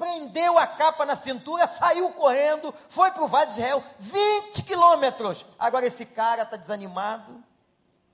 prendeu 0.00 0.58
a 0.58 0.66
capa 0.66 1.04
na 1.04 1.14
cintura, 1.14 1.68
saiu 1.68 2.10
correndo, 2.14 2.72
foi 2.88 3.10
para 3.10 3.22
o 3.22 3.28
Vale 3.28 3.48
de 3.48 3.52
Israel, 3.52 3.84
20 3.98 4.62
quilômetros. 4.62 5.44
Agora 5.58 5.84
esse 5.84 6.06
cara 6.06 6.42
está 6.42 6.56
desanimado, 6.56 7.44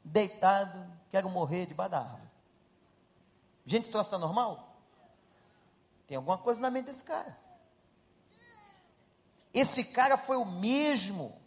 deitado, 0.02 0.84
quero 1.12 1.30
morrer 1.30 1.64
debaixo 1.66 1.92
da 1.92 1.98
árvore. 2.00 2.22
Gente, 3.64 3.88
troço 3.88 4.08
está 4.08 4.18
normal? 4.18 4.76
Tem 6.08 6.16
alguma 6.16 6.36
coisa 6.36 6.60
na 6.60 6.70
mente 6.70 6.86
desse 6.86 7.04
cara. 7.04 7.38
Esse 9.54 9.84
cara 9.84 10.16
foi 10.16 10.36
o 10.36 10.44
mesmo 10.44 11.40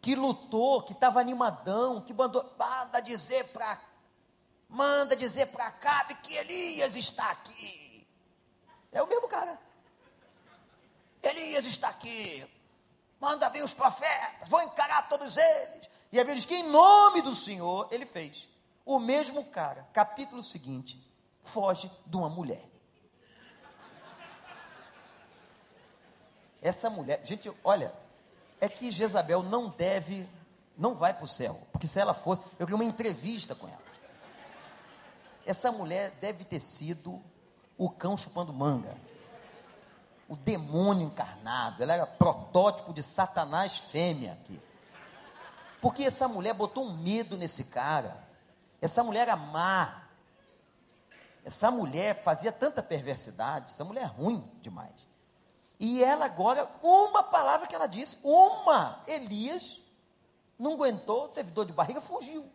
que 0.00 0.14
lutou, 0.14 0.82
que 0.82 0.92
estava 0.92 1.20
animadão, 1.20 2.00
que 2.00 2.12
mandou, 2.12 2.54
manda 2.58 3.00
dizer 3.00 3.44
para 3.48 3.78
manda 4.68 5.16
dizer 5.16 5.46
para 5.46 5.66
Acabe 5.66 6.14
que 6.16 6.34
Elias 6.36 6.94
está 6.96 7.30
aqui. 7.30 8.06
É 8.92 9.02
o 9.02 9.06
mesmo 9.08 9.28
cara. 9.28 9.58
Elias 11.22 11.64
está 11.64 11.88
aqui. 11.88 12.48
Manda 13.20 13.50
vir 13.50 13.64
os 13.64 13.74
profetas. 13.74 14.48
Vou 14.48 14.62
encarar 14.62 15.08
todos 15.08 15.36
eles. 15.36 15.90
E 16.12 16.18
a 16.18 16.22
Bíblia 16.22 16.36
diz 16.36 16.46
que 16.46 16.54
em 16.54 16.68
nome 16.70 17.20
do 17.20 17.34
Senhor 17.34 17.88
ele 17.90 18.06
fez. 18.06 18.48
O 18.84 18.98
mesmo 18.98 19.44
cara, 19.44 19.88
capítulo 19.92 20.42
seguinte, 20.42 21.00
foge 21.42 21.90
de 22.06 22.16
uma 22.16 22.28
mulher. 22.28 22.68
Essa 26.62 26.90
mulher, 26.90 27.20
gente, 27.24 27.50
olha, 27.64 27.92
é 28.60 28.68
que 28.68 28.90
Jezabel 28.92 29.42
não 29.42 29.68
deve, 29.68 30.28
não 30.76 30.94
vai 30.94 31.14
para 31.14 31.24
o 31.24 31.28
céu, 31.28 31.60
porque 31.72 31.86
se 31.86 31.98
ela 31.98 32.12
fosse, 32.12 32.42
eu 32.58 32.66
queria 32.66 32.74
uma 32.74 32.84
entrevista 32.84 33.54
com 33.54 33.66
ela. 33.66 33.80
Essa 35.46 35.72
mulher 35.72 36.10
deve 36.20 36.44
ter 36.44 36.60
sido 36.60 37.20
o 37.76 37.88
cão 37.88 38.16
chupando 38.16 38.52
manga. 38.52 38.94
O 40.28 40.36
demônio 40.36 41.06
encarnado, 41.06 41.82
ela 41.82 41.94
era 41.94 42.06
protótipo 42.06 42.92
de 42.92 43.02
Satanás 43.02 43.78
fêmea 43.78 44.34
aqui. 44.34 44.60
Porque 45.80 46.04
essa 46.04 46.28
mulher 46.28 46.52
botou 46.54 46.84
um 46.84 46.96
medo 46.96 47.36
nesse 47.36 47.64
cara. 47.64 48.22
Essa 48.80 49.02
mulher 49.02 49.22
era 49.22 49.34
má. 49.34 50.02
Essa 51.44 51.70
mulher 51.70 52.22
fazia 52.22 52.52
tanta 52.52 52.82
perversidade. 52.82 53.70
Essa 53.70 53.82
mulher 53.82 54.02
é 54.02 54.06
ruim 54.06 54.46
demais. 54.60 55.09
E 55.80 56.04
ela 56.04 56.26
agora, 56.26 56.70
uma 56.82 57.24
palavra 57.24 57.66
que 57.66 57.74
ela 57.74 57.86
disse, 57.86 58.18
uma, 58.22 59.02
Elias, 59.06 59.80
não 60.56 60.74
aguentou, 60.74 61.28
teve 61.28 61.50
dor 61.50 61.64
de 61.64 61.72
barriga, 61.72 62.00
fugiu 62.00 62.48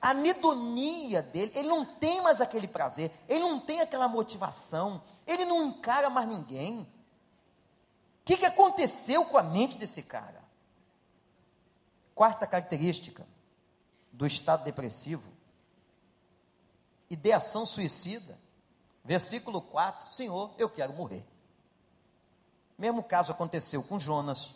a 0.00 0.10
anedonia 0.10 1.22
dele, 1.22 1.52
ele 1.54 1.68
não 1.68 1.84
tem 1.84 2.20
mais 2.22 2.40
aquele 2.40 2.68
prazer, 2.68 3.12
ele 3.28 3.40
não 3.40 3.58
tem 3.58 3.80
aquela 3.80 4.08
motivação, 4.08 5.02
ele 5.26 5.44
não 5.44 5.66
encara 5.66 6.08
mais 6.08 6.28
ninguém. 6.28 6.80
O 6.80 6.86
que, 8.24 8.36
que 8.36 8.46
aconteceu 8.46 9.24
com 9.24 9.36
a 9.36 9.42
mente 9.42 9.76
desse 9.76 10.02
cara? 10.02 10.42
Quarta 12.14 12.46
característica 12.46 13.26
do 14.12 14.26
estado 14.26 14.64
depressivo, 14.64 15.32
ideação 17.08 17.64
suicida. 17.64 18.38
Versículo 19.04 19.62
4: 19.62 20.08
Senhor, 20.08 20.54
eu 20.58 20.68
quero 20.68 20.92
morrer. 20.92 21.24
Mesmo 22.78 23.02
caso 23.02 23.32
aconteceu 23.32 23.82
com 23.82 23.98
Jonas. 23.98 24.54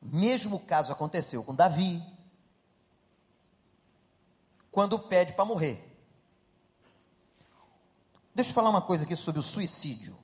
Mesmo 0.00 0.60
caso 0.60 0.92
aconteceu 0.92 1.42
com 1.42 1.54
Davi, 1.54 2.00
quando 4.70 4.98
pede 4.98 5.32
para 5.32 5.44
morrer. 5.44 5.90
Deixa 8.34 8.50
eu 8.50 8.54
falar 8.54 8.70
uma 8.70 8.82
coisa 8.82 9.04
aqui 9.04 9.16
sobre 9.16 9.40
o 9.40 9.42
suicídio. 9.42 10.16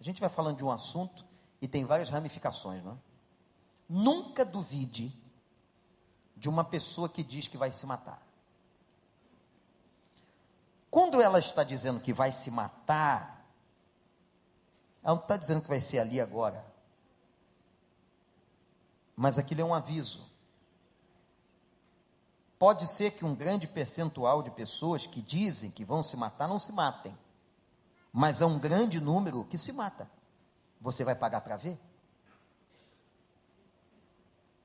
A 0.00 0.02
gente 0.02 0.20
vai 0.20 0.30
falando 0.30 0.56
de 0.56 0.64
um 0.64 0.70
assunto 0.70 1.24
e 1.60 1.68
tem 1.68 1.84
várias 1.84 2.08
ramificações, 2.08 2.82
não 2.82 2.92
é? 2.92 2.96
Nunca 3.88 4.44
duvide 4.44 5.14
de 6.36 6.48
uma 6.48 6.64
pessoa 6.64 7.08
que 7.08 7.22
diz 7.22 7.46
que 7.46 7.56
vai 7.56 7.70
se 7.72 7.84
matar. 7.84 8.20
Quando 10.92 11.22
ela 11.22 11.38
está 11.38 11.64
dizendo 11.64 12.00
que 12.00 12.12
vai 12.12 12.30
se 12.30 12.50
matar, 12.50 13.48
ela 15.02 15.14
não 15.14 15.22
está 15.22 15.38
dizendo 15.38 15.62
que 15.62 15.68
vai 15.70 15.80
ser 15.80 16.00
ali 16.00 16.20
agora. 16.20 16.62
Mas 19.16 19.38
aquilo 19.38 19.62
é 19.62 19.64
um 19.64 19.72
aviso. 19.72 20.30
Pode 22.58 22.86
ser 22.86 23.12
que 23.12 23.24
um 23.24 23.34
grande 23.34 23.66
percentual 23.66 24.42
de 24.42 24.50
pessoas 24.50 25.06
que 25.06 25.22
dizem 25.22 25.70
que 25.70 25.82
vão 25.82 26.02
se 26.02 26.14
matar 26.14 26.46
não 26.46 26.58
se 26.58 26.72
matem, 26.72 27.16
mas 28.12 28.42
é 28.42 28.44
um 28.44 28.58
grande 28.58 29.00
número 29.00 29.46
que 29.46 29.56
se 29.56 29.72
mata. 29.72 30.06
Você 30.78 31.04
vai 31.04 31.14
pagar 31.14 31.40
para 31.40 31.56
ver? 31.56 31.80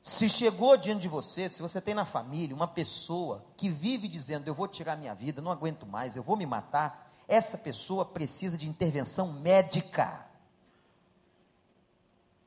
Se 0.08 0.30
chegou 0.30 0.78
diante 0.78 1.02
de 1.02 1.10
você, 1.10 1.50
se 1.50 1.62
você 1.62 1.82
tem 1.82 1.94
na 1.94 2.06
família 2.06 2.56
uma 2.56 2.66
pessoa 2.66 3.44
que 3.58 3.70
vive 3.70 4.08
dizendo: 4.08 4.48
Eu 4.48 4.56
vou 4.56 4.66
tirar 4.66 4.96
minha 4.96 5.14
vida, 5.14 5.42
não 5.42 5.52
aguento 5.52 5.86
mais, 5.86 6.16
eu 6.16 6.24
vou 6.24 6.38
me 6.38 6.46
matar, 6.46 7.12
essa 7.28 7.58
pessoa 7.58 8.06
precisa 8.06 8.58
de 8.58 8.70
intervenção 8.70 9.34
médica. 9.34 10.26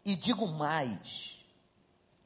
E 0.03 0.17
digo 0.17 0.47
mais, 0.47 1.45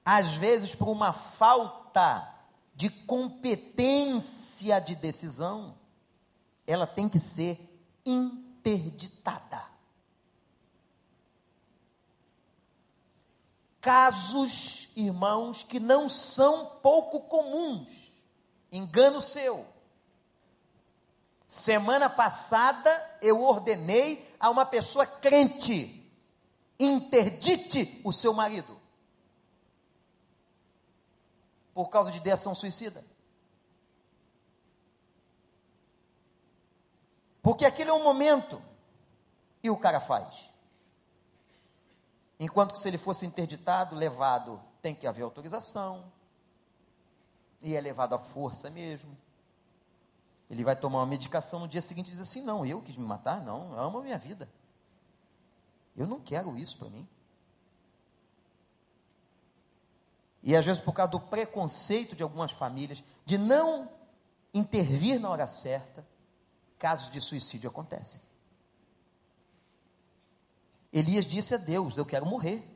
às 0.05 0.35
vezes 0.35 0.73
por 0.73 0.89
uma 0.89 1.13
falta 1.13 2.33
de 2.73 2.89
competência 2.89 4.79
de 4.79 4.95
decisão, 4.95 5.75
ela 6.65 6.87
tem 6.87 7.09
que 7.09 7.19
ser 7.19 7.83
interditada. 8.07 9.74
Casos, 13.85 14.89
irmãos, 14.97 15.63
que 15.63 15.79
não 15.79 16.09
são 16.09 16.65
pouco 16.81 17.21
comuns. 17.21 18.15
Engano 18.73 19.21
seu. 19.21 19.67
Semana 21.47 22.09
passada 22.09 23.19
eu 23.21 23.43
ordenei 23.43 24.35
a 24.41 24.49
uma 24.49 24.65
pessoa 24.65 25.07
crente: 25.07 26.11
interdite 26.81 28.01
o 28.03 28.11
seu 28.11 28.33
marido 28.33 28.81
por 31.75 31.91
causa 31.91 32.11
de 32.11 32.17
ideação 32.17 32.55
suicida. 32.55 33.05
Porque 37.43 37.67
aquele 37.67 37.91
é 37.91 37.93
um 37.93 38.03
momento 38.03 38.63
E 39.63 39.69
o 39.69 39.77
cara 39.77 40.01
faz. 40.01 40.54
Enquanto 42.39 42.73
que 42.73 42.79
se 42.79 42.89
ele 42.89 42.99
fosse 42.99 43.25
interditado, 43.25 43.95
levado, 43.95 44.61
tem 44.83 44.95
que 44.95 45.07
haver 45.07 45.23
autorização. 45.23 46.13
E 47.63 47.75
é 47.75 47.81
levado 47.81 48.15
à 48.15 48.19
força 48.19 48.69
mesmo. 48.71 49.17
Ele 50.51 50.63
vai 50.63 50.77
tomar 50.77 50.99
uma 50.99 51.07
medicação 51.07 51.61
no 51.61 51.69
dia 51.69 51.81
seguinte 51.81 52.09
e 52.09 52.11
diz 52.11 52.21
assim: 52.21 52.43
Não, 52.43 52.67
eu 52.67 52.83
quis 52.83 52.97
me 52.97 53.05
matar? 53.05 53.41
Não, 53.41 53.73
eu 53.73 53.81
amo 53.81 53.99
a 53.99 54.03
minha 54.03 54.19
vida. 54.19 54.49
Eu 55.97 56.07
não 56.07 56.21
quero 56.21 56.57
isso 56.59 56.77
para 56.79 56.91
mim. 56.91 57.09
E 60.43 60.55
às 60.55 60.67
vezes 60.67 60.83
por 60.83 60.93
causa 60.93 61.13
do 61.13 61.21
preconceito 61.21 62.15
de 62.15 62.23
algumas 62.23 62.53
famílias, 62.53 63.03
de 63.25 63.39
não 63.39 63.89
intervir 64.53 65.19
na 65.19 65.31
hora 65.31 65.47
certa, 65.47 66.07
casos 66.79 67.11
de 67.11 67.21
suicídio 67.21 67.71
acontecem. 67.71 68.21
Elias 70.95 71.27
disse 71.27 71.57
a 71.57 71.59
Deus: 71.59 71.97
Eu 71.97 72.07
quero 72.07 72.25
morrer. 72.25 72.71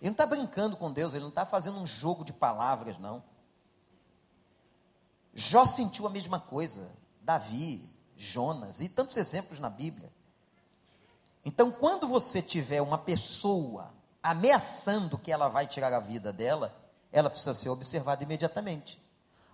Ele 0.00 0.10
não 0.10 0.12
está 0.12 0.26
brincando 0.26 0.76
com 0.76 0.92
Deus, 0.92 1.14
ele 1.14 1.22
não 1.22 1.28
está 1.28 1.46
fazendo 1.46 1.78
um 1.78 1.86
jogo 1.86 2.24
de 2.24 2.32
palavras, 2.32 2.98
não. 2.98 3.22
Jó 5.32 5.64
sentiu 5.64 6.06
a 6.06 6.10
mesma 6.10 6.40
coisa, 6.40 6.90
Davi, 7.20 7.88
Jonas 8.16 8.80
e 8.80 8.88
tantos 8.88 9.16
exemplos 9.16 9.60
na 9.60 9.70
Bíblia. 9.70 10.12
Então, 11.44 11.70
quando 11.70 12.08
você 12.08 12.42
tiver 12.42 12.82
uma 12.82 12.98
pessoa 12.98 13.94
ameaçando 14.22 15.18
que 15.18 15.30
ela 15.30 15.48
vai 15.48 15.66
tirar 15.66 15.92
a 15.92 16.00
vida 16.00 16.32
dela, 16.32 16.74
ela 17.12 17.30
precisa 17.30 17.54
ser 17.54 17.68
observada 17.68 18.24
imediatamente. 18.24 19.00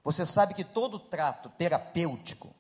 Você 0.03 0.25
sabe 0.25 0.55
que 0.55 0.65
todo 0.65 0.99
trato 0.99 1.51
terapêutico, 1.51 2.55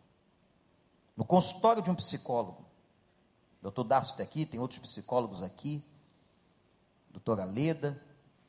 no 1.16 1.24
consultório 1.24 1.82
de 1.82 1.90
um 1.90 1.94
psicólogo, 1.94 2.65
doutor 3.66 3.82
Darcio 3.82 4.12
está 4.12 4.22
aqui, 4.22 4.46
tem 4.46 4.60
outros 4.60 4.78
psicólogos 4.78 5.42
aqui, 5.42 5.82
doutora 7.10 7.44
Leda, 7.44 8.00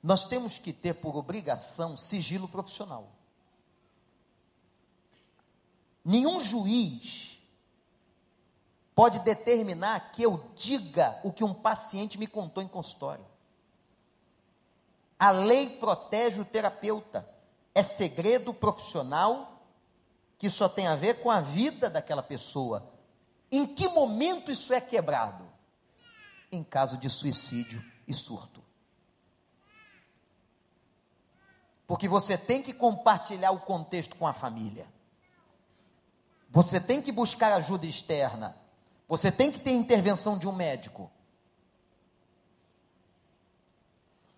nós 0.04 0.24
temos 0.24 0.60
que 0.60 0.72
ter 0.72 0.94
por 0.94 1.16
obrigação 1.16 1.98
sigilo 1.98 2.48
profissional. 2.48 3.10
Nenhum 6.06 6.40
juiz 6.40 7.40
pode 8.94 9.18
determinar 9.20 10.12
que 10.12 10.22
eu 10.22 10.52
diga 10.56 11.20
o 11.24 11.34
que 11.34 11.44
um 11.44 11.54
paciente 11.54 12.20
me 12.20 12.28
contou 12.28 12.62
em 12.62 12.68
consultório. 12.68 13.26
A 15.18 15.32
lei 15.32 15.80
protege 15.80 16.40
o 16.40 16.46
terapeuta. 16.46 17.28
É 17.74 17.82
segredo 17.82 18.54
profissional 18.54 19.64
que 20.38 20.48
só 20.48 20.70
tem 20.70 20.86
a 20.86 20.96
ver 20.96 21.24
com 21.24 21.32
a 21.32 21.42
vida 21.42 21.90
daquela 21.90 22.22
pessoa. 22.22 22.97
Em 23.52 23.66
que 23.66 23.88
momento 23.88 24.52
isso 24.52 24.74
é 24.74 24.82
quebrado? 24.82 25.48
Em 26.52 26.64
caso 26.64 26.98
de 26.98 27.10
suicídio 27.10 27.84
e 28.08 28.14
surto. 28.14 28.64
Porque 31.86 32.08
você 32.08 32.38
tem 32.38 32.62
que 32.62 32.74
compartilhar 32.74 33.52
o 33.52 33.62
contexto 33.62 34.18
com 34.18 34.28
a 34.28 34.34
família. 34.34 34.88
Você 36.50 36.80
tem 36.80 37.02
que 37.02 37.12
buscar 37.12 37.54
ajuda 37.54 37.86
externa. 37.86 38.58
Você 39.08 39.32
tem 39.32 39.52
que 39.52 39.60
ter 39.60 39.72
intervenção 39.72 40.38
de 40.38 40.48
um 40.48 40.52
médico. 40.52 41.10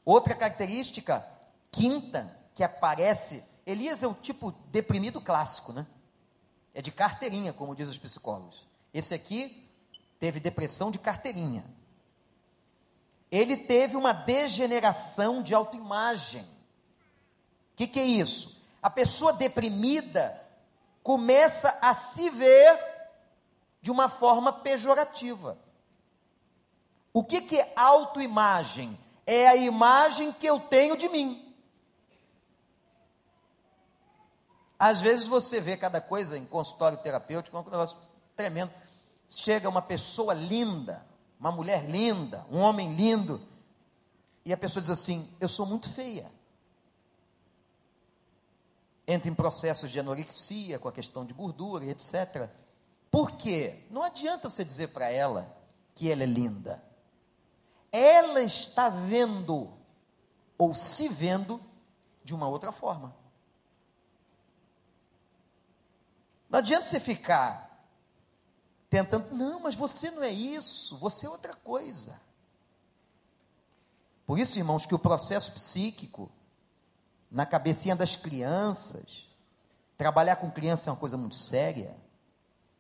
Outra 0.05 0.35
característica, 0.35 1.25
quinta, 1.71 2.37
que 2.53 2.63
aparece, 2.63 3.43
Elias 3.65 4.03
é 4.03 4.07
o 4.07 4.13
tipo 4.13 4.51
deprimido 4.71 5.19
clássico, 5.19 5.73
né? 5.73 5.87
É 6.73 6.81
de 6.81 6.91
carteirinha, 6.91 7.51
como 7.51 7.75
dizem 7.75 7.91
os 7.91 7.97
psicólogos. 7.97 8.68
Esse 8.93 9.13
aqui 9.13 9.67
teve 10.19 10.39
depressão 10.39 10.91
de 10.91 10.99
carteirinha. 10.99 11.65
Ele 13.31 13.55
teve 13.55 13.95
uma 13.95 14.11
degeneração 14.11 15.43
de 15.43 15.53
autoimagem. 15.53 16.41
O 16.41 17.75
que, 17.75 17.87
que 17.87 17.99
é 17.99 18.05
isso? 18.05 18.59
A 18.81 18.89
pessoa 18.89 19.33
deprimida 19.33 20.43
começa 21.03 21.77
a 21.81 21.93
se 21.93 22.29
ver 22.29 22.79
de 23.81 23.91
uma 23.91 24.09
forma 24.09 24.51
pejorativa. 24.51 25.57
O 27.13 27.23
que, 27.23 27.41
que 27.41 27.59
é 27.59 27.71
autoimagem? 27.75 28.97
É 29.25 29.47
a 29.47 29.55
imagem 29.55 30.31
que 30.31 30.47
eu 30.47 30.59
tenho 30.59 30.97
de 30.97 31.07
mim. 31.07 31.45
Às 34.77 35.01
vezes 35.01 35.27
você 35.27 35.59
vê 35.59 35.75
cada 35.75 35.99
coisa 35.99 36.37
em 36.37 36.45
consultório 36.45 36.97
terapêutico, 36.97 37.55
é 37.55 37.59
um 37.59 37.63
negócio 37.63 37.97
tremendo. 38.39 38.71
Chega 39.27 39.67
uma 39.67 39.81
pessoa 39.81 40.33
linda, 40.33 41.05
uma 41.39 41.51
mulher 41.51 41.89
linda, 41.89 42.45
um 42.49 42.59
homem 42.59 42.95
lindo, 42.95 43.41
e 44.45 44.53
a 44.53 44.57
pessoa 44.57 44.81
diz 44.81 44.89
assim: 44.89 45.29
Eu 45.39 45.49
sou 45.49 45.65
muito 45.65 45.89
feia 45.89 46.31
entra 49.11 49.27
em 49.27 49.33
processos 49.33 49.89
de 49.89 49.99
anorexia, 49.99 50.77
com 50.77 50.87
a 50.87 50.91
questão 50.91 51.25
de 51.25 51.33
gordura 51.33 51.83
etc. 51.83 52.47
Por 53.09 53.31
quê? 53.31 53.83
Não 53.89 54.03
adianta 54.03 54.47
você 54.47 54.63
dizer 54.63 54.89
para 54.89 55.09
ela 55.09 55.51
que 55.95 56.11
ela 56.11 56.21
é 56.21 56.27
linda. 56.27 56.83
Ela 57.91 58.41
está 58.43 58.87
vendo 58.87 59.73
ou 60.59 60.75
se 60.75 61.09
vendo 61.09 61.59
de 62.23 62.35
uma 62.35 62.47
outra 62.47 62.71
forma. 62.71 63.15
Não 66.47 66.59
adianta 66.59 66.85
você 66.85 66.99
ficar 66.99 67.68
tentando, 68.89 69.33
não, 69.35 69.59
mas 69.59 69.75
você 69.75 70.09
não 70.11 70.23
é 70.23 70.31
isso, 70.31 70.97
você 70.97 71.25
é 71.25 71.29
outra 71.29 71.53
coisa. 71.55 72.19
Por 74.25 74.37
isso, 74.37 74.57
irmãos, 74.57 74.85
que 74.85 74.95
o 74.95 74.99
processo 74.99 75.51
psíquico 75.51 76.31
na 77.29 77.45
cabecinha 77.45 77.95
das 77.95 78.15
crianças. 78.15 79.27
Trabalhar 79.97 80.37
com 80.37 80.49
criança 80.49 80.89
é 80.89 80.93
uma 80.93 80.99
coisa 80.99 81.17
muito 81.17 81.35
séria. 81.35 81.95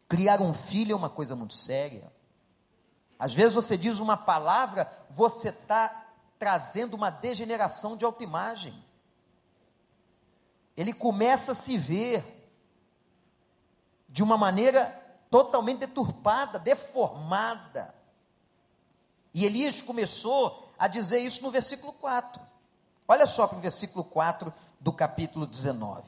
Criar 0.07 0.41
um 0.41 0.53
filho 0.53 0.93
é 0.93 0.95
uma 0.95 1.09
coisa 1.09 1.35
muito 1.35 1.53
séria. 1.53 2.11
Às 3.17 3.33
vezes 3.33 3.53
você 3.53 3.77
diz 3.77 3.99
uma 3.99 4.17
palavra, 4.17 4.91
você 5.09 5.49
está 5.49 6.07
trazendo 6.39 6.95
uma 6.95 7.09
degeneração 7.09 7.97
de 7.97 8.05
autoimagem. 8.05 8.73
Ele 10.75 10.93
começa 10.93 11.51
a 11.51 11.55
se 11.55 11.77
ver 11.77 12.49
de 14.07 14.23
uma 14.23 14.37
maneira 14.37 14.98
totalmente 15.29 15.79
deturpada, 15.79 16.57
deformada. 16.57 17.93
E 19.33 19.45
Elias 19.45 19.81
começou 19.81 20.71
a 20.77 20.87
dizer 20.87 21.19
isso 21.19 21.43
no 21.43 21.51
versículo 21.51 21.93
4. 21.93 22.41
Olha 23.07 23.27
só 23.27 23.47
para 23.47 23.57
o 23.57 23.61
versículo 23.61 24.03
4 24.03 24.53
do 24.79 24.91
capítulo 24.93 25.45
19. 25.45 26.03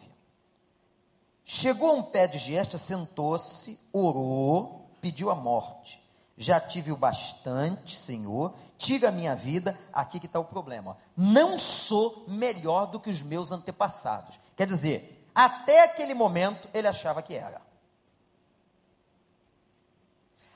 Chegou 1.43 1.89
a 1.89 1.93
um 1.93 2.03
pé 2.03 2.27
de 2.27 2.37
gesta, 2.37 2.77
sentou-se, 2.77 3.79
orou, 3.91 4.89
pediu 5.01 5.29
a 5.29 5.35
morte. 5.35 6.01
Já 6.37 6.59
tive 6.59 6.91
o 6.91 6.97
bastante, 6.97 7.97
Senhor, 7.97 8.53
tira 8.77 9.09
a 9.09 9.11
minha 9.11 9.35
vida. 9.35 9.77
Aqui 9.91 10.19
que 10.19 10.25
está 10.25 10.39
o 10.39 10.45
problema. 10.45 10.97
Não 11.15 11.59
sou 11.59 12.25
melhor 12.27 12.87
do 12.87 12.99
que 12.99 13.09
os 13.09 13.21
meus 13.21 13.51
antepassados. 13.51 14.39
Quer 14.55 14.65
dizer, 14.65 15.29
até 15.35 15.83
aquele 15.83 16.13
momento 16.13 16.69
ele 16.73 16.87
achava 16.87 17.21
que 17.21 17.35
era. 17.35 17.61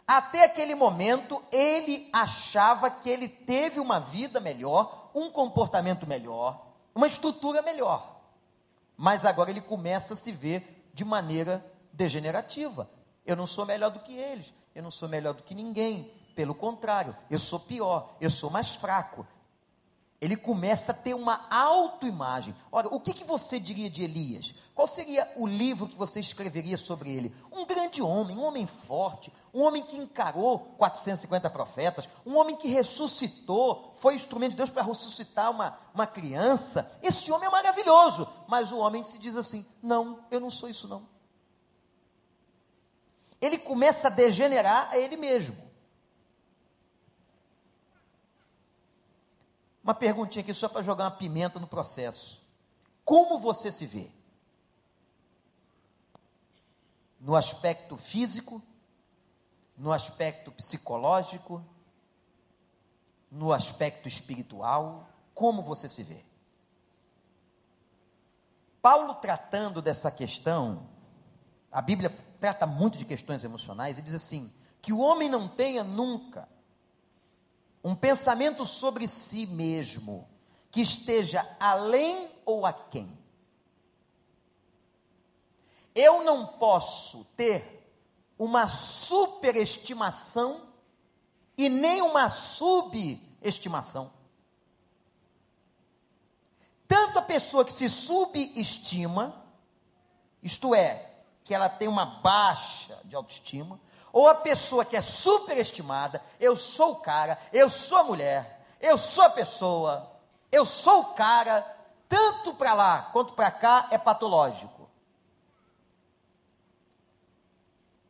Até 0.08 0.44
aquele 0.44 0.76
momento, 0.76 1.42
ele 1.52 2.10
achava 2.14 2.92
que 2.92 3.10
ele 3.10 3.28
teve 3.28 3.80
uma 3.80 4.00
vida 4.00 4.40
melhor, 4.40 5.10
um 5.16 5.32
comportamento 5.32 6.06
melhor, 6.06 6.64
uma 6.94 7.08
estrutura 7.08 7.62
melhor. 7.64 8.22
Mas 8.96 9.26
agora 9.26 9.50
ele 9.50 9.62
começa 9.62 10.14
a 10.14 10.16
se 10.16 10.32
ver 10.32 10.90
de 10.94 11.04
maneira 11.04 11.66
degenerativa. 11.92 12.90
Eu 13.26 13.36
não 13.36 13.48
sou 13.48 13.66
melhor 13.66 13.90
do 13.90 14.00
que 14.00 14.16
eles, 14.16 14.54
eu 14.76 14.84
não 14.84 14.92
sou 14.92 15.10
melhor 15.10 15.34
do 15.34 15.44
que 15.44 15.56
ninguém. 15.56 16.12
Pelo 16.36 16.54
contrário, 16.54 17.16
eu 17.30 17.40
sou 17.40 17.60
pior, 17.60 18.16
eu 18.22 18.30
sou 18.30 18.50
mais 18.50 18.76
fraco, 18.76 19.26
ele 20.26 20.36
começa 20.36 20.92
a 20.92 20.96
ter 20.96 21.14
uma 21.14 21.46
autoimagem. 21.52 22.56
Ora, 22.72 22.88
o 22.88 23.00
que, 23.00 23.14
que 23.14 23.24
você 23.24 23.60
diria 23.60 23.88
de 23.88 24.04
Elias? 24.04 24.56
Qual 24.74 24.88
seria 24.88 25.32
o 25.36 25.46
livro 25.46 25.88
que 25.88 25.96
você 25.96 26.20
escreveria 26.20 26.80
sobre 26.80 27.12
ele? 27.12 27.32
Um 27.52 27.64
grande 27.64 28.02
homem, 28.02 28.36
um 28.36 28.44
homem 28.44 28.66
forte, 28.66 29.32
um 29.54 29.62
homem 29.62 29.84
que 29.84 29.96
encarou 29.96 30.60
450 30.80 31.48
profetas, 31.52 32.10
um 32.26 32.38
homem 32.38 32.56
que 32.56 32.68
ressuscitou, 32.68 33.94
foi 33.98 34.16
instrumento 34.16 34.52
de 34.52 34.58
Deus 34.58 34.72
para 34.72 34.82
ressuscitar 34.82 35.52
uma, 35.52 35.78
uma 35.94 36.08
criança. 36.08 36.92
Esse 37.04 37.32
homem 37.32 37.48
é 37.48 37.52
maravilhoso, 37.52 38.28
mas 38.48 38.72
o 38.72 38.80
homem 38.80 39.04
se 39.04 39.20
diz 39.20 39.38
assim: 39.38 39.64
não, 39.80 40.26
eu 40.32 40.40
não 40.40 40.50
sou 40.50 40.68
isso 40.68 40.88
não. 40.88 41.08
Ele 43.40 43.60
começa 43.60 44.08
a 44.08 44.12
degenerar 44.12 44.90
a 44.90 44.98
ele 44.98 45.18
mesmo. 45.18 45.56
Uma 49.86 49.94
perguntinha 49.94 50.42
aqui 50.42 50.52
só 50.52 50.68
para 50.68 50.82
jogar 50.82 51.04
uma 51.04 51.12
pimenta 51.12 51.60
no 51.60 51.68
processo. 51.68 52.44
Como 53.04 53.38
você 53.38 53.72
se 53.72 53.86
vê? 53.86 54.12
No 57.20 57.36
aspecto 57.36 57.96
físico, 57.96 58.64
no 59.78 59.92
aspecto 59.92 60.52
psicológico, 60.52 61.64
no 63.30 63.54
aspecto 63.54 64.08
espiritual, 64.08 65.08
como 65.36 65.62
você 65.62 65.88
se 65.88 66.02
vê? 66.02 66.26
Paulo 68.82 69.14
tratando 69.14 69.84
dessa 69.84 70.10
questão, 70.10 70.90
a 71.72 71.80
Bíblia 71.80 72.10
trata 72.40 72.66
muito 72.66 72.98
de 72.98 73.06
questões 73.06 73.44
emocionais 73.44 74.00
e 74.00 74.02
diz 74.02 74.16
assim: 74.16 74.52
que 74.82 74.92
o 74.92 74.98
homem 74.98 75.30
não 75.30 75.48
tenha 75.48 75.84
nunca 75.84 76.50
um 77.86 77.94
pensamento 77.94 78.66
sobre 78.66 79.08
si 79.08 79.46
mesmo 79.46 80.28
que 80.72 80.82
esteja 80.82 81.48
além 81.60 82.32
ou 82.44 82.66
aquém. 82.66 83.16
Eu 85.94 86.24
não 86.24 86.48
posso 86.48 87.26
ter 87.38 87.88
uma 88.40 88.68
superestimação 88.68 90.68
e 91.56 91.70
nem 91.70 92.02
uma 92.02 92.32
subestimação. 92.32 94.12
Tanto 96.88 97.20
a 97.20 97.22
pessoa 97.22 97.64
que 97.64 97.72
se 97.72 97.88
subestima, 97.88 99.46
isto 100.42 100.74
é, 100.74 101.18
que 101.44 101.54
ela 101.54 101.70
tem 101.70 101.88
uma 101.88 102.06
baixa 102.06 103.00
de 103.06 103.16
autoestima, 103.16 103.80
ou 104.16 104.30
a 104.30 104.36
pessoa 104.36 104.86
que 104.86 104.96
é 104.96 105.02
superestimada, 105.02 106.24
eu 106.40 106.56
sou 106.56 106.94
o 106.94 106.96
cara, 107.02 107.38
eu 107.52 107.70
sou 107.70 107.98
a 107.98 108.04
mulher, 108.06 108.66
eu 108.80 108.98
sou 108.98 109.26
a 109.26 109.30
pessoa, 109.30 110.10
eu 110.50 110.66
sou 110.66 111.02
o 111.02 111.14
cara, 111.16 111.62
tanto 112.08 112.54
para 112.54 112.74
lá 112.74 113.10
quanto 113.12 113.34
para 113.34 113.52
cá 113.52 113.90
é 113.92 113.98
patológico. 113.98 114.90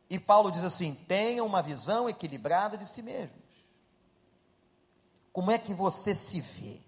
E 0.08 0.16
Paulo 0.16 0.52
diz 0.52 0.62
assim: 0.62 0.94
tenha 0.94 1.42
uma 1.42 1.60
visão 1.60 2.08
equilibrada 2.08 2.78
de 2.78 2.88
si 2.88 3.02
mesmos. 3.02 3.42
Como 5.32 5.50
é 5.50 5.58
que 5.58 5.74
você 5.74 6.14
se 6.14 6.40
vê 6.40 6.80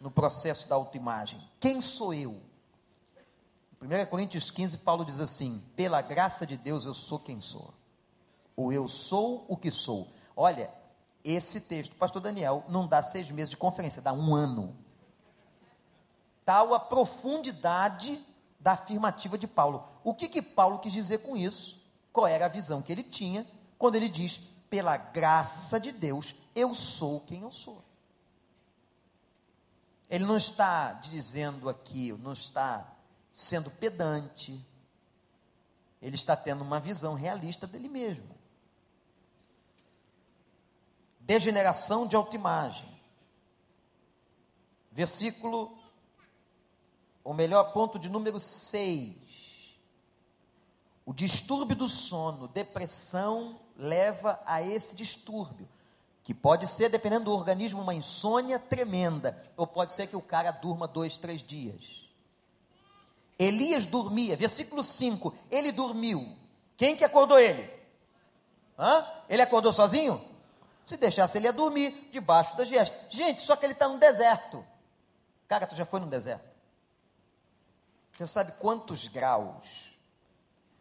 no 0.00 0.10
processo 0.10 0.68
da 0.68 0.74
autoimagem? 0.74 1.48
Quem 1.60 1.80
sou 1.80 2.12
eu? 2.12 2.49
1 3.80 4.06
Coríntios 4.06 4.50
15, 4.50 4.78
Paulo 4.78 5.04
diz 5.04 5.20
assim: 5.20 5.62
pela 5.74 6.02
graça 6.02 6.46
de 6.46 6.56
Deus 6.56 6.84
eu 6.84 6.92
sou 6.92 7.18
quem 7.18 7.40
sou, 7.40 7.72
ou 8.54 8.70
eu 8.72 8.86
sou 8.86 9.46
o 9.48 9.56
que 9.56 9.70
sou. 9.70 10.12
Olha, 10.36 10.70
esse 11.24 11.60
texto, 11.62 11.96
pastor 11.96 12.20
Daniel, 12.20 12.64
não 12.68 12.86
dá 12.86 13.02
seis 13.02 13.30
meses 13.30 13.50
de 13.50 13.56
conferência, 13.56 14.02
dá 14.02 14.12
um 14.12 14.34
ano. 14.34 14.76
Tal 16.44 16.74
a 16.74 16.80
profundidade 16.80 18.22
da 18.58 18.72
afirmativa 18.72 19.38
de 19.38 19.46
Paulo. 19.46 19.88
O 20.04 20.14
que 20.14 20.28
que 20.28 20.42
Paulo 20.42 20.78
quis 20.78 20.92
dizer 20.92 21.18
com 21.18 21.34
isso? 21.36 21.80
Qual 22.12 22.26
era 22.26 22.46
a 22.46 22.48
visão 22.48 22.82
que 22.82 22.92
ele 22.92 23.02
tinha 23.02 23.46
quando 23.78 23.94
ele 23.94 24.10
diz: 24.10 24.42
pela 24.68 24.98
graça 24.98 25.80
de 25.80 25.90
Deus, 25.90 26.34
eu 26.54 26.74
sou 26.74 27.20
quem 27.20 27.42
eu 27.42 27.50
sou. 27.50 27.82
Ele 30.10 30.24
não 30.24 30.36
está 30.36 30.92
dizendo 30.92 31.68
aqui, 31.68 32.12
não 32.12 32.32
está 32.32 32.99
sendo 33.32 33.70
pedante, 33.70 34.64
ele 36.00 36.16
está 36.16 36.34
tendo 36.34 36.62
uma 36.62 36.80
visão 36.80 37.14
realista 37.14 37.66
dele 37.66 37.88
mesmo. 37.88 38.38
Degeneração 41.20 42.06
de 42.06 42.16
autoimagem. 42.16 42.88
Versículo, 44.90 45.78
ou 47.22 47.34
melhor, 47.34 47.72
ponto 47.72 47.98
de 47.98 48.08
número 48.08 48.40
6. 48.40 49.76
O 51.04 51.12
distúrbio 51.12 51.76
do 51.76 51.88
sono, 51.88 52.48
depressão, 52.48 53.60
leva 53.76 54.40
a 54.46 54.62
esse 54.62 54.96
distúrbio. 54.96 55.68
Que 56.22 56.34
pode 56.34 56.66
ser, 56.66 56.88
dependendo 56.88 57.26
do 57.26 57.32
organismo, 57.32 57.80
uma 57.80 57.94
insônia 57.94 58.58
tremenda. 58.58 59.42
Ou 59.56 59.66
pode 59.66 59.92
ser 59.92 60.06
que 60.06 60.16
o 60.16 60.22
cara 60.22 60.50
durma 60.50 60.86
dois, 60.86 61.16
três 61.16 61.42
dias. 61.42 62.09
Elias 63.40 63.86
dormia, 63.86 64.36
versículo 64.36 64.84
5, 64.84 65.34
ele 65.50 65.72
dormiu. 65.72 66.36
Quem 66.76 66.94
que 66.94 67.02
acordou 67.02 67.38
ele? 67.38 67.72
Hã? 68.78 69.02
Ele 69.30 69.40
acordou 69.40 69.72
sozinho? 69.72 70.22
Se 70.84 70.98
deixasse, 70.98 71.38
ele 71.38 71.46
ia 71.46 71.52
dormir 71.52 72.10
debaixo 72.12 72.54
das 72.54 72.68
gestes. 72.68 72.98
Gente, 73.08 73.40
só 73.40 73.56
que 73.56 73.64
ele 73.64 73.72
está 73.72 73.88
no 73.88 73.98
deserto. 73.98 74.62
Cara, 75.48 75.66
tu 75.66 75.74
já 75.74 75.86
foi 75.86 76.00
no 76.00 76.06
deserto? 76.06 76.54
Você 78.12 78.26
sabe 78.26 78.52
quantos 78.58 79.06
graus? 79.08 79.98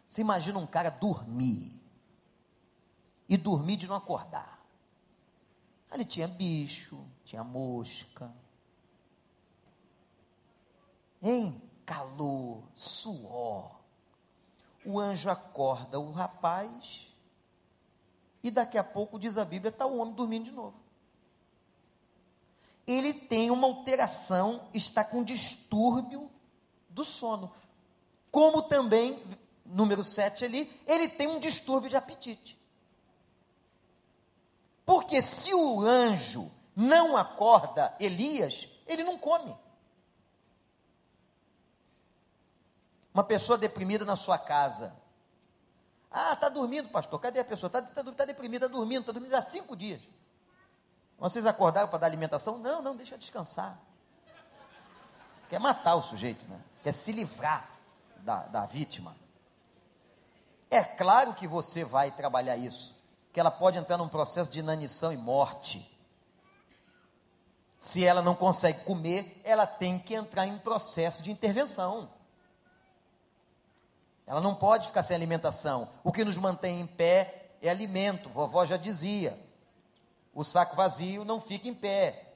Você 0.10 0.20
imagina 0.20 0.60
um 0.60 0.68
cara 0.68 0.89
dormir 0.89 1.72
e 3.30 3.38
dormir 3.38 3.78
de 3.78 3.88
não 3.88 3.95
acordar. 3.95 4.60
Ali 5.89 6.03
tinha 6.03 6.28
bicho, 6.28 7.07
tinha 7.24 7.41
mosca. 7.41 8.30
Hein? 11.22 11.68
Calor, 11.90 12.62
suor. 12.76 13.80
O 14.86 15.00
anjo 15.00 15.28
acorda 15.28 16.00
o 16.00 16.12
rapaz 16.12 17.12
e 18.44 18.52
daqui 18.52 18.78
a 18.78 18.84
pouco, 18.84 19.18
diz 19.18 19.40
a 19.40 19.44
Bíblia, 19.44 19.70
está 19.70 19.88
o 19.88 19.98
homem 19.98 20.14
dormindo 20.14 20.46
de 20.46 20.52
novo. 20.52 20.80
Ele 22.86 23.12
tem 23.12 23.50
uma 23.50 23.66
alteração, 23.66 24.68
está 24.72 25.04
com 25.04 25.24
distúrbio 25.24 26.30
do 26.90 27.04
sono. 27.04 27.52
Como 28.32 28.62
também, 28.62 29.22
número 29.66 30.04
7 30.04 30.46
ali, 30.46 30.72
ele 30.86 31.10
tem 31.10 31.28
um 31.28 31.40
distúrbio 31.40 31.90
de 31.90 31.98
apetite. 31.98 32.58
Porque 34.86 35.24
se 35.24 35.56
o 35.56 35.82
anjo 35.82 36.52
não 36.76 37.18
acorda 37.18 37.96
Elias, 38.00 38.68
ele 38.86 39.04
não 39.04 39.18
come. 39.18 39.56
Uma 43.14 43.24
pessoa 43.24 43.57
deprimida 43.57 44.05
na 44.05 44.16
sua 44.16 44.38
casa. 44.38 44.95
Ah, 46.12 46.34
está 46.34 46.49
dormindo, 46.49 46.89
pastor. 46.89 47.20
Cadê 47.20 47.39
a 47.39 47.45
pessoa? 47.45 47.68
Está 47.68 47.82
tá, 47.82 48.03
tá 48.03 48.26
deprimida, 48.26 48.66
está 48.66 48.78
dormindo, 48.78 49.01
está 49.01 49.12
dormindo 49.12 49.32
já 49.32 49.41
cinco 49.41 49.76
dias. 49.76 50.01
Vocês 51.18 51.45
acordaram 51.45 51.88
para 51.88 51.99
dar 51.99 52.07
alimentação? 52.07 52.57
Não, 52.57 52.82
não, 52.82 52.95
deixa 52.95 53.18
descansar. 53.18 53.78
Quer 55.49 55.60
matar 55.60 55.95
o 55.95 56.01
sujeito, 56.01 56.47
né? 56.47 56.60
quer 56.84 56.93
se 56.93 57.12
livrar 57.12 57.70
da, 58.18 58.43
da 58.43 58.66
vítima. 58.66 59.16
É 60.70 60.84
claro 60.84 61.34
que 61.34 61.47
você 61.47 61.84
vai 61.84 62.12
trabalhar 62.12 62.55
isso, 62.55 62.95
que 63.34 63.39
ela 63.39 63.51
pode 63.51 63.78
entrar 63.78 63.97
num 63.97 64.07
processo 64.07 64.51
de 64.51 64.60
inanição 64.60 65.12
e 65.12 65.18
morte. 65.18 65.97
Se 67.78 68.05
ela 68.05 68.22
não 68.22 68.36
consegue 68.36 68.84
comer, 68.84 69.41
ela 69.43 69.66
tem 69.66 69.97
que 69.97 70.14
entrar 70.14 70.45
em 70.45 70.60
processo 70.60 71.24
de 71.24 71.32
intervenção. 71.32 72.10
Ela 74.30 74.41
não 74.41 74.53
pode 74.53 74.86
ficar 74.86 75.01
sem 75.01 75.15
alimentação. 75.15 75.89
O 76.03 76.11
que 76.11 76.23
nos 76.23 76.38
mantém 76.38 76.82
em 76.82 76.86
pé 76.86 77.49
é 77.63 77.67
alimento. 77.67 78.30
Vovó 78.30 78.63
já 78.63 78.77
dizia: 78.77 79.36
o 80.36 80.43
saco 80.43 80.75
vazio 80.75 81.25
não 81.25 81.41
fica 81.41 81.67
em 81.67 81.73
pé. 81.73 82.36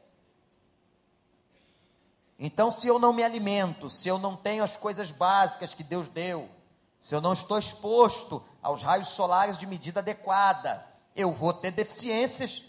Então, 2.40 2.72
se 2.72 2.88
eu 2.88 2.98
não 2.98 3.14
me 3.14 3.24
alimento, 3.24 3.92
se 3.92 4.10
eu 4.10 4.18
não 4.18 4.36
tenho 4.36 4.64
as 4.64 4.76
coisas 4.76 5.12
básicas 5.12 5.76
que 5.76 5.84
Deus 5.84 6.08
deu, 6.08 6.50
se 7.00 7.14
eu 7.14 7.22
não 7.22 7.32
estou 7.32 7.60
exposto 7.60 8.44
aos 8.60 8.82
raios 8.82 9.10
solares 9.10 9.56
de 9.56 9.68
medida 9.68 10.00
adequada, 10.00 10.84
eu 11.16 11.32
vou 11.32 11.54
ter 11.54 11.70
deficiências 11.70 12.64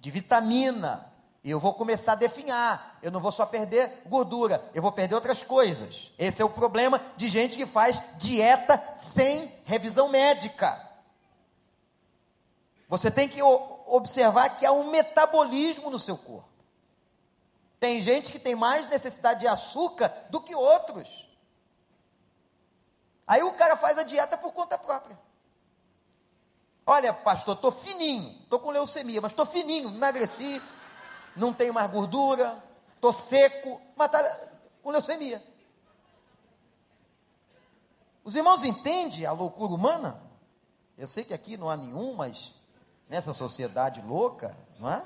de 0.00 0.10
vitamina, 0.10 1.12
e 1.46 1.50
eu 1.52 1.60
vou 1.60 1.72
começar 1.72 2.14
a 2.14 2.16
definhar. 2.16 2.98
Eu 3.00 3.12
não 3.12 3.20
vou 3.20 3.30
só 3.30 3.46
perder 3.46 4.02
gordura, 4.06 4.68
eu 4.74 4.82
vou 4.82 4.90
perder 4.90 5.14
outras 5.14 5.44
coisas. 5.44 6.12
Esse 6.18 6.42
é 6.42 6.44
o 6.44 6.50
problema 6.50 7.00
de 7.16 7.28
gente 7.28 7.56
que 7.56 7.64
faz 7.64 8.02
dieta 8.18 8.82
sem 8.96 9.46
revisão 9.64 10.08
médica. 10.08 10.84
Você 12.88 13.12
tem 13.12 13.28
que 13.28 13.40
observar 13.40 14.56
que 14.56 14.66
há 14.66 14.72
um 14.72 14.90
metabolismo 14.90 15.88
no 15.88 16.00
seu 16.00 16.18
corpo. 16.18 16.48
Tem 17.78 18.00
gente 18.00 18.32
que 18.32 18.40
tem 18.40 18.56
mais 18.56 18.84
necessidade 18.86 19.38
de 19.38 19.46
açúcar 19.46 20.12
do 20.30 20.40
que 20.40 20.52
outros. 20.52 21.30
Aí 23.24 23.44
o 23.44 23.52
cara 23.52 23.76
faz 23.76 23.98
a 23.98 24.02
dieta 24.02 24.36
por 24.36 24.52
conta 24.52 24.76
própria. 24.76 25.16
Olha, 26.84 27.12
pastor, 27.12 27.54
estou 27.54 27.70
fininho, 27.70 28.36
estou 28.42 28.58
com 28.58 28.70
leucemia, 28.70 29.20
mas 29.20 29.30
estou 29.30 29.46
fininho, 29.46 29.90
emagreci, 29.90 30.60
não 31.36 31.52
tenho 31.52 31.72
mais 31.72 31.90
gordura, 31.90 32.62
estou 32.94 33.12
seco, 33.12 33.80
mas 33.94 34.06
está 34.06 34.48
com 34.82 34.90
leucemia. 34.90 35.42
Os 38.24 38.34
irmãos 38.34 38.64
entendem 38.64 39.24
a 39.24 39.32
loucura 39.32 39.72
humana? 39.72 40.20
Eu 40.98 41.06
sei 41.06 41.24
que 41.24 41.34
aqui 41.34 41.56
não 41.56 41.70
há 41.70 41.76
nenhum, 41.76 42.14
mas 42.14 42.52
nessa 43.08 43.32
sociedade 43.32 44.00
louca, 44.00 44.56
não 44.78 44.90
é? 44.90 45.04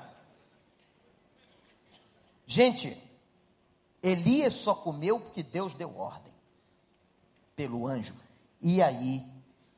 Gente, 2.47 3.01
Elias 4.01 4.55
só 4.55 4.73
comeu 4.73 5.19
porque 5.19 5.43
Deus 5.43 5.73
deu 5.73 5.95
ordem 5.97 6.33
pelo 7.55 7.87
anjo. 7.87 8.15
E 8.61 8.81
aí, 8.81 9.23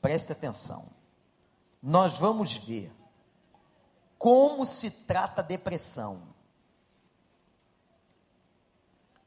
preste 0.02 0.32
atenção. 0.32 0.88
nós 1.82 2.18
vamos 2.18 2.54
ver 2.54 2.92
como 4.18 4.66
se 4.66 4.90
trata 4.90 5.42
a 5.42 5.44
depressão. 5.44 6.33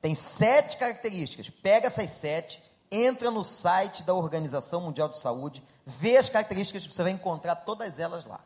Tem 0.07 0.15
sete 0.15 0.77
características. 0.77 1.51
Pega 1.51 1.89
essas 1.89 2.13
sete, 2.13 2.63
entra 2.93 3.29
no 3.29 3.43
site 3.43 4.05
da 4.05 4.15
Organização 4.15 4.81
Mundial 4.81 5.09
de 5.09 5.19
Saúde, 5.19 5.65
vê 5.85 6.17
as 6.17 6.29
características, 6.29 6.87
você 6.87 7.03
vai 7.03 7.11
encontrar 7.11 7.57
todas 7.57 7.99
elas 7.99 8.25
lá. 8.25 8.39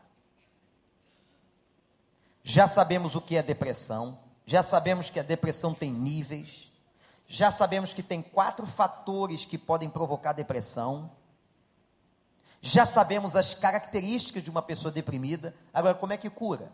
Já 2.43 2.67
sabemos 2.67 3.15
o 3.15 3.21
que 3.21 3.37
é 3.37 3.43
depressão, 3.43 4.19
já 4.47 4.63
sabemos 4.63 5.11
que 5.11 5.21
a 5.21 5.23
depressão 5.23 5.75
tem 5.75 5.91
níveis, 5.93 6.73
já 7.27 7.53
sabemos 7.53 7.93
que 7.93 8.03
tem 8.03 8.23
quatro 8.23 8.65
fatores 8.65 9.45
que 9.45 9.59
podem 9.59 9.91
provocar 9.91 10.33
depressão. 10.33 11.11
Já 12.63 12.87
sabemos 12.87 13.37
as 13.37 13.53
características 13.53 14.43
de 14.43 14.49
uma 14.49 14.63
pessoa 14.63 14.91
deprimida. 14.91 15.55
Agora, 15.75 15.95
como 15.95 16.15
é 16.15 16.17
que 16.17 16.31
cura? 16.31 16.73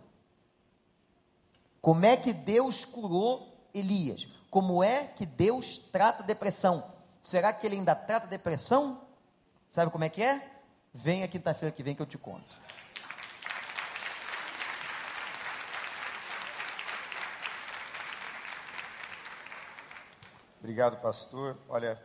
Como 1.83 2.07
é 2.07 2.17
que 2.17 2.33
Deus 2.33 2.85
curou 2.85 3.69
Elias? 3.75 4.29
Como 4.57 4.83
é 4.83 5.05
que 5.05 5.27
Deus 5.27 5.77
trata 5.77 6.23
depressão? 6.23 6.91
Será 7.21 7.53
que 7.53 7.67
ele 7.67 7.77
ainda 7.77 7.95
trata 7.95 8.27
depressão? 8.27 9.07
Sabe 9.69 9.91
como 9.91 10.05
é 10.05 10.09
que 10.09 10.23
é? 10.23 10.51
Venha 10.95 11.29
quinta-feira 11.29 11.71
que 11.71 11.83
vem 11.83 11.95
que 11.95 12.01
eu 12.01 12.07
te 12.07 12.17
conto. 12.17 12.57
Obrigado, 20.59 21.03
pastor. 21.03 21.59
Olha, 21.69 21.95